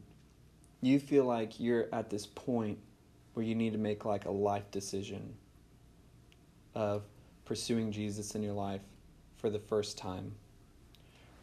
you 0.82 1.00
feel 1.00 1.26
like 1.26 1.60
you're 1.60 1.88
at 1.94 2.10
this 2.10 2.26
point 2.26 2.78
where 3.34 3.46
you 3.46 3.54
need 3.54 3.74
to 3.74 3.80
make 3.80 4.06
like 4.06 4.26
a 4.26 4.32
life 4.32 4.70
decision 4.72 5.34
of 6.74 7.04
pursuing 7.52 7.92
Jesus 7.92 8.34
in 8.34 8.42
your 8.42 8.54
life 8.54 8.80
for 9.36 9.50
the 9.50 9.60
first 9.60 9.98
time. 9.98 10.32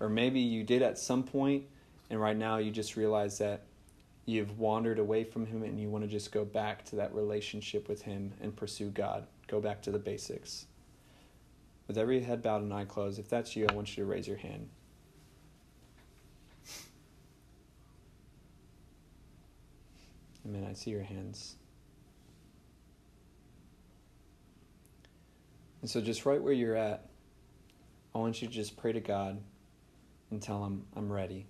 Or 0.01 0.09
maybe 0.09 0.41
you 0.41 0.65
did 0.65 0.81
at 0.81 0.99
some 0.99 1.23
point 1.23 1.65
and 2.09 2.19
right 2.19 2.35
now 2.35 2.57
you 2.57 2.71
just 2.71 2.97
realize 2.97 3.37
that 3.41 3.65
you've 4.25 4.59
wandered 4.59 4.99
away 4.99 5.23
from 5.23 5.45
him 5.45 5.63
and 5.63 5.79
you 5.79 5.91
want 5.91 6.05
to 6.05 6.09
just 6.09 6.33
go 6.33 6.47
back 6.47 6.83
to 6.87 6.97
that 6.97 7.15
relationship 7.15 7.91
with 7.91 8.01
him 8.01 8.33
and 8.41 8.57
pursue 8.57 8.89
God. 8.89 9.27
Go 9.49 9.61
back 9.61 9.83
to 9.83 9.91
the 9.91 9.99
basics 9.99 10.65
with 11.89 11.99
every 11.99 12.23
head 12.23 12.43
bowed 12.43 12.63
and 12.63 12.73
eye 12.73 12.87
closed, 12.87 13.19
if 13.19 13.29
that's 13.29 13.55
you, 13.55 13.67
I 13.69 13.75
want 13.75 13.95
you 13.95 14.03
to 14.05 14.11
raise 14.11 14.27
your 14.27 14.39
hand. 14.39 14.71
Amen. 20.47 20.67
I 20.71 20.73
see 20.73 20.91
your 20.91 21.03
hands. 21.03 21.57
And 25.89 25.93
so, 25.95 26.03
just 26.03 26.27
right 26.27 26.43
where 26.43 26.53
you're 26.53 26.77
at, 26.77 27.09
I 28.15 28.19
want 28.19 28.43
you 28.43 28.49
to 28.49 28.53
just 28.53 28.77
pray 28.77 28.93
to 28.93 29.01
God 29.01 29.41
and 30.31 30.43
tell 30.43 30.63
Him, 30.63 30.85
I'm 30.95 31.11
ready. 31.11 31.47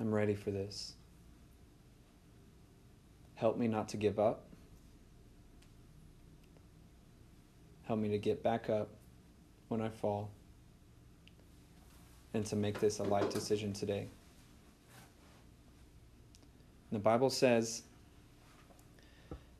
I'm 0.00 0.12
ready 0.12 0.34
for 0.34 0.50
this. 0.50 0.94
Help 3.36 3.58
me 3.58 3.68
not 3.68 3.88
to 3.90 3.96
give 3.96 4.18
up. 4.18 4.42
Help 7.84 8.00
me 8.00 8.08
to 8.08 8.18
get 8.18 8.42
back 8.42 8.68
up 8.68 8.88
when 9.68 9.80
I 9.80 9.88
fall 9.88 10.28
and 12.34 12.44
to 12.46 12.56
make 12.56 12.80
this 12.80 12.98
a 12.98 13.04
life 13.04 13.30
decision 13.30 13.72
today. 13.72 14.08
The 16.90 16.98
Bible 16.98 17.30
says 17.30 17.82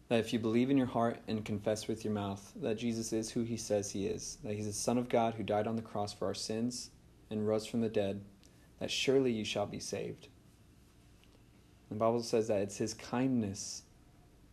that 0.08 0.20
if 0.20 0.32
you 0.32 0.38
believe 0.38 0.70
in 0.70 0.78
your 0.78 0.86
heart 0.86 1.18
and 1.28 1.44
confess 1.44 1.86
with 1.86 2.04
your 2.04 2.14
mouth 2.14 2.52
that 2.56 2.78
Jesus 2.78 3.12
is 3.12 3.30
who 3.30 3.42
he 3.42 3.56
says 3.56 3.90
he 3.90 4.06
is, 4.06 4.38
that 4.42 4.54
he's 4.54 4.66
the 4.66 4.72
Son 4.72 4.96
of 4.96 5.08
God 5.08 5.34
who 5.34 5.42
died 5.42 5.66
on 5.66 5.76
the 5.76 5.82
cross 5.82 6.12
for 6.12 6.26
our 6.26 6.34
sins 6.34 6.90
and 7.30 7.46
rose 7.46 7.66
from 7.66 7.82
the 7.82 7.88
dead, 7.88 8.22
that 8.80 8.90
surely 8.90 9.30
you 9.30 9.44
shall 9.44 9.66
be 9.66 9.80
saved. 9.80 10.28
The 11.90 11.94
Bible 11.94 12.22
says 12.22 12.48
that 12.48 12.62
it's 12.62 12.76
his 12.76 12.94
kindness 12.94 13.82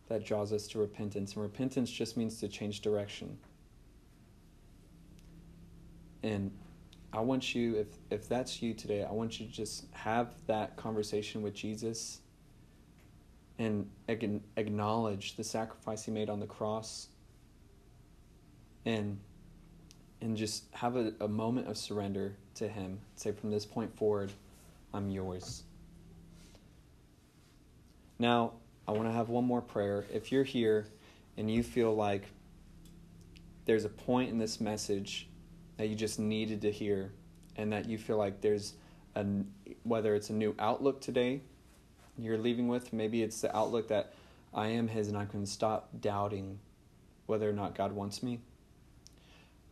that 0.08 0.24
draws 0.24 0.52
us 0.52 0.66
to 0.68 0.78
repentance, 0.78 1.34
and 1.34 1.42
repentance 1.42 1.90
just 1.90 2.16
means 2.16 2.38
to 2.40 2.48
change 2.48 2.80
direction. 2.80 3.38
And 6.22 6.50
I 7.12 7.20
want 7.20 7.54
you, 7.54 7.76
if, 7.76 7.86
if 8.10 8.28
that's 8.28 8.62
you 8.62 8.74
today, 8.74 9.04
I 9.04 9.12
want 9.12 9.40
you 9.40 9.46
to 9.46 9.52
just 9.52 9.86
have 9.92 10.34
that 10.46 10.76
conversation 10.76 11.40
with 11.40 11.54
Jesus 11.54 12.20
and 13.58 13.88
acknowledge 14.08 15.36
the 15.36 15.44
sacrifice 15.44 16.04
he 16.04 16.10
made 16.10 16.28
on 16.28 16.40
the 16.40 16.46
cross 16.46 17.08
and 18.84 19.18
and 20.22 20.36
just 20.36 20.64
have 20.72 20.96
a, 20.96 21.12
a 21.20 21.28
moment 21.28 21.68
of 21.68 21.76
surrender 21.76 22.34
to 22.54 22.66
him. 22.66 22.98
Say 23.16 23.32
from 23.32 23.50
this 23.50 23.66
point 23.66 23.96
forward 23.96 24.32
i'm 24.92 25.10
yours. 25.10 25.62
Now 28.18 28.52
i 28.86 28.92
want 28.92 29.08
to 29.08 29.12
have 29.12 29.28
one 29.28 29.44
more 29.44 29.62
prayer. 29.62 30.04
If 30.12 30.32
you're 30.32 30.44
here 30.44 30.86
and 31.36 31.50
you 31.50 31.62
feel 31.62 31.94
like 31.94 32.24
there's 33.64 33.84
a 33.84 33.90
point 33.90 34.30
in 34.30 34.38
this 34.38 34.60
message 34.60 35.28
that 35.76 35.88
you 35.88 35.94
just 35.94 36.18
needed 36.18 36.62
to 36.62 36.70
hear 36.70 37.12
and 37.56 37.72
that 37.72 37.88
you 37.88 37.98
feel 37.98 38.16
like 38.16 38.40
there's 38.40 38.74
a 39.14 39.24
whether 39.82 40.14
it's 40.14 40.30
a 40.30 40.32
new 40.32 40.54
outlook 40.58 41.00
today 41.00 41.40
you're 42.18 42.38
leaving 42.38 42.68
with. 42.68 42.92
Maybe 42.92 43.22
it's 43.22 43.40
the 43.40 43.54
outlook 43.56 43.88
that 43.88 44.14
I 44.54 44.68
am 44.68 44.88
His 44.88 45.08
and 45.08 45.16
I 45.16 45.26
can 45.26 45.46
stop 45.46 45.88
doubting 46.00 46.58
whether 47.26 47.48
or 47.48 47.52
not 47.52 47.74
God 47.74 47.92
wants 47.92 48.22
me. 48.22 48.40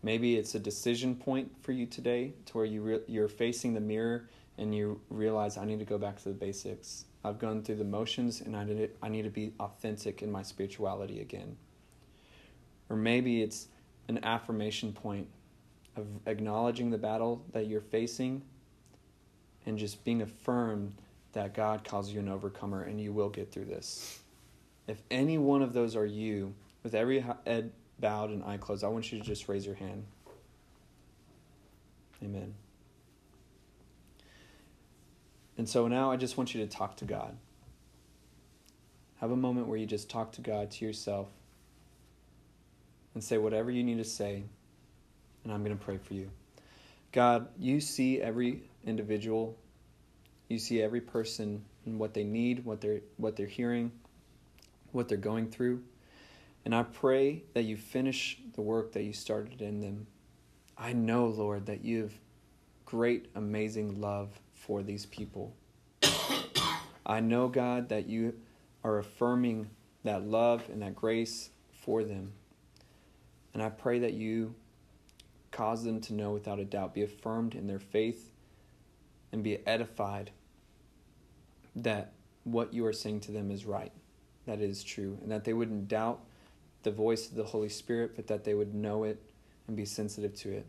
Maybe 0.03 0.37
it's 0.37 0.55
a 0.55 0.59
decision 0.59 1.15
point 1.15 1.51
for 1.63 1.73
you 1.73 1.87
today 1.87 2.35
to 2.47 2.53
where 2.53 2.67
you 2.67 2.83
re- 2.83 3.01
you're 3.07 3.29
facing 3.29 3.73
the 3.73 3.81
mirror 3.81 4.29
and 4.59 4.75
you 4.75 5.01
realize 5.09 5.57
I 5.57 5.65
need 5.65 5.79
to 5.79 5.85
go 5.85 5.97
back 5.97 6.19
to 6.19 6.25
the 6.25 6.35
basics. 6.35 7.07
I've 7.25 7.39
gone 7.39 7.63
through 7.63 7.77
the 7.77 7.85
motions 7.85 8.43
and 8.43 8.55
I 8.55 8.65
to, 8.65 8.89
I 9.03 9.09
need 9.09 9.23
to 9.23 9.31
be 9.31 9.55
authentic 9.59 10.23
in 10.23 10.31
my 10.31 10.43
spirituality 10.43 11.21
again. 11.21 11.57
Or 12.91 12.97
maybe 12.97 13.43
it's 13.43 13.69
an 14.09 14.23
affirmation 14.23 14.93
point 14.93 15.29
of 15.97 16.07
acknowledging 16.27 16.91
the 16.91 16.99
battle 16.99 17.43
that 17.53 17.67
you're 17.67 17.81
facing 17.81 18.43
and 19.65 19.79
just 19.79 20.05
being 20.05 20.21
affirmed 20.21 20.93
that 21.35 21.55
God 21.55 21.85
calls 21.85 22.11
you 22.11 22.21
an 22.21 22.29
overcomer 22.29 22.83
and 22.83 23.01
you 23.01 23.13
will 23.13 23.29
get 23.29 23.53
through 23.53 23.67
this. 23.67 24.19
If 24.87 25.03
any 25.11 25.39
one 25.39 25.63
of 25.63 25.73
those 25.73 25.97
are 25.97 26.07
you, 26.07 26.55
with 26.83 26.95
every 26.95 27.21
head 27.21 27.73
bowed 27.99 28.31
and 28.31 28.45
eye 28.45 28.57
closed, 28.57 28.85
I 28.85 28.89
want 28.89 29.13
you 29.13 29.19
to 29.19 29.25
just 29.25 29.49
raise 29.49 29.65
your 29.65 29.75
hand. 29.75 30.05
Amen. 32.23 32.55
And 35.57 35.69
so 35.69 35.89
now 35.89 36.11
I 36.11 36.17
just 36.17 36.37
want 36.37 36.55
you 36.55 36.61
to 36.63 36.67
talk 36.67 36.97
to 36.97 37.05
God. 37.05 37.37
Have 39.21 39.31
a 39.31 39.37
moment 39.37 39.69
where 39.69 39.79
you 39.79 39.87
just 39.87 40.11
talk 40.11 40.33
to 40.33 40.41
God, 40.41 40.71
to 40.73 40.85
yourself, 40.85 41.29
and 43.15 43.23
say 43.23 43.39
whatever 43.39 43.71
you 43.71 43.83
need 43.83 43.99
to 43.99 44.05
say, 44.05 44.43
and 45.45 45.53
I'm 45.53 45.65
going 45.65 45.77
to 45.77 45.83
pray 45.83 45.99
for 45.99 46.15
you. 46.15 46.31
God, 47.13 47.49
you 47.59 47.81
see 47.81 48.21
every 48.21 48.63
individual 48.85 49.57
you 50.49 50.59
see 50.59 50.83
every 50.83 51.01
person 51.01 51.65
and 51.87 51.99
what 51.99 52.15
they 52.15 52.25
need, 52.25 52.65
what 52.65 52.81
they're 52.81 53.01
what 53.17 53.37
they're 53.37 53.47
hearing, 53.47 53.93
what 54.93 55.09
they're 55.09 55.19
going 55.19 55.51
through. 55.51 55.83
And 56.65 56.75
I 56.75 56.83
pray 56.83 57.43
that 57.53 57.63
you 57.63 57.77
finish 57.77 58.39
the 58.55 58.63
work 58.63 58.93
that 58.93 59.03
you 59.03 59.13
started 59.13 59.61
in 59.61 59.81
them. 59.81 60.07
I 60.79 60.93
know, 60.93 61.27
Lord, 61.27 61.67
that 61.67 61.85
you 61.85 62.03
have 62.03 62.15
great, 62.87 63.27
amazing 63.35 64.01
love 64.01 64.41
for 64.55 64.83
these 64.83 65.05
people. 65.07 65.55
I 67.07 67.21
know, 67.21 67.49
God, 67.49 67.91
that 67.91 68.09
you 68.09 68.35
are 68.83 68.99
affirming 68.99 69.69
that 70.05 70.27
love 70.27 70.69
and 70.71 70.81
that 70.83 70.97
grace 70.97 71.51
for 71.73 72.03
them. 72.03 72.33
And 73.53 73.63
I 73.63 73.69
pray 73.69 74.01
that 74.01 74.15
you 74.15 74.55
cause 75.51 75.85
them 75.85 76.01
to 76.03 76.15
know 76.15 76.33
without 76.33 76.59
a 76.59 76.65
doubt, 76.65 76.95
be 76.95 77.03
affirmed 77.03 77.55
in 77.55 77.67
their 77.67 77.79
faith 77.79 78.31
and 79.35 79.43
be 79.43 79.59
edified 79.67 80.31
that 81.75 82.13
what 82.45 82.73
you 82.73 82.87
are 82.87 82.93
saying 82.93 83.19
to 83.19 83.33
them 83.33 83.51
is 83.51 83.67
right, 83.67 83.91
that 84.47 84.61
it 84.61 84.71
is 84.71 84.85
true, 84.85 85.19
and 85.23 85.33
that 85.33 85.43
they 85.43 85.53
wouldn't 85.53 85.89
doubt 85.89 86.21
the 86.85 86.93
voice 86.93 87.29
of 87.29 87.35
the 87.35 87.43
Holy 87.43 87.69
Spirit, 87.69 88.13
but 88.15 88.29
that 88.29 88.45
they 88.45 88.55
would 88.55 88.75
know 88.75 89.03
it 89.03 89.21
and 89.67 89.77
be 89.77 89.85
sensitive 89.85 90.35
to 90.37 90.53
it. 90.53 90.67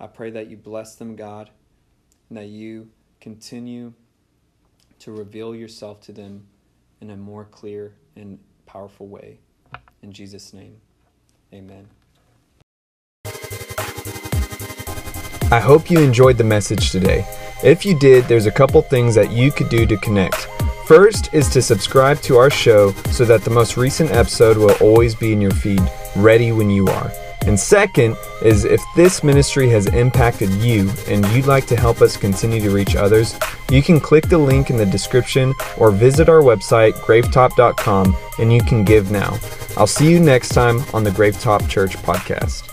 I 0.00 0.06
pray 0.06 0.30
that 0.30 0.48
you 0.48 0.56
bless 0.56 0.94
them, 0.94 1.16
God, 1.16 1.50
and 2.30 2.38
that 2.38 2.46
you 2.46 2.88
continue 3.20 3.92
to 5.00 5.12
reveal 5.12 5.54
yourself 5.54 6.00
to 6.02 6.12
them 6.12 6.46
in 7.02 7.10
a 7.10 7.16
more 7.16 7.44
clear 7.44 7.92
and 8.16 8.38
powerful 8.64 9.06
way. 9.06 9.38
In 10.02 10.12
Jesus' 10.12 10.54
name, 10.54 10.80
amen. 11.52 11.88
I 15.52 15.60
hope 15.60 15.90
you 15.90 16.00
enjoyed 16.00 16.38
the 16.38 16.44
message 16.44 16.92
today. 16.92 17.26
If 17.62 17.84
you 17.84 17.94
did, 17.94 18.24
there's 18.24 18.46
a 18.46 18.50
couple 18.50 18.80
things 18.80 19.14
that 19.16 19.32
you 19.32 19.52
could 19.52 19.68
do 19.68 19.84
to 19.84 19.98
connect. 19.98 20.48
First 20.86 21.28
is 21.34 21.50
to 21.50 21.60
subscribe 21.60 22.22
to 22.22 22.38
our 22.38 22.48
show 22.48 22.92
so 23.12 23.26
that 23.26 23.42
the 23.42 23.50
most 23.50 23.76
recent 23.76 24.12
episode 24.12 24.56
will 24.56 24.74
always 24.80 25.14
be 25.14 25.30
in 25.30 25.42
your 25.42 25.50
feed, 25.50 25.82
ready 26.16 26.52
when 26.52 26.70
you 26.70 26.86
are. 26.86 27.12
And 27.46 27.60
second 27.60 28.16
is 28.42 28.64
if 28.64 28.80
this 28.96 29.22
ministry 29.22 29.68
has 29.68 29.88
impacted 29.88 30.48
you 30.52 30.90
and 31.06 31.26
you'd 31.32 31.44
like 31.44 31.66
to 31.66 31.76
help 31.76 32.00
us 32.00 32.16
continue 32.16 32.62
to 32.62 32.70
reach 32.70 32.96
others, 32.96 33.38
you 33.70 33.82
can 33.82 34.00
click 34.00 34.30
the 34.30 34.38
link 34.38 34.70
in 34.70 34.78
the 34.78 34.86
description 34.86 35.52
or 35.76 35.90
visit 35.90 36.30
our 36.30 36.40
website, 36.40 36.94
gravetop.com, 36.94 38.16
and 38.38 38.50
you 38.50 38.62
can 38.62 38.86
give 38.86 39.10
now. 39.10 39.38
I'll 39.76 39.86
see 39.86 40.10
you 40.10 40.18
next 40.18 40.54
time 40.54 40.80
on 40.94 41.04
the 41.04 41.10
Gravetop 41.10 41.68
Church 41.68 41.98
podcast. 41.98 42.71